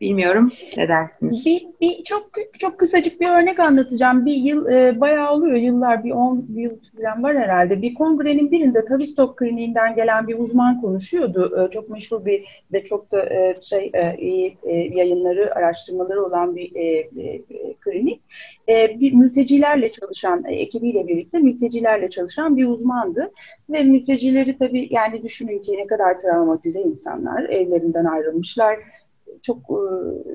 Bilmiyorum 0.00 0.50
ne 0.76 0.88
dersiniz? 0.88 1.46
Bir, 1.46 1.62
bir 1.80 2.04
çok 2.04 2.30
çok 2.58 2.78
kısacık 2.78 3.20
bir 3.20 3.28
örnek 3.28 3.60
anlatacağım. 3.60 4.26
Bir 4.26 4.34
yıl 4.34 4.66
e, 4.66 5.00
bayağı 5.00 5.32
oluyor 5.32 5.56
yıllar 5.56 6.04
bir 6.04 6.10
10 6.10 6.46
yıl 6.54 6.70
falan 6.96 7.22
var 7.22 7.36
herhalde. 7.36 7.82
Bir 7.82 7.94
kongrenin 7.94 8.50
birinde 8.50 8.84
Tavistock 8.84 9.38
Kliniğinden 9.38 9.94
gelen 9.94 10.28
bir 10.28 10.38
uzman 10.38 10.80
konuşuyordu. 10.80 11.64
E, 11.64 11.70
çok 11.70 11.88
meşhur 11.88 12.24
bir 12.24 12.64
ve 12.72 12.84
çok 12.84 13.12
da 13.12 13.34
e, 13.34 13.54
şey 13.62 13.90
e, 13.94 14.16
iyi 14.18 14.58
e, 14.62 14.72
yayınları, 14.72 15.54
araştırmaları 15.54 16.24
olan 16.24 16.56
bir 16.56 16.76
e, 16.76 16.84
e, 16.84 17.42
klinik. 17.80 18.22
E, 18.68 19.00
bir 19.00 19.12
mültecilerle 19.12 19.92
çalışan 19.92 20.44
e, 20.44 20.54
ekibiyle 20.54 21.08
birlikte 21.08 21.38
mültecilerle 21.38 22.10
çalışan 22.10 22.56
bir 22.56 22.66
uzmandı 22.66 23.32
ve 23.70 23.82
mültecileri 23.82 24.58
tabii 24.58 24.88
yani 24.90 25.22
düşünün 25.22 25.58
ki 25.58 25.72
ne 25.76 25.86
kadar 25.86 26.20
travmatize 26.20 26.80
insanlar 26.80 27.42
evlerinden 27.48 28.04
ayrılmışlar 28.04 28.78
çok 29.42 29.58
e, 29.58 29.90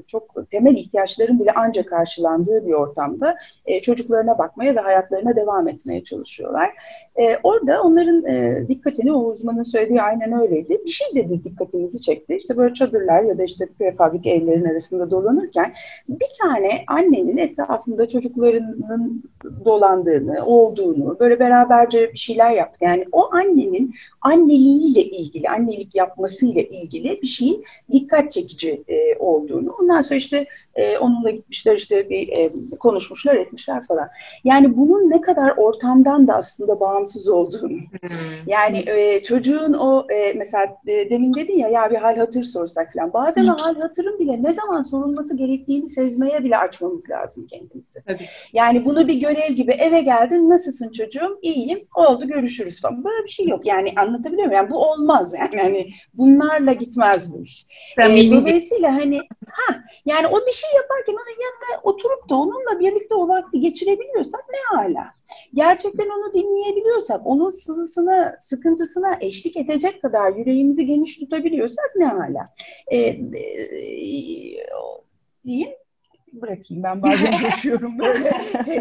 çok 0.07 0.51
temel 0.51 0.75
ihtiyaçların 0.75 1.39
bile 1.39 1.51
ancak 1.55 1.89
karşılandığı 1.89 2.67
bir 2.67 2.73
ortamda 2.73 3.35
e, 3.65 3.81
çocuklarına 3.81 4.37
bakmaya 4.37 4.75
ve 4.75 4.79
hayatlarına 4.79 5.35
devam 5.35 5.67
etmeye 5.67 6.03
çalışıyorlar. 6.03 6.69
E, 7.15 7.37
orada 7.43 7.81
onların 7.81 8.21
dikkatini 8.67 9.13
o 9.13 9.19
uzmanın 9.19 9.63
söylediği 9.63 10.01
aynen 10.01 10.41
öyleydi. 10.41 10.81
Bir 10.85 10.91
şey 10.91 11.07
dedi 11.15 11.43
dikkatimizi 11.43 12.01
çekti. 12.01 12.35
İşte 12.35 12.57
böyle 12.57 12.73
çadırlar 12.73 13.23
ya 13.23 13.37
da 13.37 13.43
işte 13.43 13.65
prefabrik 13.79 14.27
evlerin 14.27 14.65
arasında 14.65 15.11
dolanırken 15.11 15.73
bir 16.09 16.29
tane 16.41 16.83
annenin 16.87 17.37
etrafında 17.37 18.07
çocuklarının 18.07 19.23
dolandığını, 19.65 20.45
olduğunu, 20.45 21.19
böyle 21.19 21.39
beraberce 21.39 22.13
bir 22.13 22.17
şeyler 22.17 22.51
yaptı. 22.51 22.77
Yani 22.81 23.05
o 23.11 23.33
annenin 23.33 23.95
anneliğiyle 24.21 25.03
ilgili, 25.03 25.49
annelik 25.49 25.95
yapmasıyla 25.95 26.61
ilgili 26.61 27.21
bir 27.21 27.27
şeyin 27.27 27.63
dikkat 27.91 28.31
çekici 28.31 28.83
e, 28.91 29.17
olduğunu. 29.19 29.75
Ondan 29.81 30.01
sonra 30.01 30.15
işte 30.15 30.45
e, 30.75 30.97
onunla 30.97 31.29
gitmişler 31.29 31.75
işte 31.75 32.09
bir 32.09 32.27
e, 32.27 32.49
konuşmuşlar 32.79 33.35
etmişler 33.35 33.87
falan. 33.87 34.09
Yani 34.43 34.77
bunun 34.77 35.09
ne 35.09 35.21
kadar 35.21 35.53
ortamdan 35.57 36.27
da 36.27 36.35
aslında 36.35 36.79
bağımsız 36.79 37.29
olduğunu. 37.29 37.71
Hmm. 37.71 38.09
Yani 38.47 38.83
e, 38.87 39.23
çocuğun 39.23 39.73
o 39.73 40.07
e, 40.11 40.33
mesela 40.33 40.77
e, 40.87 41.09
demin 41.09 41.33
dedin 41.33 41.57
ya 41.57 41.67
ya 41.67 41.91
bir 41.91 41.95
hal 41.95 42.17
hatır 42.17 42.43
sorsak 42.43 42.93
falan. 42.93 43.13
Bazen 43.13 43.47
o 43.47 43.55
hal 43.59 43.81
hatırın 43.81 44.19
bile 44.19 44.43
ne 44.43 44.53
zaman 44.53 44.81
sorulması 44.81 45.37
gerektiğini 45.37 45.89
sezmeye 45.89 46.43
bile 46.43 46.57
açmamız 46.57 47.09
lazım 47.09 47.47
kendimizi. 47.47 47.99
Tabii. 48.07 48.25
Yani 48.53 48.85
bunu 48.85 49.07
bir 49.07 49.13
görev 49.13 49.53
gibi 49.53 49.71
eve 49.71 50.01
geldin 50.01 50.49
nasılsın 50.49 50.91
çocuğum? 50.91 51.39
İyiyim. 51.41 51.79
Oldu 51.95 52.27
görüşürüz 52.27 52.81
falan. 52.81 53.03
Böyle 53.03 53.23
bir 53.23 53.29
şey 53.29 53.47
yok. 53.47 53.65
Yani 53.65 53.93
anlatabiliyor 53.97 54.47
muyum? 54.47 54.61
Yani 54.61 54.69
bu 54.71 54.91
olmaz 54.91 55.33
yani. 55.39 55.55
yani 55.55 55.87
bunlarla 56.13 56.73
gitmez 56.73 57.33
bu 57.33 57.43
iş. 57.43 57.65
Ee, 57.97 58.31
dolayısıyla 58.31 58.80
hani 58.87 59.17
ha 59.53 59.83
yani 60.05 60.27
o 60.27 60.47
bir 60.47 60.51
şey 60.51 60.69
yaparken 60.75 61.13
onun 61.13 61.41
yanında 61.41 61.81
oturup 61.83 62.29
da 62.29 62.35
onunla 62.35 62.79
birlikte 62.79 63.15
o 63.15 63.27
vakti 63.27 63.59
geçirebiliyorsak 63.59 64.45
ne 64.51 64.77
hala. 64.77 65.11
Gerçekten 65.53 66.09
onu 66.09 66.33
dinleyebiliyorsak, 66.33 67.21
onun 67.25 67.49
sızısına, 67.49 68.37
sıkıntısına 68.41 69.17
eşlik 69.21 69.57
edecek 69.57 70.01
kadar 70.01 70.31
yüreğimizi 70.35 70.85
geniş 70.85 71.19
tutabiliyorsak 71.19 71.91
ne 71.95 72.05
hala. 72.05 72.53
Ee, 72.87 72.97
e, 72.97 73.19
diyeyim 75.45 75.71
bırakayım. 76.33 76.83
Ben 76.83 77.01
bazen 77.01 77.31
yaşıyorum 77.43 77.99
böyle 77.99 78.31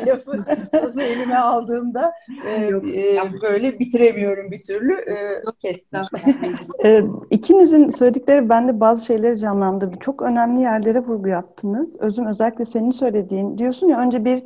lafı 0.07 0.43
sazı 0.73 1.03
elime 1.03 1.35
aldığımda 1.37 2.13
e, 2.47 2.53
e, 2.53 3.43
böyle 3.43 3.79
bitiremiyorum 3.79 4.51
bir 4.51 4.63
türlü. 4.63 4.93
E, 4.93 5.43
kestim. 5.59 6.01
e, 6.85 7.03
ikinizin 7.31 7.89
söyledikleri 7.89 8.49
bende 8.49 8.81
bazı 8.81 9.07
şeyleri 9.07 9.39
canlandırdı. 9.39 9.99
Çok 10.01 10.23
önemli 10.23 10.61
yerlere 10.61 10.99
vurgu 10.99 11.29
yaptınız. 11.29 11.97
Özüm 12.01 12.27
özellikle 12.27 12.65
senin 12.65 12.91
söylediğin. 12.91 13.59
Diyorsun 13.59 13.89
ya 13.89 14.01
önce 14.01 14.25
bir 14.25 14.43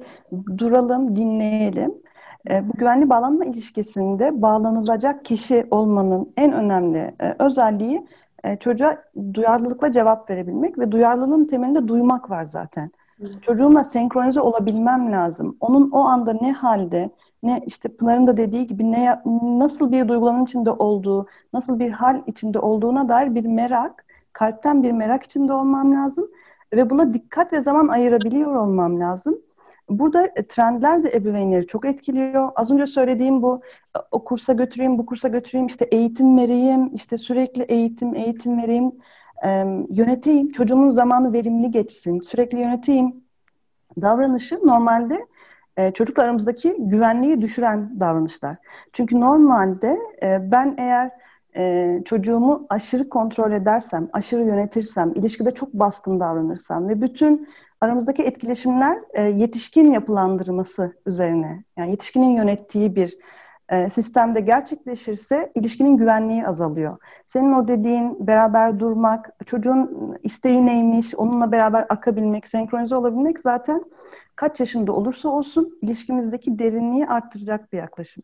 duralım, 0.59 1.17
dinleyelim. 1.17 1.95
E, 2.51 2.69
bu 2.69 2.73
güvenli 2.73 3.11
bağlanma 3.11 3.45
ilişkisinde 3.45 4.43
bağlanılacak 4.43 5.25
kişi 5.25 5.67
olmanın 5.71 6.33
en 6.37 6.53
önemli 6.53 7.15
e, 7.21 7.35
özelliği 7.39 8.07
e, 8.45 8.57
çocuğa 8.57 9.05
duyarlılıkla 9.35 9.93
cevap 9.93 10.31
verebilmek 10.31 10.79
ve 10.79 10.93
duyarlılığın 10.93 11.45
temelinde 11.45 11.89
duymak 11.89 12.31
var 12.31 12.45
zaten. 12.45 12.91
Çocuğumla 13.43 13.85
senkronize 13.85 14.41
olabilmem 14.41 15.13
lazım. 15.13 15.57
Onun 15.61 15.91
o 15.91 16.01
anda 16.01 16.33
ne 16.41 16.53
halde, 16.53 17.11
ne 17.43 17.61
işte 17.67 17.89
Pınar'ın 17.89 18.27
da 18.27 18.37
dediği 18.37 18.67
gibi 18.67 18.93
ne 18.93 19.23
nasıl 19.43 19.93
bir 19.93 20.09
duygulanım 20.09 20.45
içinde 20.45 20.71
olduğu, 20.71 21.27
nasıl 21.53 21.79
bir 21.79 21.91
hal 21.91 22.23
içinde 22.27 22.59
olduğuna 22.59 23.09
dair 23.09 23.35
bir 23.35 23.45
merak, 23.45 24.05
kalpten 24.33 24.83
bir 24.83 24.93
merak 24.93 25.23
içinde 25.23 25.53
olmam 25.53 25.95
lazım 25.95 26.29
ve 26.73 26.91
buna 26.91 27.15
dikkat 27.15 27.53
ve 27.53 27.63
zaman 27.63 27.89
ayırabiliyor 27.89 28.55
olmam 28.55 29.01
lazım. 29.01 29.39
Burada 29.89 30.27
e, 30.37 30.47
trendler 30.47 31.05
de 31.05 31.13
ebeveynleri 31.17 31.67
çok 31.67 31.85
etkiliyor. 31.85 32.51
Az 32.57 32.71
önce 32.71 32.87
söylediğim 32.87 33.43
bu 33.43 33.63
e, 33.97 33.99
o 34.11 34.25
kursa 34.25 34.53
götüreyim, 34.53 34.99
bu 34.99 35.07
kursa 35.07 35.29
götüreyim, 35.29 35.67
işte 35.67 35.85
eğitim 35.85 36.39
vereyim, 36.39 36.95
işte 36.95 37.19
sürekli 37.19 37.63
eğitim, 37.63 38.15
eğitim 38.15 38.63
vereyim, 38.63 38.93
yöneteyim, 39.91 40.51
çocuğumun 40.51 40.91
zamanı 40.91 41.33
verimli 41.33 41.71
geçsin, 41.71 42.21
sürekli 42.21 42.61
yöneteyim 42.61 43.25
davranışı 44.01 44.67
normalde 44.67 45.27
e, 45.77 45.91
çocukla 45.93 46.23
aramızdaki 46.23 46.77
güvenliği 46.79 47.41
düşüren 47.41 48.01
davranışlar. 48.01 48.57
Çünkü 48.93 49.21
normalde 49.21 49.99
e, 50.23 50.51
ben 50.53 50.75
eğer 50.79 51.11
çocuğumu 52.05 52.67
aşırı 52.69 53.09
kontrol 53.09 53.53
edersem, 53.53 54.09
aşırı 54.13 54.43
yönetirsem, 54.43 55.13
ilişkide 55.15 55.55
çok 55.55 55.73
baskın 55.75 56.21
davranırsam 56.21 56.89
ve 56.89 57.03
bütün 57.03 57.49
aramızdaki 57.85 58.23
etkileşimler 58.23 58.99
e, 59.15 59.23
yetişkin 59.23 59.91
yapılandırması 59.91 60.97
üzerine, 61.07 61.65
yani 61.77 61.91
yetişkinin 61.91 62.37
yönettiği 62.37 62.97
bir 62.97 63.19
e, 63.69 63.91
sistemde 63.91 64.41
gerçekleşirse 64.41 65.53
ilişkinin 65.55 65.97
güvenliği 65.97 66.47
azalıyor. 66.47 66.97
Senin 67.27 67.53
o 67.53 67.69
dediğin 67.69 68.27
beraber 68.27 68.81
durmak, 68.81 69.31
çocuğun 69.47 70.17
isteği 70.23 70.67
neymiş, 70.67 71.15
onunla 71.15 71.53
beraber 71.53 71.87
akabilmek, 71.89 72.49
senkronize 72.49 72.97
olabilmek 72.97 73.39
zaten 73.39 73.85
kaç 74.37 74.61
yaşında 74.61 74.93
olursa 74.93 75.29
olsun 75.29 75.79
ilişkimizdeki 75.83 76.59
derinliği 76.59 77.07
arttıracak 77.07 77.73
bir 77.73 77.79
yaklaşım. 77.79 78.23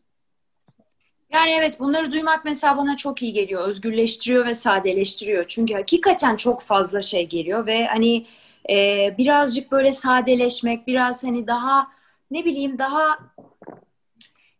Yani 1.33 1.51
evet 1.51 1.79
bunları 1.79 2.11
duymak 2.11 2.45
mesela 2.45 2.77
bana 2.77 2.97
çok 2.97 3.21
iyi 3.21 3.33
geliyor. 3.33 3.67
Özgürleştiriyor 3.67 4.45
ve 4.45 4.53
sadeleştiriyor. 4.53 5.45
Çünkü 5.47 5.73
hakikaten 5.73 6.35
çok 6.35 6.61
fazla 6.61 7.01
şey 7.01 7.29
geliyor 7.29 7.65
ve 7.65 7.85
hani 7.85 8.25
e, 8.69 9.09
birazcık 9.17 9.71
böyle 9.71 9.91
sadeleşmek, 9.91 10.87
biraz 10.87 11.23
hani 11.23 11.47
daha 11.47 11.87
ne 12.31 12.45
bileyim 12.45 12.79
daha 12.79 13.19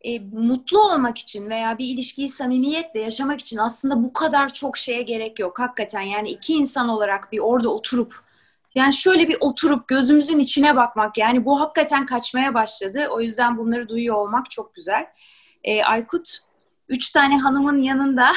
e, 0.02 0.20
mutlu 0.20 0.82
olmak 0.84 1.18
için 1.18 1.50
veya 1.50 1.78
bir 1.78 1.86
ilişkiyi 1.86 2.28
samimiyetle 2.28 3.00
yaşamak 3.00 3.40
için 3.40 3.58
aslında 3.58 4.04
bu 4.04 4.14
kadar 4.14 4.54
çok 4.54 4.78
şeye 4.78 5.02
gerek 5.02 5.40
yok 5.40 5.60
hakikaten. 5.60 6.02
Yani 6.02 6.30
iki 6.30 6.54
insan 6.54 6.90
olarak 6.90 7.32
bir 7.32 7.40
orada 7.40 7.70
oturup 7.70 8.16
yani 8.76 8.94
şöyle 8.94 9.28
bir 9.28 9.38
oturup 9.40 9.88
gözümüzün 9.88 10.40
içine 10.40 10.76
bakmak 10.76 11.18
yani 11.18 11.46
bu 11.46 11.60
hakikaten 11.60 12.06
kaçmaya 12.06 12.54
başladı. 12.54 13.08
O 13.12 13.22
yüzden 13.22 13.58
bunları 13.58 13.90
duyuyor 13.90 14.16
olmak 14.16 14.52
çok 14.52 14.76
güzel. 14.76 15.08
E, 15.64 15.84
Aykut 15.84 16.38
üç 16.92 17.12
tane 17.12 17.38
hanımın 17.38 17.82
yanında 17.82 18.26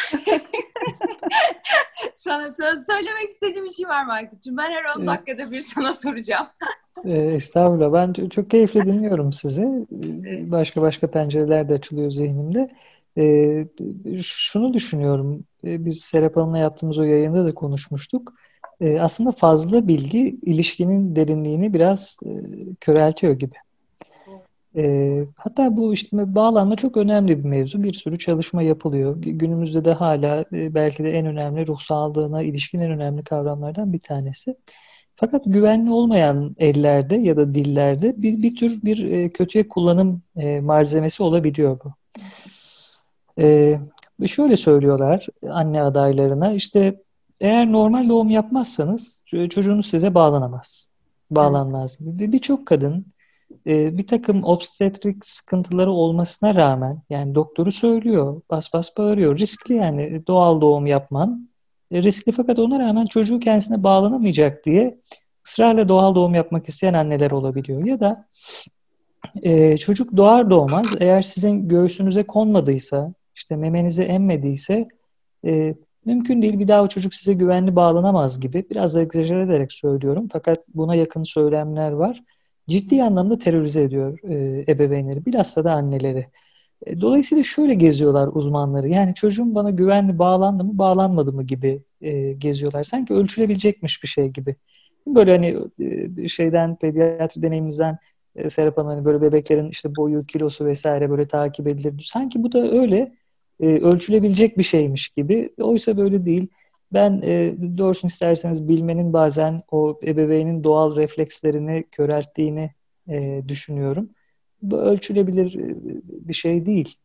sana 2.15 2.51
söz 2.51 2.87
söylemek 2.87 3.29
istediğim 3.29 3.65
bir 3.65 3.71
şey 3.71 3.89
var 3.89 4.05
mı 4.05 4.13
Aykut'cum? 4.13 4.57
Ben 4.57 4.71
her 4.71 4.85
10 4.97 5.07
dakikada 5.07 5.51
bir 5.51 5.61
sana 5.61 5.93
soracağım. 5.93 6.47
e, 7.05 7.13
estağfurullah. 7.13 7.93
Ben 7.93 8.29
çok 8.29 8.51
keyifle 8.51 8.81
dinliyorum 8.87 9.33
sizi. 9.33 9.87
Başka 10.51 10.83
başka 10.83 11.11
pencereler 11.11 11.69
de 11.69 11.75
açılıyor 11.75 12.11
zihnimde. 12.11 12.75
E, 13.19 14.23
şunu 14.23 14.75
düşünüyorum. 14.75 15.45
E, 15.65 15.85
biz 15.85 16.01
Serap 16.01 16.37
Hanım'la 16.37 16.59
yaptığımız 16.59 16.99
o 16.99 17.03
yayında 17.03 17.49
da 17.49 17.55
konuşmuştuk. 17.55 18.35
Aslında 19.01 19.33
fazla 19.33 19.89
bilgi 19.89 20.37
ilişkinin 20.43 21.17
derinliğini 21.17 21.75
biraz 21.75 22.19
köreltiyor 22.81 23.33
gibi. 23.33 23.55
E, 24.77 25.25
hatta 25.37 25.77
bu 25.77 25.95
işte 25.95 26.35
bağlanma 26.35 26.77
çok 26.77 26.97
önemli 26.97 27.39
bir 27.39 27.49
mevzu. 27.49 27.83
Bir 27.83 27.93
sürü 27.93 28.19
çalışma 28.19 28.63
yapılıyor. 28.63 29.17
Günümüzde 29.17 29.85
de 29.85 29.93
hala 29.93 30.45
e, 30.53 30.75
belki 30.75 31.05
de 31.05 31.11
en 31.11 31.27
önemli 31.27 31.67
ruh 31.67 31.79
sağlığına 31.79 32.43
ilişkin 32.43 32.79
en 32.79 32.91
önemli 32.91 33.25
kavramlardan 33.25 33.93
bir 33.93 34.01
tanesi. 34.01 34.57
Fakat 35.17 35.43
güvenli 35.47 35.91
olmayan 35.91 36.57
ellerde 36.59 37.17
ya 37.17 37.37
da 37.37 37.55
dillerde 37.55 38.23
bir, 38.23 38.43
bir 38.43 38.57
tür 38.57 38.83
bir 38.83 39.13
e, 39.13 39.29
kötüye 39.29 39.69
kullanım 39.69 40.23
e, 40.37 40.61
malzemesi 40.61 41.23
olabiliyor 41.23 41.81
bu. 41.85 41.93
E, 43.43 43.79
şöyle 44.27 44.57
söylüyorlar 44.57 45.27
anne 45.51 45.83
adaylarına 45.83 46.53
işte 46.53 47.03
eğer 47.41 47.73
normal 47.73 48.09
doğum 48.09 48.31
yapmazsanız 48.31 49.23
çocuğunuz 49.27 49.87
size 49.87 50.15
bağlanamaz. 50.15 50.89
Bağlanmaz. 51.31 51.99
Evet. 52.03 52.33
Birçok 52.33 52.67
kadın 52.67 53.07
e, 53.67 53.99
bir 53.99 54.07
takım 54.07 54.45
obstetrik 54.45 55.27
sıkıntıları 55.27 55.91
olmasına 55.91 56.55
rağmen 56.55 57.03
yani 57.11 57.35
doktoru 57.35 57.73
söylüyor, 57.73 58.43
bas 58.51 58.73
bas 58.75 58.97
bağırıyor. 58.97 59.39
Riskli 59.39 59.75
yani 59.75 60.27
doğal 60.27 60.61
doğum 60.61 60.87
yapman 60.87 61.49
riskli 61.93 62.33
fakat 62.33 62.59
ona 62.59 62.79
rağmen 62.79 63.05
çocuğu 63.05 63.41
kendisine 63.41 63.83
bağlanamayacak 63.83 64.65
diye 64.65 64.97
ısrarla 65.47 65.89
doğal 65.89 66.15
doğum 66.15 66.35
yapmak 66.35 66.69
isteyen 66.69 66.95
anneler 66.95 67.31
olabiliyor. 67.31 67.87
Ya 67.87 68.01
da 68.01 68.27
e, 69.43 69.77
çocuk 69.77 70.17
doğar 70.17 70.51
doğmaz 70.51 70.87
eğer 71.01 71.23
sizin 71.23 71.69
göğsünüze 71.69 72.23
konmadıysa, 72.23 73.13
işte 73.35 73.57
memenizi 73.57 74.03
emmediyse 74.03 74.89
e, 75.47 75.75
mümkün 76.05 76.43
değil 76.43 76.59
bir 76.59 76.69
daha 76.69 76.83
o 76.83 76.89
çocuk 76.89 77.15
size 77.15 77.33
güvenli 77.33 77.77
bağlanamaz 77.77 78.41
gibi. 78.41 78.65
Biraz 78.71 78.95
da 78.95 79.03
egzajer 79.03 79.41
ederek 79.41 79.73
söylüyorum 79.73 80.29
fakat 80.33 80.59
buna 80.75 80.95
yakın 80.95 81.23
söylemler 81.23 81.91
var. 81.91 82.23
Ciddi 82.69 83.03
anlamda 83.03 83.39
terörize 83.39 83.83
ediyor 83.83 84.19
e, 84.23 84.65
ebeveynleri, 84.73 85.27
bilhassa 85.27 85.65
da 85.65 85.73
anneleri. 85.73 86.27
E, 86.87 87.01
dolayısıyla 87.01 87.45
şöyle 87.45 87.75
geziyorlar 87.75 88.31
uzmanları. 88.33 88.89
Yani 88.89 89.15
çocuğum 89.15 89.55
bana 89.55 89.71
güvenli 89.71 90.19
bağlandı 90.19 90.65
mı, 90.65 90.79
bağlanmadı 90.79 91.33
mı 91.33 91.43
gibi 91.43 91.83
e, 92.01 92.33
geziyorlar. 92.33 92.85
Sanki 92.85 93.15
ölçülebilecekmiş 93.15 94.03
bir 94.03 94.09
şey 94.09 94.29
gibi. 94.29 94.57
Böyle 95.07 95.33
hani 95.33 95.57
e, 96.25 96.29
şeyden, 96.29 96.77
pediatri 96.77 97.43
deneyimimizden 97.43 97.99
e, 98.37 98.51
Serap 98.51 98.79
Hanım 98.79 98.89
hani 98.89 99.05
böyle 99.05 99.23
bebeklerin 99.23 99.69
işte 99.71 99.97
boyu, 99.97 100.27
kilosu 100.27 100.65
vesaire 100.67 101.11
böyle 101.11 101.29
takip 101.29 101.67
edilir. 101.69 102.09
Sanki 102.13 102.43
bu 102.43 102.53
da 102.53 102.71
öyle 102.71 103.13
e, 103.61 103.67
ölçülebilecek 103.67 104.59
bir 104.59 104.63
şeymiş 104.63 105.09
gibi. 105.09 105.51
Oysa 105.61 105.97
böyle 105.97 106.27
değil. 106.27 106.49
Ben 106.95 107.21
e, 107.23 107.55
doğrusunu 107.79 108.09
isterseniz 108.09 108.69
bilmenin 108.69 109.13
bazen 109.13 109.63
o 109.71 110.01
ebeveynin 110.07 110.65
doğal 110.65 110.97
reflekslerini 110.97 111.85
körelttiğini 111.93 112.71
e, 113.09 113.43
düşünüyorum. 113.49 114.11
Bu 114.63 114.79
ölçülebilir 114.79 115.55
e, 115.55 115.77
bir 116.29 116.35
şey 116.35 116.67
değil. 116.67 116.97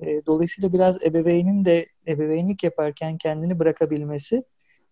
E, 0.00 0.26
dolayısıyla 0.26 0.72
biraz 0.72 1.02
ebeveynin 1.02 1.64
de 1.64 1.86
ebeveynlik 2.08 2.64
yaparken 2.64 3.18
kendini 3.18 3.58
bırakabilmesi 3.58 4.44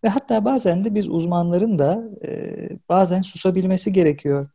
ve 0.05 0.09
hatta 0.09 0.45
bazen 0.45 0.85
de 0.85 0.95
biz 0.95 1.09
uzmanların 1.09 1.79
da 1.79 2.05
e, 2.25 2.69
bazen 2.89 3.23
susabilmesi 3.23 3.93
gerekiyor 3.93 4.49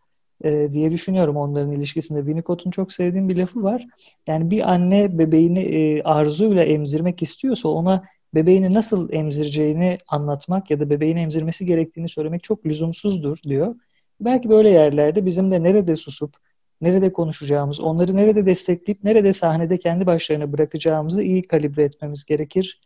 e, 0.44 0.74
diye 0.74 0.92
düşünüyorum 0.92 1.38
onların 1.38 1.72
ilişkisinde. 1.72 2.20
Winnicott'un 2.20 2.72
çok 2.72 2.92
sevdiğim 2.92 3.30
bir 3.30 3.36
lafı 3.36 3.64
var. 3.64 3.86
Yani 4.28 4.52
bir 4.52 4.72
anne 4.72 5.18
bebeğini 5.18 5.60
e, 5.60 6.02
arzuyla 6.04 6.64
emzirmek 6.64 7.22
istiyorsa 7.22 7.70
ona 7.70 8.04
bebeğini 8.34 8.74
nasıl 8.74 9.14
emzireceğini 9.14 9.98
anlatmak 10.08 10.72
ya 10.72 10.80
da 10.80 10.90
bebeğini 10.90 11.22
emzirmesi 11.22 11.66
gerektiğini 11.66 12.10
söylemek 12.10 12.44
çok 12.44 12.66
lüzumsuzdur 12.66 13.38
diyor. 13.44 13.76
Belki 14.22 14.50
böyle 14.50 14.70
yerlerde 14.70 15.26
bizim 15.26 15.52
de 15.52 15.64
nerede 15.64 15.96
susup, 15.96 16.36
nerede 16.82 17.14
konuşacağımız, 17.14 17.80
onları 17.80 18.16
nerede 18.16 18.46
destekleyip, 18.46 19.04
nerede 19.04 19.34
sahnede 19.34 19.78
kendi 19.78 20.06
başlarına 20.06 20.54
bırakacağımızı 20.54 21.24
iyi 21.24 21.42
kalibre 21.42 21.84
etmemiz 21.84 22.26
gerekir 22.26 22.80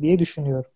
diye 0.00 0.18
düşünüyorum. 0.18 0.70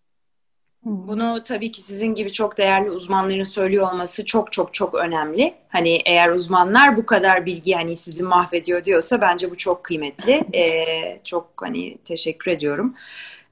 Bunu 0.83 1.43
tabii 1.43 1.71
ki 1.71 1.81
sizin 1.81 2.15
gibi 2.15 2.31
çok 2.31 2.57
değerli 2.57 2.91
uzmanların 2.91 3.43
söylüyor 3.43 3.91
olması 3.91 4.25
çok 4.25 4.51
çok 4.51 4.73
çok 4.73 4.95
önemli. 4.95 5.53
Hani 5.69 6.01
eğer 6.05 6.29
uzmanlar 6.29 6.97
bu 6.97 7.05
kadar 7.05 7.45
bilgi 7.45 7.73
hani 7.73 7.95
sizi 7.95 8.23
mahvediyor 8.23 8.83
diyorsa 8.83 9.21
bence 9.21 9.51
bu 9.51 9.57
çok 9.57 9.83
kıymetli. 9.83 10.43
Ee, 10.53 11.19
çok 11.23 11.49
hani 11.55 11.97
teşekkür 11.97 12.51
ediyorum. 12.51 12.95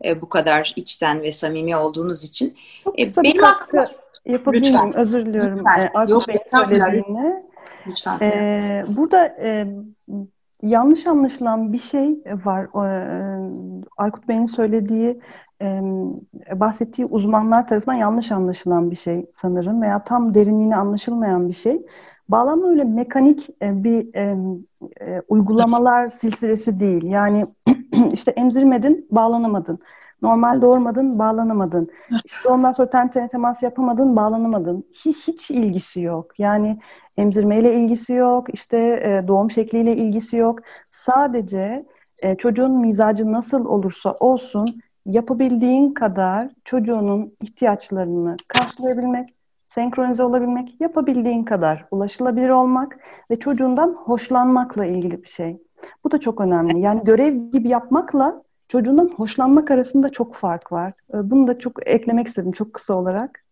Ee, 0.06 0.22
bu 0.22 0.30
kadar 0.30 0.74
içten 0.76 1.22
ve 1.22 1.32
samimi 1.32 1.76
olduğunuz 1.76 2.24
için. 2.24 2.53
Çok 2.84 2.99
ee, 2.99 3.08
kısa 3.08 3.24
benim 3.24 3.36
bir 3.36 3.39
katkı 3.39 3.86
yapabilir 4.26 4.72
miyim? 4.72 4.93
Özür 4.93 5.26
diliyorum. 5.26 5.58
Lütfen. 5.58 5.91
Aykut 5.93 6.10
Yok, 6.10 6.28
Bey. 6.28 6.36
Lütfen. 7.88 8.20
Ee, 8.22 8.86
burada 8.88 9.26
e, 9.28 9.68
yanlış 10.62 11.08
anlaşılan 11.08 11.74
bir 11.74 11.78
şey 11.78 12.20
var. 12.45 12.86
Ee, 12.86 13.49
Aykut 13.97 14.28
Bey'in 14.28 14.45
söylediği 14.45 15.20
bahsettiği 16.56 17.08
uzmanlar 17.08 17.68
tarafından 17.68 17.95
yanlış 17.95 18.32
anlaşılan 18.32 18.91
bir 18.91 18.95
şey 18.95 19.26
sanırım 19.32 19.82
veya 19.82 20.03
tam 20.03 20.34
derinliğine 20.34 20.76
anlaşılmayan 20.76 21.47
bir 21.47 21.53
şey. 21.53 21.86
Bağlanma 22.30 22.70
öyle 22.70 22.84
mekanik 22.84 23.49
bir 23.62 24.16
e, 24.16 24.36
uygulamalar 25.28 26.08
silsilesi 26.08 26.80
değil. 26.80 27.03
Yani 27.03 27.45
işte 28.10 28.32
emzirmedin, 28.32 29.08
bağlanamadın. 29.12 29.80
Normal 30.22 30.62
doğurmadın, 30.62 31.20
bağlanamadın. 31.20 31.89
İşte 32.26 32.49
ondan 32.49 32.72
sonra 32.72 32.89
ten 32.89 33.10
tene 33.10 33.28
temas 33.28 33.64
yapamadın, 33.64 34.16
bağlanamadın. 34.16 34.86
Hiç, 35.06 35.28
hiç 35.28 35.51
ilgisi 35.51 36.01
yok. 36.01 36.39
Yani 36.39 36.80
emzirmeyle 37.18 37.74
ilgisi 37.74 38.14
yok, 38.14 38.53
işte 38.53 39.24
doğum 39.28 39.51
şekliyle 39.51 39.95
ilgisi 39.95 40.38
yok. 40.38 40.60
Sadece 40.91 41.86
çocuğun 42.38 42.78
mizacı 42.78 43.32
nasıl 43.32 43.66
olursa 43.66 44.12
olsun 44.20 44.82
yapabildiğin 45.06 45.93
kadar 45.93 46.49
çocuğunun 46.66 47.34
ihtiyaçlarını 47.41 48.38
karşılayabilmek, 48.47 49.30
senkronize 49.68 50.24
olabilmek, 50.24 50.82
yapabildiğin 50.82 51.43
kadar 51.43 51.86
ulaşılabilir 51.91 52.49
olmak 52.49 52.99
ve 53.32 53.39
çocuğundan 53.39 53.93
hoşlanmakla 53.93 54.86
ilgili 54.86 55.24
bir 55.24 55.28
şey. 55.30 55.58
Bu 56.04 56.12
da 56.12 56.20
çok 56.20 56.42
önemli. 56.42 56.80
Yani 56.80 57.02
görev 57.04 57.52
gibi 57.52 57.70
yapmakla 57.70 58.42
çocuğundan 58.68 59.12
hoşlanmak 59.18 59.72
arasında 59.72 60.10
çok 60.10 60.36
fark 60.36 60.72
var. 60.72 60.94
Ee, 61.14 61.32
bunu 61.32 61.48
da 61.48 61.60
çok 61.60 61.88
eklemek 61.88 62.28
istedim 62.28 62.52
çok 62.52 62.74
kısa 62.74 62.94
olarak. 62.94 63.44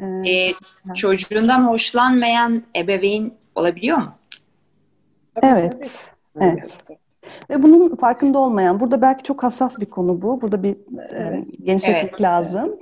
Ee, 0.00 0.30
ee, 0.30 0.54
çocuğundan 0.96 1.68
hoşlanmayan 1.68 2.62
ebeveyn 2.76 3.32
olabiliyor 3.54 3.98
mu? 3.98 4.12
Evet. 5.42 5.76
Evet. 6.40 6.70
Ve 7.50 7.62
bunun 7.62 7.96
farkında 7.96 8.38
olmayan, 8.38 8.80
burada 8.80 9.02
belki 9.02 9.22
çok 9.22 9.42
hassas 9.42 9.80
bir 9.80 9.86
konu 9.86 10.22
bu. 10.22 10.42
Burada 10.42 10.62
bir 10.62 10.76
e, 11.14 11.44
genişletmek 11.64 12.10
evet. 12.10 12.20
lazım. 12.20 12.76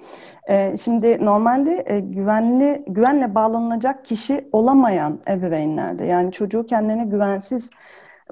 E, 0.49 0.77
şimdi 0.77 1.25
normalde 1.25 1.85
e, 1.87 2.01
güvenli 2.01 2.85
güvenle 2.87 3.35
bağlanılacak 3.35 4.05
kişi 4.05 4.49
olamayan 4.53 5.21
ebeveynlerde, 5.29 6.05
yani 6.05 6.33
çocuğu 6.33 6.67
kendine 6.67 7.05
güvensiz 7.05 7.71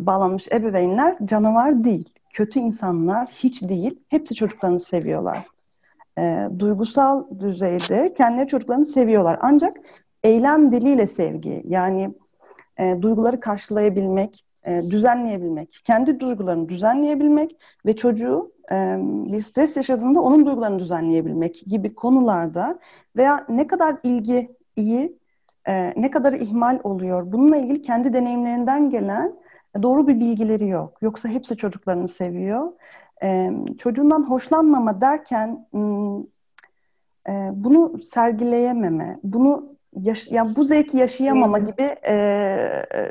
bağlanmış 0.07 0.49
ebeveynler 0.53 1.17
canavar 1.25 1.85
değil, 1.85 2.09
kötü 2.33 2.61
insanlar 2.61 3.29
hiç 3.29 3.63
değil. 3.63 4.01
Hepsi 4.09 4.35
çocuklarını 4.35 4.81
seviyorlar. 4.81 5.47
E, 6.19 6.49
duygusal 6.59 7.25
düzeyde 7.41 8.15
kendileri 8.15 8.49
çocuklarını 8.49 8.87
seviyorlar. 8.87 9.39
Ancak 9.43 9.77
eylem 10.25 10.73
diliyle 10.73 11.07
sevgi, 11.07 11.63
yani 11.67 12.15
e, 12.79 13.03
duyguları 13.03 13.41
karşılayabilmek, 13.41 14.45
e, 14.67 14.81
düzenleyebilmek, 14.91 15.81
kendi 15.85 16.21
duygularını 16.21 16.69
düzenleyebilmek 16.69 17.57
ve 17.87 17.97
çocuğu 17.97 18.53
e, 18.73 18.97
bir 19.03 19.41
stres 19.41 19.77
yaşadığında 19.77 20.21
onun 20.21 20.47
duygularını 20.47 20.79
düzenleyebilmek 20.79 21.63
gibi 21.67 21.95
konularda 21.95 22.79
veya 23.17 23.47
ne 23.49 23.67
kadar 23.67 23.97
ilgi 24.03 24.57
iyi, 24.77 25.19
e, 25.69 26.03
ne 26.03 26.11
kadar 26.11 26.33
ihmal 26.33 26.79
oluyor, 26.85 27.33
bununla 27.33 27.57
ilgili 27.57 27.83
kendi 27.83 28.13
deneyimlerinden 28.13 28.91
gelen 28.91 29.35
doğru 29.83 30.09
bir 30.09 30.21
bilgileri 30.21 30.69
yok. 30.69 30.99
Yoksa 31.03 31.29
hepsi 31.29 31.57
çocuklarını 31.57 32.09
seviyor. 32.09 32.73
E, 33.23 33.51
çocuğundan 33.79 34.31
hoşlanmama 34.31 35.01
derken 35.01 35.67
bunu 37.53 38.03
sergileyememe, 38.03 39.21
bunu 39.23 39.77
yaş 39.97 40.29
yani 40.31 40.57
bu 40.57 40.65
zevki 40.65 40.97
yaşayamama 40.97 41.59
gibi 41.59 41.97
e, 42.03 42.13
e, 42.13 43.11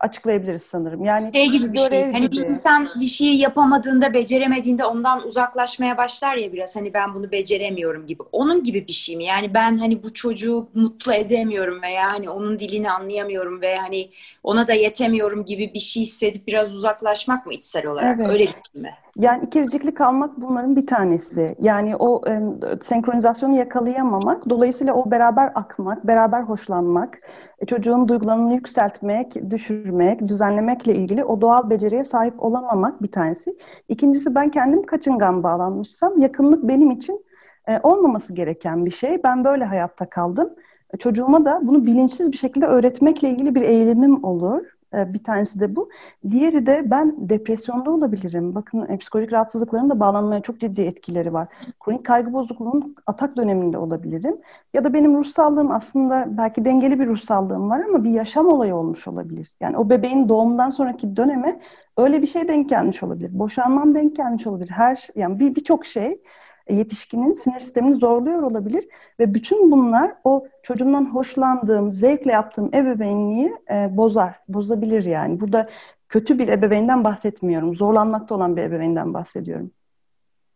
açıklayabiliriz 0.00 0.62
sanırım. 0.62 1.04
Yani 1.04 1.30
şey 1.34 1.48
gibi 1.48 1.72
bir 1.72 1.78
şey. 1.78 2.12
Hani 2.12 2.32
bir 2.32 2.40
insan 2.40 2.88
bir 3.00 3.06
şeyi 3.06 3.38
yapamadığında, 3.38 4.14
beceremediğinde 4.14 4.84
ondan 4.84 5.26
uzaklaşmaya 5.26 5.96
başlar 5.96 6.36
ya 6.36 6.52
biraz. 6.52 6.76
Hani 6.76 6.94
ben 6.94 7.14
bunu 7.14 7.32
beceremiyorum 7.32 8.06
gibi. 8.06 8.22
Onun 8.32 8.62
gibi 8.62 8.86
bir 8.86 8.92
şey 8.92 9.16
mi? 9.16 9.24
Yani 9.24 9.54
ben 9.54 9.78
hani 9.78 10.02
bu 10.02 10.14
çocuğu 10.14 10.68
mutlu 10.74 11.14
edemiyorum 11.14 11.82
veya 11.82 12.12
hani 12.12 12.30
onun 12.30 12.58
dilini 12.58 12.90
anlayamıyorum 12.90 13.60
ve 13.60 13.76
hani 13.76 14.10
ona 14.42 14.68
da 14.68 14.72
yetemiyorum 14.72 15.44
gibi 15.44 15.74
bir 15.74 15.78
şey 15.78 16.02
hissedip 16.02 16.46
biraz 16.46 16.74
uzaklaşmak 16.74 17.46
mı 17.46 17.54
içsel 17.54 17.86
olarak? 17.86 18.16
Evet. 18.16 18.30
Öyle 18.30 18.44
bir 18.44 18.46
şey 18.72 18.82
mi? 18.82 18.94
Yani 19.16 19.44
ikircikli 19.46 19.94
kalmak 19.94 20.40
bunların 20.40 20.76
bir 20.76 20.86
tanesi. 20.86 21.56
Yani 21.60 21.96
o 21.96 22.28
e, 22.28 22.40
senkronizasyonu 22.82 23.56
yakalayamamak, 23.56 24.48
dolayısıyla 24.50 24.94
o 24.94 25.10
beraber 25.10 25.52
akmak, 25.54 26.06
beraber 26.06 26.42
hoşlanmak, 26.42 27.20
e, 27.58 27.66
çocuğun 27.66 28.08
duygularını 28.08 28.54
yükseltmek, 28.54 29.50
düşürmek, 29.50 30.28
düzenlemekle 30.28 30.94
ilgili 30.94 31.24
o 31.24 31.40
doğal 31.40 31.70
beceriye 31.70 32.04
sahip 32.04 32.42
olamamak 32.42 33.02
bir 33.02 33.12
tanesi. 33.12 33.56
İkincisi 33.88 34.34
ben 34.34 34.50
kendim 34.50 34.82
kaçıngan 34.82 35.42
bağlanmışsam 35.42 36.18
yakınlık 36.18 36.68
benim 36.68 36.90
için 36.90 37.24
e, 37.68 37.80
olmaması 37.82 38.34
gereken 38.34 38.86
bir 38.86 38.90
şey. 38.90 39.22
Ben 39.24 39.44
böyle 39.44 39.64
hayatta 39.64 40.08
kaldım. 40.10 40.54
E, 40.94 40.96
çocuğuma 40.96 41.44
da 41.44 41.60
bunu 41.62 41.86
bilinçsiz 41.86 42.32
bir 42.32 42.36
şekilde 42.36 42.66
öğretmekle 42.66 43.30
ilgili 43.30 43.54
bir 43.54 43.62
eğilimim 43.62 44.24
olur. 44.24 44.73
E, 44.98 45.14
bir 45.14 45.24
tanesi 45.24 45.60
de 45.60 45.76
bu. 45.76 45.90
Diğeri 46.30 46.66
de 46.66 46.82
ben 46.90 47.16
depresyonda 47.18 47.90
olabilirim. 47.90 48.54
Bakın 48.54 48.86
e, 48.88 48.98
psikolojik 48.98 49.32
rahatsızlıkların 49.32 49.90
da 49.90 50.00
bağlanmaya 50.00 50.42
çok 50.42 50.60
ciddi 50.60 50.82
etkileri 50.82 51.32
var. 51.32 51.48
Kronik 51.80 52.06
kaygı 52.06 52.32
bozukluğunun 52.32 52.96
atak 53.06 53.36
döneminde 53.36 53.78
olabilirim. 53.78 54.36
Ya 54.74 54.84
da 54.84 54.92
benim 54.92 55.16
ruh 55.16 55.24
sağlığım 55.24 55.70
aslında 55.70 56.26
belki 56.28 56.64
dengeli 56.64 57.00
bir 57.00 57.06
ruh 57.06 57.18
sağlığım 57.18 57.70
var 57.70 57.80
ama 57.88 58.04
bir 58.04 58.10
yaşam 58.10 58.46
olayı 58.46 58.76
olmuş 58.76 59.08
olabilir. 59.08 59.56
Yani 59.60 59.76
o 59.76 59.90
bebeğin 59.90 60.28
doğumundan 60.28 60.70
sonraki 60.70 61.16
döneme 61.16 61.60
öyle 61.96 62.22
bir 62.22 62.26
şey 62.26 62.48
denk 62.48 62.68
gelmiş 62.68 63.02
olabilir. 63.02 63.30
Boşanmam 63.38 63.94
denk 63.94 64.16
gelmiş 64.16 64.46
olabilir. 64.46 64.70
Her 64.70 65.08
yani 65.14 65.38
bir 65.38 65.54
birçok 65.54 65.86
şey 65.86 66.22
yetişkinin 66.70 67.32
sinir 67.32 67.60
sistemini 67.60 67.94
zorluyor 67.94 68.42
olabilir 68.42 68.84
ve 69.20 69.34
bütün 69.34 69.70
bunlar 69.70 70.14
o 70.24 70.46
çocuğumdan 70.62 71.14
hoşlandığım, 71.14 71.92
zevkle 71.92 72.32
yaptığım 72.32 72.74
ebeveynliği 72.74 73.52
e, 73.70 73.96
bozar, 73.96 74.34
bozabilir 74.48 75.04
yani. 75.04 75.40
Burada 75.40 75.68
kötü 76.08 76.38
bir 76.38 76.48
ebeveynden 76.48 77.04
bahsetmiyorum, 77.04 77.76
zorlanmakta 77.76 78.34
olan 78.34 78.56
bir 78.56 78.62
ebeveynden 78.62 79.14
bahsediyorum. 79.14 79.70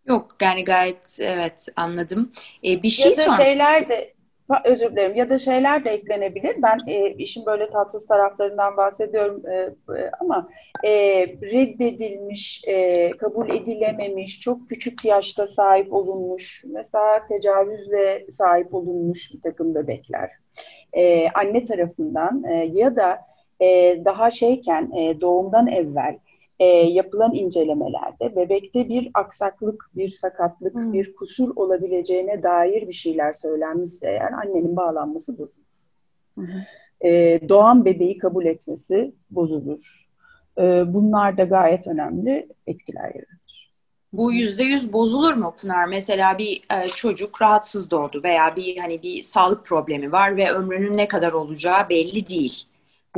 Yok 0.06 0.36
yani 0.40 0.64
gayet 0.64 1.18
evet 1.20 1.68
anladım. 1.76 2.32
Ee, 2.64 2.82
bir 2.82 2.90
şey 2.90 3.10
ya 3.10 3.16
da 3.16 3.22
sonra... 3.22 3.36
şeyler 3.36 3.88
de 3.88 4.17
özür 4.64 4.92
dilerim 4.92 5.16
ya 5.16 5.30
da 5.30 5.38
şeyler 5.38 5.84
de 5.84 5.90
eklenebilir. 5.90 6.56
Ben 6.62 6.78
e, 6.86 7.10
işin 7.10 7.46
böyle 7.46 7.66
tatsız 7.66 8.06
taraflarından 8.06 8.76
bahsediyorum 8.76 9.42
e, 9.46 9.54
e, 9.54 10.10
ama 10.20 10.48
e, 10.84 10.90
reddedilmiş, 11.26 12.64
e, 12.66 13.10
kabul 13.10 13.50
edilememiş, 13.50 14.40
çok 14.40 14.68
küçük 14.68 15.04
yaşta 15.04 15.46
sahip 15.46 15.92
olunmuş, 15.92 16.64
mesela 16.72 17.26
tecavüzle 17.28 18.26
sahip 18.30 18.74
olunmuş 18.74 19.34
bir 19.34 19.40
takım 19.40 19.74
bebekler. 19.74 20.30
E, 20.92 21.28
anne 21.30 21.64
tarafından 21.64 22.44
e, 22.44 22.70
ya 22.72 22.96
da 22.96 23.18
e, 23.60 24.00
daha 24.04 24.30
şeyken 24.30 24.90
e, 24.96 25.20
doğumdan 25.20 25.66
evvel 25.66 26.18
e, 26.58 26.66
yapılan 26.66 27.34
incelemelerde 27.34 28.36
bebekte 28.36 28.88
bir 28.88 29.10
aksaklık, 29.14 29.90
bir 29.96 30.10
sakatlık, 30.10 30.74
hmm. 30.74 30.92
bir 30.92 31.14
kusur 31.14 31.56
olabileceğine 31.56 32.42
dair 32.42 32.88
bir 32.88 32.92
şeyler 32.92 33.32
söylenmişse 33.32 34.08
eğer 34.08 34.32
annenin 34.32 34.76
bağlanması 34.76 35.38
bozulur. 35.38 35.66
Hmm. 36.34 36.46
E, 37.00 37.40
doğan 37.48 37.84
bebeği 37.84 38.18
kabul 38.18 38.46
etmesi 38.46 39.12
bozulur. 39.30 40.08
E, 40.58 40.94
bunlar 40.94 41.38
da 41.38 41.44
gayet 41.44 41.86
önemli 41.86 42.48
etkiler 42.66 43.14
yaratır. 43.14 43.72
Bu 44.12 44.32
yüzde 44.32 44.64
yüz 44.64 44.92
bozulur 44.92 45.34
mu 45.34 45.52
Pınar? 45.60 45.84
Mesela 45.84 46.38
bir 46.38 46.62
e, 46.72 46.86
çocuk 46.86 47.42
rahatsız 47.42 47.90
doğdu 47.90 48.22
veya 48.22 48.56
bir 48.56 48.76
hani 48.76 49.02
bir 49.02 49.22
sağlık 49.22 49.64
problemi 49.64 50.12
var 50.12 50.36
ve 50.36 50.52
ömrünün 50.52 50.96
ne 50.96 51.08
kadar 51.08 51.32
olacağı 51.32 51.88
belli 51.88 52.28
değil 52.28 52.67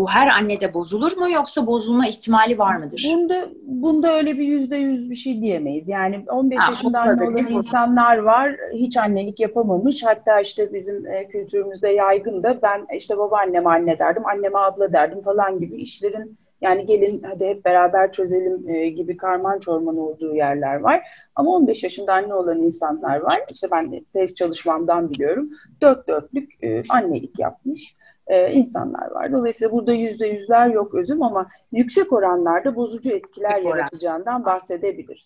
bu 0.01 0.09
her 0.09 0.29
annede 0.29 0.75
bozulur 0.75 1.17
mu 1.17 1.31
yoksa 1.31 1.67
bozulma 1.67 2.07
ihtimali 2.07 2.59
var 2.59 2.77
mıdır? 2.77 3.11
Bunda 3.13 3.49
bunda 3.63 4.13
öyle 4.13 4.39
bir 4.39 4.45
yüzde 4.45 4.77
yüz 4.77 5.11
bir 5.11 5.15
şey 5.15 5.41
diyemeyiz. 5.41 5.89
Yani 5.89 6.25
15 6.29 6.59
ha, 6.59 6.67
yaşında 6.67 7.01
anne 7.01 7.23
olan 7.23 7.39
insanlar 7.39 8.19
var 8.19 8.57
hiç 8.73 8.97
annelik 8.97 9.41
yapamamış. 9.41 10.03
Hatta 10.05 10.41
işte 10.41 10.73
bizim 10.73 11.07
e, 11.07 11.29
kültürümüzde 11.29 11.89
yaygın 11.89 12.43
da 12.43 12.63
ben 12.63 12.87
işte 12.97 13.19
babaanneme 13.19 13.71
anne 13.71 13.99
derdim, 13.99 14.27
anneme 14.27 14.59
abla 14.59 14.93
derdim 14.93 15.23
falan 15.23 15.61
gibi 15.61 15.77
işlerin 15.77 16.39
yani 16.61 16.87
gelin 16.87 17.23
hadi 17.23 17.47
hep 17.47 17.65
beraber 17.65 18.13
çözelim 18.13 18.69
e, 18.69 18.89
gibi 18.89 19.17
karman 19.17 19.59
çorman 19.59 19.97
olduğu 19.97 20.35
yerler 20.35 20.77
var. 20.77 21.03
Ama 21.37 21.51
15 21.51 21.83
yaşında 21.83 22.13
anne 22.13 22.35
olan 22.35 22.59
insanlar 22.59 23.21
var. 23.21 23.39
İşte 23.51 23.69
ben 23.71 23.93
de 23.93 24.05
test 24.13 24.37
çalışmamdan 24.37 25.11
biliyorum. 25.11 25.51
Dört 25.83 26.09
dörtlük 26.09 26.65
e, 26.65 26.83
annelik 26.89 27.39
yapmış 27.39 27.97
e, 28.27 28.53
insanlar 28.53 29.11
var. 29.11 29.33
Dolayısıyla 29.33 29.73
burada 29.73 29.93
yüzde 29.93 30.27
yüzler 30.27 30.69
yok 30.69 30.95
özüm 30.95 31.23
ama 31.23 31.49
yüksek 31.73 32.13
oranlarda 32.13 32.77
bozucu 32.77 33.11
etkiler 33.11 33.57
yüksek 33.57 33.65
yaratacağından 33.65 34.45
bahsedebiliriz. 34.45 35.25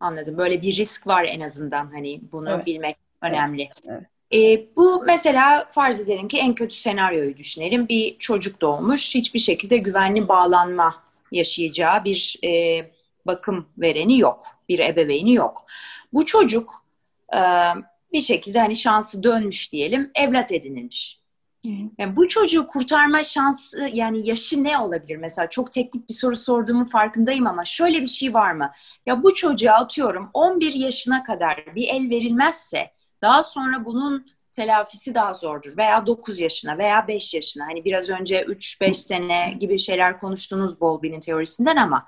Anladım. 0.00 0.38
Böyle 0.38 0.62
bir 0.62 0.76
risk 0.76 1.06
var 1.06 1.24
en 1.24 1.40
azından 1.40 1.92
hani 1.92 2.20
bunu 2.32 2.50
evet. 2.50 2.66
bilmek 2.66 2.96
önemli. 3.22 3.68
Evet. 3.88 4.02
E, 4.34 4.66
bu 4.76 5.02
mesela 5.06 5.68
farz 5.70 6.00
edelim 6.00 6.28
ki 6.28 6.38
en 6.38 6.54
kötü 6.54 6.74
senaryoyu 6.74 7.36
düşünelim. 7.36 7.88
Bir 7.88 8.18
çocuk 8.18 8.60
doğmuş, 8.60 9.14
hiçbir 9.14 9.38
şekilde 9.38 9.76
güvenli 9.76 10.28
bağlanma 10.28 10.94
yaşayacağı 11.32 12.04
bir 12.04 12.38
e, 12.44 12.82
bakım 13.26 13.66
vereni 13.78 14.18
yok, 14.18 14.42
bir 14.68 14.78
ebeveyni 14.78 15.34
yok. 15.34 15.66
Bu 16.12 16.26
çocuk 16.26 16.84
e, 17.34 17.40
bir 18.12 18.20
şekilde 18.20 18.58
hani 18.58 18.76
şansı 18.76 19.22
dönmüş 19.22 19.72
diyelim, 19.72 20.10
evlat 20.14 20.52
edinilmiş. 20.52 21.18
Yani 21.98 22.16
bu 22.16 22.28
çocuğu 22.28 22.66
kurtarma 22.66 23.24
şansı 23.24 23.88
yani 23.92 24.28
yaşı 24.28 24.64
ne 24.64 24.78
olabilir 24.78 25.16
mesela? 25.16 25.50
Çok 25.50 25.72
teknik 25.72 26.08
bir 26.08 26.14
soru 26.14 26.36
sorduğumun 26.36 26.84
farkındayım 26.84 27.46
ama 27.46 27.64
şöyle 27.64 28.02
bir 28.02 28.08
şey 28.08 28.34
var 28.34 28.52
mı? 28.52 28.72
Ya 29.06 29.22
bu 29.22 29.34
çocuğa 29.34 29.74
atıyorum 29.74 30.30
11 30.34 30.74
yaşına 30.74 31.22
kadar 31.22 31.74
bir 31.74 31.88
el 31.88 32.10
verilmezse 32.10 32.90
daha 33.22 33.42
sonra 33.42 33.84
bunun 33.84 34.26
telafisi 34.52 35.14
daha 35.14 35.32
zordur. 35.32 35.76
Veya 35.76 36.06
9 36.06 36.40
yaşına 36.40 36.78
veya 36.78 37.08
5 37.08 37.34
yaşına. 37.34 37.66
Hani 37.66 37.84
biraz 37.84 38.10
önce 38.10 38.40
3-5 38.40 38.94
sene 38.94 39.56
gibi 39.60 39.78
şeyler 39.78 40.20
konuştunuz 40.20 40.80
Bowlby'nin 40.80 41.20
teorisinden 41.20 41.76
ama 41.76 42.06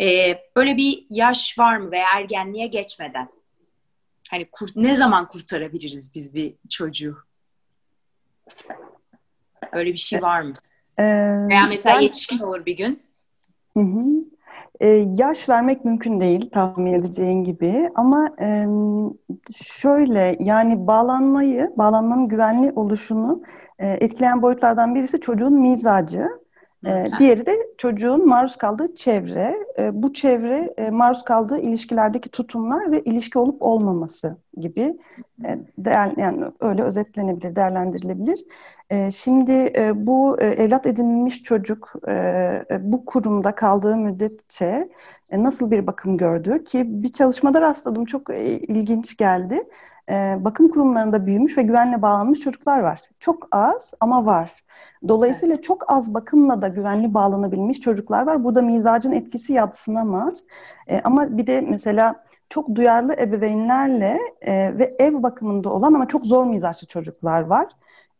e, 0.00 0.38
böyle 0.56 0.76
bir 0.76 1.06
yaş 1.10 1.58
var 1.58 1.76
mı 1.76 1.90
veya 1.90 2.06
ergenliğe 2.14 2.66
geçmeden? 2.66 3.28
Hani 4.30 4.50
kurt, 4.52 4.76
ne 4.76 4.96
zaman 4.96 5.28
kurtarabiliriz 5.28 6.14
biz 6.14 6.34
bir 6.34 6.54
çocuğu? 6.70 7.23
Öyle 9.72 9.92
bir 9.92 9.98
şey 9.98 10.22
var 10.22 10.40
mı? 10.42 10.52
Ee, 10.98 11.04
Veya 11.48 11.66
mesela 11.66 11.96
ben, 11.96 12.00
yetişkin 12.00 12.38
olur 12.38 12.66
bir 12.66 12.76
gün. 12.76 13.02
Hı 13.76 13.80
hı. 13.80 14.04
Ee, 14.80 14.88
yaş 15.18 15.48
vermek 15.48 15.84
mümkün 15.84 16.20
değil 16.20 16.50
tahmin 16.50 16.92
edeceğin 16.92 17.44
gibi 17.44 17.90
ama 17.94 18.30
e, 18.40 18.66
şöyle 19.56 20.36
yani 20.40 20.86
bağlanmayı, 20.86 21.72
bağlanmanın 21.76 22.28
güvenli 22.28 22.72
oluşunu 22.72 23.42
e, 23.78 23.88
etkileyen 23.88 24.42
boyutlardan 24.42 24.94
birisi 24.94 25.20
çocuğun 25.20 25.52
mizacı. 25.60 26.28
E, 26.86 27.04
diğeri 27.18 27.46
de 27.46 27.52
çocuğun 27.78 28.28
maruz 28.28 28.56
kaldığı 28.56 28.94
çevre. 28.94 29.56
E, 29.78 30.02
bu 30.02 30.12
çevre 30.12 30.74
e, 30.76 30.90
maruz 30.90 31.24
kaldığı 31.24 31.58
ilişkilerdeki 31.58 32.28
tutumlar 32.28 32.92
ve 32.92 33.00
ilişki 33.00 33.38
olup 33.38 33.62
olmaması 33.62 34.36
gibi 34.56 34.98
e, 35.44 35.58
değer, 35.78 36.12
yani 36.16 36.44
öyle 36.60 36.82
özetlenebilir, 36.82 37.56
değerlendirilebilir. 37.56 38.44
E, 38.90 39.10
şimdi 39.10 39.52
e, 39.52 40.06
bu 40.06 40.40
e, 40.40 40.46
evlat 40.46 40.86
edinilmiş 40.86 41.42
çocuk 41.42 41.92
e, 42.08 42.12
e, 42.70 42.92
bu 42.92 43.04
kurumda 43.04 43.54
kaldığı 43.54 43.96
müddetçe 43.96 44.88
e, 45.30 45.42
nasıl 45.42 45.70
bir 45.70 45.86
bakım 45.86 46.16
gördü 46.16 46.64
ki 46.64 46.84
bir 46.86 47.12
çalışmada 47.12 47.60
rastladım 47.60 48.04
çok 48.04 48.30
e, 48.30 48.58
ilginç 48.58 49.16
geldi. 49.16 49.60
E, 50.10 50.36
bakım 50.40 50.68
kurumlarında 50.68 51.26
büyümüş 51.26 51.58
ve 51.58 51.62
güvenle 51.62 52.02
bağlanmış 52.02 52.40
çocuklar 52.40 52.80
var. 52.80 53.00
Çok 53.20 53.48
az 53.52 53.92
ama 54.00 54.26
var. 54.26 54.64
Dolayısıyla 55.08 55.54
evet. 55.54 55.64
çok 55.64 55.92
az 55.92 56.14
bakımla 56.14 56.62
da 56.62 56.68
güvenli 56.68 57.14
bağlanabilmiş 57.14 57.80
çocuklar 57.80 58.26
var. 58.26 58.44
Burada 58.44 58.62
mizacın 58.62 59.12
etkisi 59.12 59.52
yatsınamaz. 59.52 60.44
E, 60.86 61.00
ama 61.00 61.36
bir 61.38 61.46
de 61.46 61.60
mesela 61.60 62.24
çok 62.50 62.74
duyarlı 62.74 63.14
ebeveynlerle 63.14 64.18
e, 64.40 64.78
ve 64.78 64.96
ev 64.98 65.22
bakımında 65.22 65.72
olan 65.72 65.94
ama 65.94 66.08
çok 66.08 66.26
zor 66.26 66.46
mizaçlı 66.46 66.86
çocuklar 66.86 67.40
var. 67.40 67.66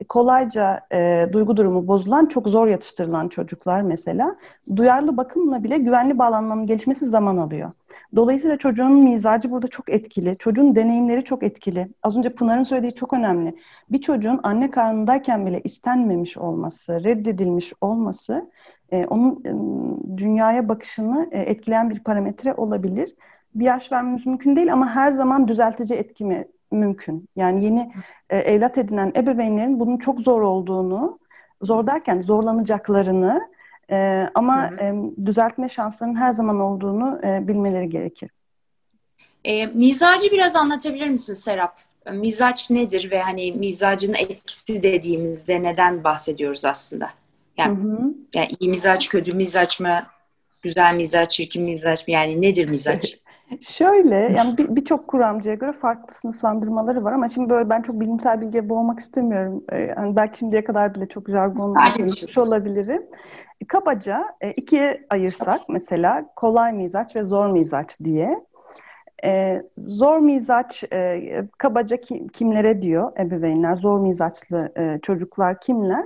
Kolayca 0.08 0.80
e, 0.92 1.28
duygu 1.32 1.56
durumu 1.56 1.88
bozulan, 1.88 2.26
çok 2.26 2.48
zor 2.48 2.66
yatıştırılan 2.66 3.28
çocuklar 3.28 3.80
mesela 3.82 4.36
duyarlı 4.76 5.16
bakımla 5.16 5.64
bile 5.64 5.78
güvenli 5.78 6.18
bağlanmanın 6.18 6.66
gelişmesi 6.66 7.06
zaman 7.06 7.36
alıyor. 7.36 7.72
Dolayısıyla 8.16 8.56
çocuğun 8.56 8.92
mizacı 8.92 9.50
burada 9.50 9.68
çok 9.68 9.88
etkili. 9.88 10.36
Çocuğun 10.38 10.74
deneyimleri 10.74 11.24
çok 11.24 11.42
etkili. 11.42 11.88
Az 12.02 12.16
önce 12.18 12.34
Pınar'ın 12.34 12.62
söylediği 12.62 12.94
çok 12.94 13.12
önemli. 13.12 13.54
Bir 13.90 14.00
çocuğun 14.00 14.40
anne 14.42 14.70
karnındayken 14.70 15.46
bile 15.46 15.60
istenmemiş 15.64 16.38
olması, 16.38 17.04
reddedilmiş 17.04 17.72
olması 17.80 18.50
e, 18.92 19.06
onun 19.06 19.42
e, 19.44 20.18
dünyaya 20.18 20.68
bakışını 20.68 21.28
e, 21.32 21.40
etkileyen 21.40 21.90
bir 21.90 22.04
parametre 22.04 22.54
olabilir. 22.54 23.14
Bir 23.54 23.64
yaş 23.64 23.92
vermemiz 23.92 24.26
mümkün 24.26 24.56
değil 24.56 24.72
ama 24.72 24.90
her 24.90 25.10
zaman 25.10 25.48
düzeltici 25.48 25.98
etki 25.98 26.24
mi 26.24 26.48
mümkün. 26.74 27.28
Yani 27.36 27.64
yeni 27.64 27.92
e, 28.30 28.38
evlat 28.38 28.78
edinen 28.78 29.12
ebeveynlerin 29.16 29.80
bunun 29.80 29.96
çok 29.96 30.20
zor 30.20 30.42
olduğunu, 30.42 31.18
zor 31.62 31.86
derken 31.86 32.20
zorlanacaklarını 32.20 33.48
e, 33.90 34.28
ama 34.34 34.70
hı 34.70 34.74
hı. 34.74 34.80
E, 34.80 35.26
düzeltme 35.26 35.68
şanslarının 35.68 36.16
her 36.16 36.30
zaman 36.30 36.60
olduğunu 36.60 37.20
e, 37.24 37.48
bilmeleri 37.48 37.88
gerekir. 37.88 38.30
E, 39.44 39.66
mizacı 39.66 40.30
biraz 40.32 40.56
anlatabilir 40.56 41.10
misin 41.10 41.34
Serap? 41.34 41.80
Mizaç 42.12 42.70
nedir 42.70 43.10
ve 43.10 43.22
hani 43.22 43.52
mizacın 43.52 44.14
etkisi 44.14 44.82
dediğimizde 44.82 45.62
neden 45.62 46.04
bahsediyoruz 46.04 46.64
aslında? 46.64 47.10
Yani, 47.56 47.78
hı 47.78 47.88
hı. 47.88 48.14
yani 48.34 48.48
iyi 48.60 48.70
mizaç, 48.70 49.08
kötü 49.08 49.34
mizaç 49.34 49.80
mı? 49.80 50.06
Güzel 50.62 50.94
mizaç, 50.94 51.30
çirkin 51.30 51.62
mizaç 51.62 52.08
mı? 52.08 52.14
Yani 52.14 52.42
nedir 52.42 52.68
mizaç? 52.68 53.18
Şöyle, 53.60 54.16
yani 54.16 54.58
birçok 54.58 55.02
bir 55.02 55.06
kuramcıya 55.06 55.54
göre 55.54 55.72
farklı 55.72 56.14
sınıflandırmaları 56.14 57.04
var 57.04 57.12
ama 57.12 57.28
şimdi 57.28 57.50
böyle 57.50 57.70
ben 57.70 57.82
çok 57.82 58.00
bilimsel 58.00 58.40
bilgiye 58.40 58.68
boğmak 58.68 58.98
istemiyorum. 59.00 59.64
Ee, 59.72 59.78
yani 59.78 60.16
belki 60.16 60.38
şimdiye 60.38 60.64
kadar 60.64 60.94
bile 60.94 61.08
çok 61.08 61.28
jargonla 61.28 61.92
konuşmuş 61.96 62.38
olabilirim. 62.38 63.02
Kabaca 63.68 64.24
e, 64.40 64.52
ikiye 64.52 65.06
ayırsak 65.10 65.60
mesela 65.68 66.26
kolay 66.36 66.72
mizaç 66.72 67.16
ve 67.16 67.24
zor 67.24 67.46
mizaç 67.46 68.00
diye. 68.00 68.44
Ee, 69.24 69.62
zor 69.78 70.18
mizaç 70.18 70.84
e, 70.92 71.44
kabaca 71.58 71.96
kim, 71.96 72.28
kimlere 72.28 72.82
diyor 72.82 73.12
ebeveynler? 73.18 73.76
Zor 73.76 74.00
mizaçlı 74.00 74.72
e, 74.78 74.98
çocuklar 75.02 75.60
kimler? 75.60 76.04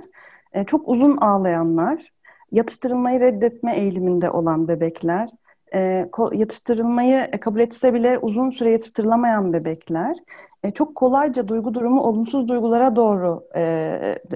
E, 0.53 0.63
çok 0.63 0.89
uzun 0.89 1.17
ağlayanlar, 1.17 2.11
yatıştırılmayı 2.51 3.19
reddetme 3.19 3.77
eğiliminde 3.77 4.29
olan 4.29 4.67
bebekler, 4.67 5.29
e, 5.73 6.09
yatıştırılmayı 6.33 7.31
kabul 7.41 7.59
etse 7.59 7.93
bile 7.93 8.19
uzun 8.19 8.49
süre 8.51 8.71
yatıştırılamayan 8.71 9.53
bebekler, 9.53 10.17
e, 10.63 10.71
çok 10.71 10.95
kolayca 10.95 11.47
duygu 11.47 11.73
durumu 11.73 12.01
olumsuz 12.01 12.47
duygulara 12.47 12.95
doğru 12.95 13.47
e, 13.55 13.61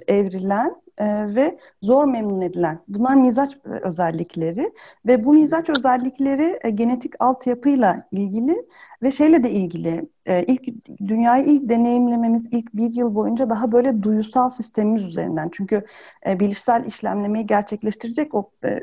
evrilen 0.07 0.82
e, 0.97 1.35
ve 1.35 1.57
zor 1.81 2.05
memnun 2.05 2.41
edilen. 2.41 2.79
Bunlar 2.87 3.15
mizaç 3.15 3.57
özellikleri 3.65 4.71
ve 5.05 5.23
bu 5.23 5.33
mizaç 5.33 5.69
özellikleri 5.69 6.59
e, 6.63 6.69
genetik 6.69 7.13
altyapıyla 7.19 8.07
ilgili 8.11 8.55
ve 9.03 9.11
şeyle 9.11 9.43
de 9.43 9.51
ilgili. 9.51 10.09
E, 10.25 10.43
ilk 10.43 10.61
dünyayı 11.07 11.45
ilk 11.45 11.69
deneyimlememiz 11.69 12.47
ilk 12.51 12.73
bir 12.73 12.91
yıl 12.91 13.15
boyunca 13.15 13.49
daha 13.49 13.71
böyle 13.71 14.03
duyusal 14.03 14.49
sistemimiz 14.49 15.03
üzerinden. 15.03 15.49
Çünkü 15.53 15.85
e, 16.27 16.39
bilişsel 16.39 16.85
işlemlemeyi 16.85 17.45
gerçekleştirecek 17.45 18.35
o 18.35 18.51
e, 18.63 18.69
e, 18.69 18.81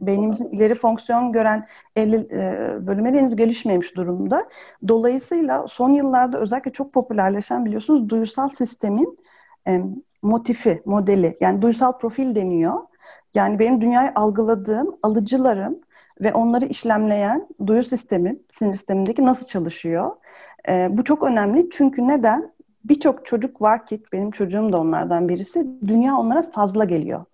beynimizin 0.00 0.48
ileri 0.48 0.74
fonksiyon 0.74 1.32
gören 1.32 1.66
el, 1.96 2.12
e, 2.12 2.86
bölümleri 2.86 3.18
henüz 3.18 3.36
gelişmemiş 3.36 3.96
durumda. 3.96 4.48
Dolayısıyla 4.88 5.66
son 5.68 5.90
yıllarda 5.90 6.40
özellikle 6.40 6.72
çok 6.72 6.92
popülerleşen 6.92 7.64
biliyorsunuz 7.64 8.08
duyusal 8.08 8.48
sistemin 8.48 9.18
motifi, 10.24 10.82
modeli 10.84 11.36
yani 11.40 11.62
duysal 11.62 11.98
profil 11.98 12.34
deniyor. 12.34 12.80
Yani 13.34 13.58
benim 13.58 13.80
dünyayı 13.80 14.12
algıladığım 14.14 14.96
alıcılarım 15.02 15.80
ve 16.20 16.32
onları 16.32 16.66
işlemleyen 16.66 17.48
duyu 17.66 17.84
sistemi, 17.84 18.38
sinir 18.52 18.74
sistemindeki 18.74 19.24
nasıl 19.24 19.46
çalışıyor? 19.46 20.10
Ee, 20.68 20.88
bu 20.90 21.04
çok 21.04 21.22
önemli 21.22 21.70
çünkü 21.70 22.08
neden? 22.08 22.54
Birçok 22.84 23.26
çocuk 23.26 23.62
var 23.62 23.86
ki, 23.86 24.02
benim 24.12 24.30
çocuğum 24.30 24.72
da 24.72 24.80
onlardan 24.80 25.28
birisi, 25.28 25.66
dünya 25.86 26.16
onlara 26.16 26.50
fazla 26.50 26.84
geliyor. 26.84 27.24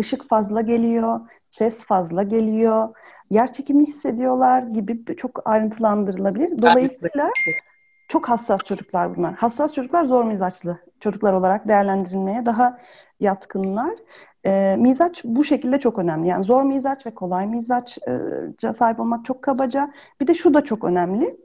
Işık 0.00 0.28
fazla 0.28 0.60
geliyor, 0.60 1.20
ses 1.50 1.84
fazla 1.84 2.22
geliyor, 2.22 2.88
yer 3.30 3.52
çekimini 3.52 3.86
hissediyorlar 3.86 4.62
gibi 4.62 5.16
çok 5.16 5.40
ayrıntılandırılabilir. 5.44 6.58
Dolayısıyla 6.62 7.30
çok 8.08 8.28
hassas 8.28 8.64
çocuklar 8.64 9.16
bunlar. 9.16 9.34
Hassas 9.34 9.72
çocuklar 9.72 10.04
zor 10.04 10.24
mizaçlı 10.24 10.78
çocuklar 11.04 11.32
olarak 11.32 11.68
değerlendirilmeye 11.68 12.46
daha 12.46 12.78
yatkınlar. 13.20 13.94
E, 14.46 14.76
mizaç 14.78 15.24
bu 15.24 15.44
şekilde 15.44 15.78
çok 15.78 15.98
önemli. 15.98 16.28
Yani 16.28 16.44
zor 16.44 16.62
mizaç 16.62 17.06
ve 17.06 17.14
kolay 17.14 17.46
mizaçça 17.46 18.74
sahip 18.74 19.00
olmak 19.00 19.24
çok 19.24 19.42
kabaca. 19.42 19.92
Bir 20.20 20.26
de 20.26 20.34
şu 20.34 20.54
da 20.54 20.64
çok 20.64 20.84
önemli. 20.84 21.36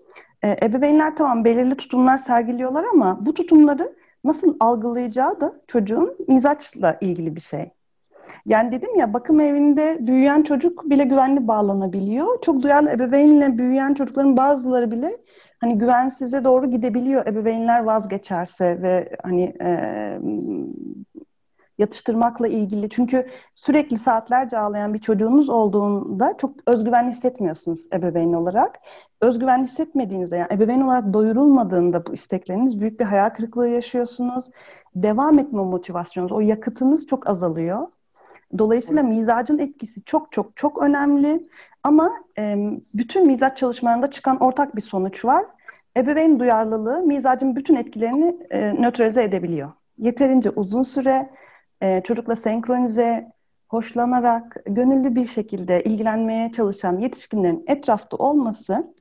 E, 0.43 0.55
ebeveynler 0.63 1.15
tamam 1.15 1.45
belirli 1.45 1.75
tutumlar 1.75 2.17
sergiliyorlar 2.17 2.85
ama 2.93 3.25
bu 3.25 3.33
tutumları 3.33 3.95
nasıl 4.23 4.57
algılayacağı 4.59 5.41
da 5.41 5.53
çocuğun 5.67 6.15
mizaçla 6.27 6.97
ilgili 7.01 7.35
bir 7.35 7.41
şey. 7.41 7.71
Yani 8.45 8.71
dedim 8.71 8.95
ya 8.95 9.13
bakım 9.13 9.39
evinde 9.39 9.97
büyüyen 9.99 10.43
çocuk 10.43 10.89
bile 10.89 11.03
güvenli 11.03 11.47
bağlanabiliyor. 11.47 12.41
Çok 12.41 12.61
duyarlı 12.61 12.89
ebeveynle 12.89 13.57
büyüyen 13.57 13.93
çocukların 13.93 14.37
bazıları 14.37 14.91
bile 14.91 15.17
hani 15.59 15.77
güvensize 15.77 16.43
doğru 16.43 16.71
gidebiliyor 16.71 17.25
ebeveynler 17.27 17.83
vazgeçerse 17.83 18.81
ve 18.81 19.17
hani 19.23 19.43
e, 19.61 19.69
yatıştırmakla 21.79 22.47
ilgili. 22.47 22.89
Çünkü 22.89 23.27
sürekli 23.55 23.99
saatlerce 23.99 24.57
ağlayan 24.57 24.93
bir 24.93 24.99
çocuğunuz 24.99 25.49
olduğunda 25.49 26.37
çok 26.37 26.55
özgüven 26.65 27.09
hissetmiyorsunuz 27.09 27.87
ebeveyn 27.93 28.33
olarak. 28.33 28.79
Özgüven 29.21 29.63
hissetmediğinizde 29.63 30.37
yani 30.37 30.53
ebeveyn 30.53 30.81
olarak 30.81 31.13
doyurulmadığında 31.13 32.05
bu 32.05 32.13
istekleriniz 32.13 32.79
büyük 32.79 32.99
bir 32.99 33.05
hayal 33.05 33.29
kırıklığı 33.29 33.67
yaşıyorsunuz. 33.67 34.45
Devam 34.95 35.39
etme 35.39 35.63
motivasyonunuz, 35.63 36.31
o 36.31 36.39
yakıtınız 36.39 37.07
çok 37.07 37.29
azalıyor. 37.29 37.87
Dolayısıyla 38.57 39.03
mizacın 39.03 39.57
etkisi 39.57 40.03
çok 40.03 40.31
çok 40.31 40.57
çok 40.57 40.83
önemli. 40.83 41.47
Ama 41.83 42.11
e, 42.37 42.55
bütün 42.93 43.27
mizaç 43.27 43.57
çalışmalarında 43.57 44.11
çıkan 44.11 44.37
ortak 44.37 44.75
bir 44.75 44.81
sonuç 44.81 45.25
var. 45.25 45.45
Ebeveyn 45.97 46.39
duyarlılığı 46.39 47.03
mizacın 47.03 47.55
bütün 47.55 47.75
etkilerini 47.75 48.37
e, 48.49 48.73
nötralize 48.73 49.23
edebiliyor. 49.23 49.71
Yeterince 49.97 50.49
uzun 50.49 50.83
süre 50.83 51.29
e, 51.81 52.01
çocukla 52.01 52.35
senkronize, 52.35 53.31
hoşlanarak, 53.67 54.57
gönüllü 54.65 55.15
bir 55.15 55.25
şekilde 55.25 55.83
ilgilenmeye 55.83 56.51
çalışan 56.51 56.97
yetişkinlerin 56.97 57.63
etrafta 57.67 58.17
olması 58.17 58.93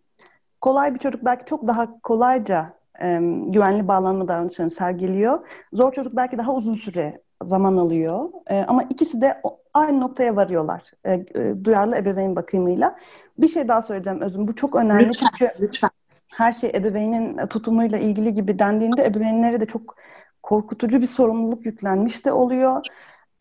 kolay 0.60 0.94
bir 0.94 0.98
çocuk 0.98 1.24
belki 1.24 1.44
çok 1.44 1.66
daha 1.66 2.00
kolayca 2.00 2.78
e, 3.02 3.18
güvenli 3.46 3.88
bağlanma 3.88 4.28
davranışlarını 4.28 4.70
sergiliyor. 4.70 5.46
Zor 5.72 5.92
çocuk 5.92 6.16
belki 6.16 6.38
daha 6.38 6.54
uzun 6.54 6.72
süre 6.72 7.22
zaman 7.44 7.76
alıyor. 7.76 8.28
E, 8.46 8.56
ama 8.60 8.82
ikisi 8.82 9.20
de 9.20 9.42
aynı 9.74 10.00
noktaya 10.00 10.36
varıyorlar. 10.36 10.82
E, 11.04 11.12
e, 11.12 11.64
duyarlı 11.64 11.96
ebeveyn 11.96 12.36
bakımıyla. 12.36 12.98
Bir 13.38 13.48
şey 13.48 13.68
daha 13.68 13.82
söyleyeceğim 13.82 14.20
Özüm. 14.20 14.48
Bu 14.48 14.54
çok 14.54 14.74
önemli 14.74 15.08
lütfen, 15.08 15.28
çünkü 15.38 15.52
lütfen. 15.60 15.90
her 16.28 16.52
şey 16.52 16.70
ebeveynin 16.74 17.46
tutumuyla 17.46 17.98
ilgili 17.98 18.34
gibi 18.34 18.58
dendiğinde 18.58 19.04
ebeveynlere 19.04 19.60
de 19.60 19.66
çok 19.66 19.96
korkutucu 20.42 21.00
bir 21.00 21.06
sorumluluk 21.06 21.66
yüklenmiş 21.66 22.24
de 22.24 22.32
oluyor. 22.32 22.86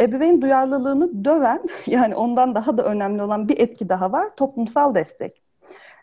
Ebeveyn 0.02 0.41
duyarlılığını 0.41 1.26
döven 1.26 1.64
yani 1.88 2.16
ondan 2.16 2.56
daha 2.56 2.78
da 2.78 2.84
önemli 2.84 3.22
olan 3.22 3.50
bir 3.50 3.60
etki 3.60 3.89
daha 3.89 4.12
var. 4.12 4.36
Toplumsal 4.36 4.95
destek. 4.95 5.41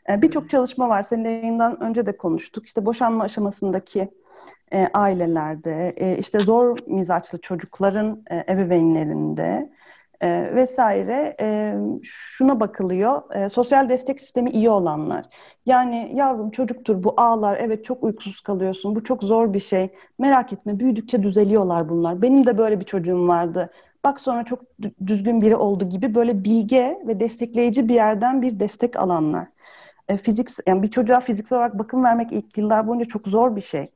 Birçok 0.09 0.51
çalışma 0.51 0.89
var. 0.89 1.03
Senin 1.03 1.25
yayından 1.25 1.83
önce 1.83 2.07
de 2.07 2.17
konuştuk. 2.17 2.67
İşte 2.67 2.87
boşanma 2.87 3.25
aşamasındaki 3.25 4.09
e, 4.73 4.89
ailelerde, 4.95 5.95
e, 5.97 6.19
işte 6.19 6.39
zor 6.39 6.79
mizaçlı 6.87 7.41
çocukların 7.41 8.23
e, 8.31 8.53
ebeveynlerinde 8.53 9.71
e, 10.21 10.55
vesaire 10.55 11.37
e, 11.41 11.75
şuna 12.03 12.61
bakılıyor. 12.61 13.35
E, 13.35 13.49
sosyal 13.49 13.89
destek 13.89 14.21
sistemi 14.21 14.51
iyi 14.51 14.71
olanlar. 14.71 15.25
Yani 15.67 16.13
yavrum 16.15 16.51
çocuktur 16.51 17.03
bu 17.03 17.15
ağlar 17.17 17.57
evet 17.61 17.85
çok 17.85 18.05
uykusuz 18.05 18.41
kalıyorsun 18.41 18.95
bu 18.95 19.05
çok 19.05 19.23
zor 19.23 19.53
bir 19.53 19.61
şey. 19.61 19.89
Merak 20.19 20.53
etme 20.53 20.81
büyüdükçe 20.81 21.23
düzeliyorlar 21.23 21.89
bunlar. 21.89 22.23
Benim 22.23 22.47
de 22.47 22.59
böyle 22.59 22.81
bir 22.81 22.85
çocuğum 22.85 23.29
vardı. 23.29 23.71
Bak 24.05 24.21
sonra 24.21 24.45
çok 24.45 24.61
düzgün 25.07 25.41
biri 25.41 25.57
oldu 25.57 25.89
gibi 25.89 26.15
böyle 26.15 26.45
bilge 26.45 26.99
ve 27.07 27.21
destekleyici 27.21 27.89
bir 27.89 27.95
yerden 27.95 28.43
bir 28.43 28.61
destek 28.61 28.97
alanlar. 28.97 29.47
E, 30.09 30.17
fizik 30.17 30.49
yani 30.67 30.83
bir 30.83 30.89
çocuğa 30.89 31.21
fiziksel 31.21 31.59
olarak 31.59 31.79
bakım 31.79 32.05
vermek 32.05 32.33
ilk 32.33 32.59
yıllar 32.59 32.87
boyunca 32.89 33.05
çok 33.05 33.29
zor 33.29 33.57
bir 33.57 33.61
şey 33.61 33.91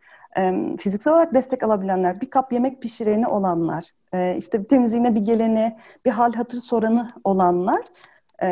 fiziksel 0.81 1.13
olarak 1.13 1.35
destek 1.35 1.63
alabilenler, 1.63 2.21
bir 2.21 2.31
kap 2.31 2.53
yemek 2.53 2.83
pişireni 2.83 3.27
olanlar, 3.27 3.85
e, 4.15 4.35
işte 4.39 4.65
temizliğine 4.65 5.15
bir 5.15 5.21
geleni, 5.21 5.79
bir 6.05 6.11
hal 6.11 6.33
hatır 6.33 6.59
soranı 6.59 7.11
olanlar 7.25 7.81
e, 8.43 8.49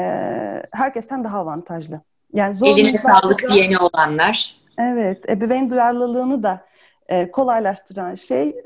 herkesten 0.73 1.25
daha 1.25 1.39
avantajlı. 1.39 2.01
Yani 2.33 2.55
zor 2.55 2.67
Eline 2.67 2.99
sağlık 2.99 3.43
da, 3.43 3.55
diyeni 3.55 3.79
olanlar. 3.79 4.57
Evet, 4.79 5.31
ebeveyn 5.31 5.71
duyarlılığını 5.71 6.43
da 6.43 6.67
e, 7.09 7.31
kolaylaştıran 7.31 8.15
şey 8.15 8.63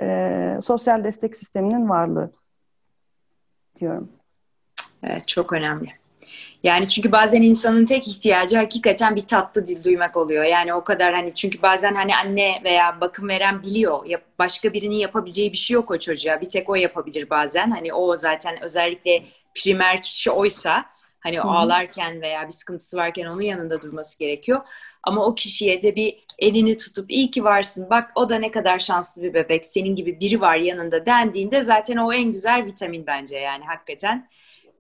sosyal 0.63 1.05
destek 1.05 1.37
sisteminin 1.37 1.89
varlığı 1.89 2.33
diyorum. 3.81 4.13
Evet, 5.03 5.29
çok 5.29 5.53
önemli. 5.53 6.00
Yani 6.63 6.89
çünkü 6.89 7.13
bazen 7.13 7.43
insanın 7.43 7.87
tek 7.87 8.09
ihtiyacı 8.09 8.57
hakikaten 8.57 9.17
bir 9.17 9.27
tatlı 9.27 9.67
dil 9.67 9.85
duymak 9.85 10.17
oluyor. 10.17 10.45
Yani 10.45 10.75
o 10.75 10.85
kadar 10.85 11.15
hani 11.15 11.35
çünkü 11.35 11.63
bazen 11.63 11.95
hani 11.95 12.17
anne 12.17 12.61
veya 12.65 13.01
bakım 13.01 13.29
veren 13.29 13.63
biliyor. 13.63 14.07
Yap, 14.07 14.23
başka 14.39 14.73
birinin 14.73 14.97
yapabileceği 14.97 15.53
bir 15.53 15.57
şey 15.57 15.75
yok 15.75 15.91
o 15.91 15.99
çocuğa. 15.99 16.41
Bir 16.41 16.49
tek 16.49 16.69
o 16.71 16.75
yapabilir 16.75 17.31
bazen. 17.31 17.71
Hani 17.71 17.95
o 17.95 18.17
zaten 18.17 18.63
özellikle 18.63 19.25
primer 19.55 20.03
kişi 20.03 20.31
oysa 20.31 20.85
hani 21.21 21.39
Hı-hı. 21.39 21.49
ağlarken 21.49 22.23
veya 22.23 22.47
bir 22.47 22.53
sıkıntısı 22.53 22.97
varken 22.97 23.27
onun 23.27 23.43
yanında 23.43 23.83
durması 23.83 24.19
gerekiyor. 24.19 24.61
Ama 25.03 25.27
o 25.27 25.35
kişiye 25.35 25.83
de 25.83 25.97
bir 25.97 26.25
elini 26.39 26.77
tutup 26.77 27.11
iyi 27.11 27.31
ki 27.31 27.45
varsın 27.45 27.91
bak 27.91 28.11
o 28.15 28.29
da 28.29 28.39
ne 28.39 28.51
kadar 28.51 28.79
şanslı 28.79 29.23
bir 29.23 29.35
bebek 29.35 29.65
senin 29.65 29.95
gibi 29.97 30.21
biri 30.21 30.41
var 30.41 30.57
yanında 30.57 31.07
dendiğinde 31.07 31.63
zaten 31.63 31.97
o 31.97 32.13
en 32.13 32.33
güzel 32.33 32.65
vitamin 32.65 33.07
bence 33.07 33.39
yani 33.39 33.65
hakikaten 33.65 34.29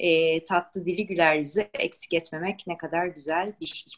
e, 0.01 0.44
tatlı 0.44 0.84
dili 0.84 1.07
güler 1.07 1.34
yüzü 1.36 1.61
eksik 1.74 2.14
etmemek 2.14 2.64
ne 2.66 2.76
kadar 2.78 3.07
güzel 3.07 3.55
bir 3.61 3.66
şey. 3.66 3.92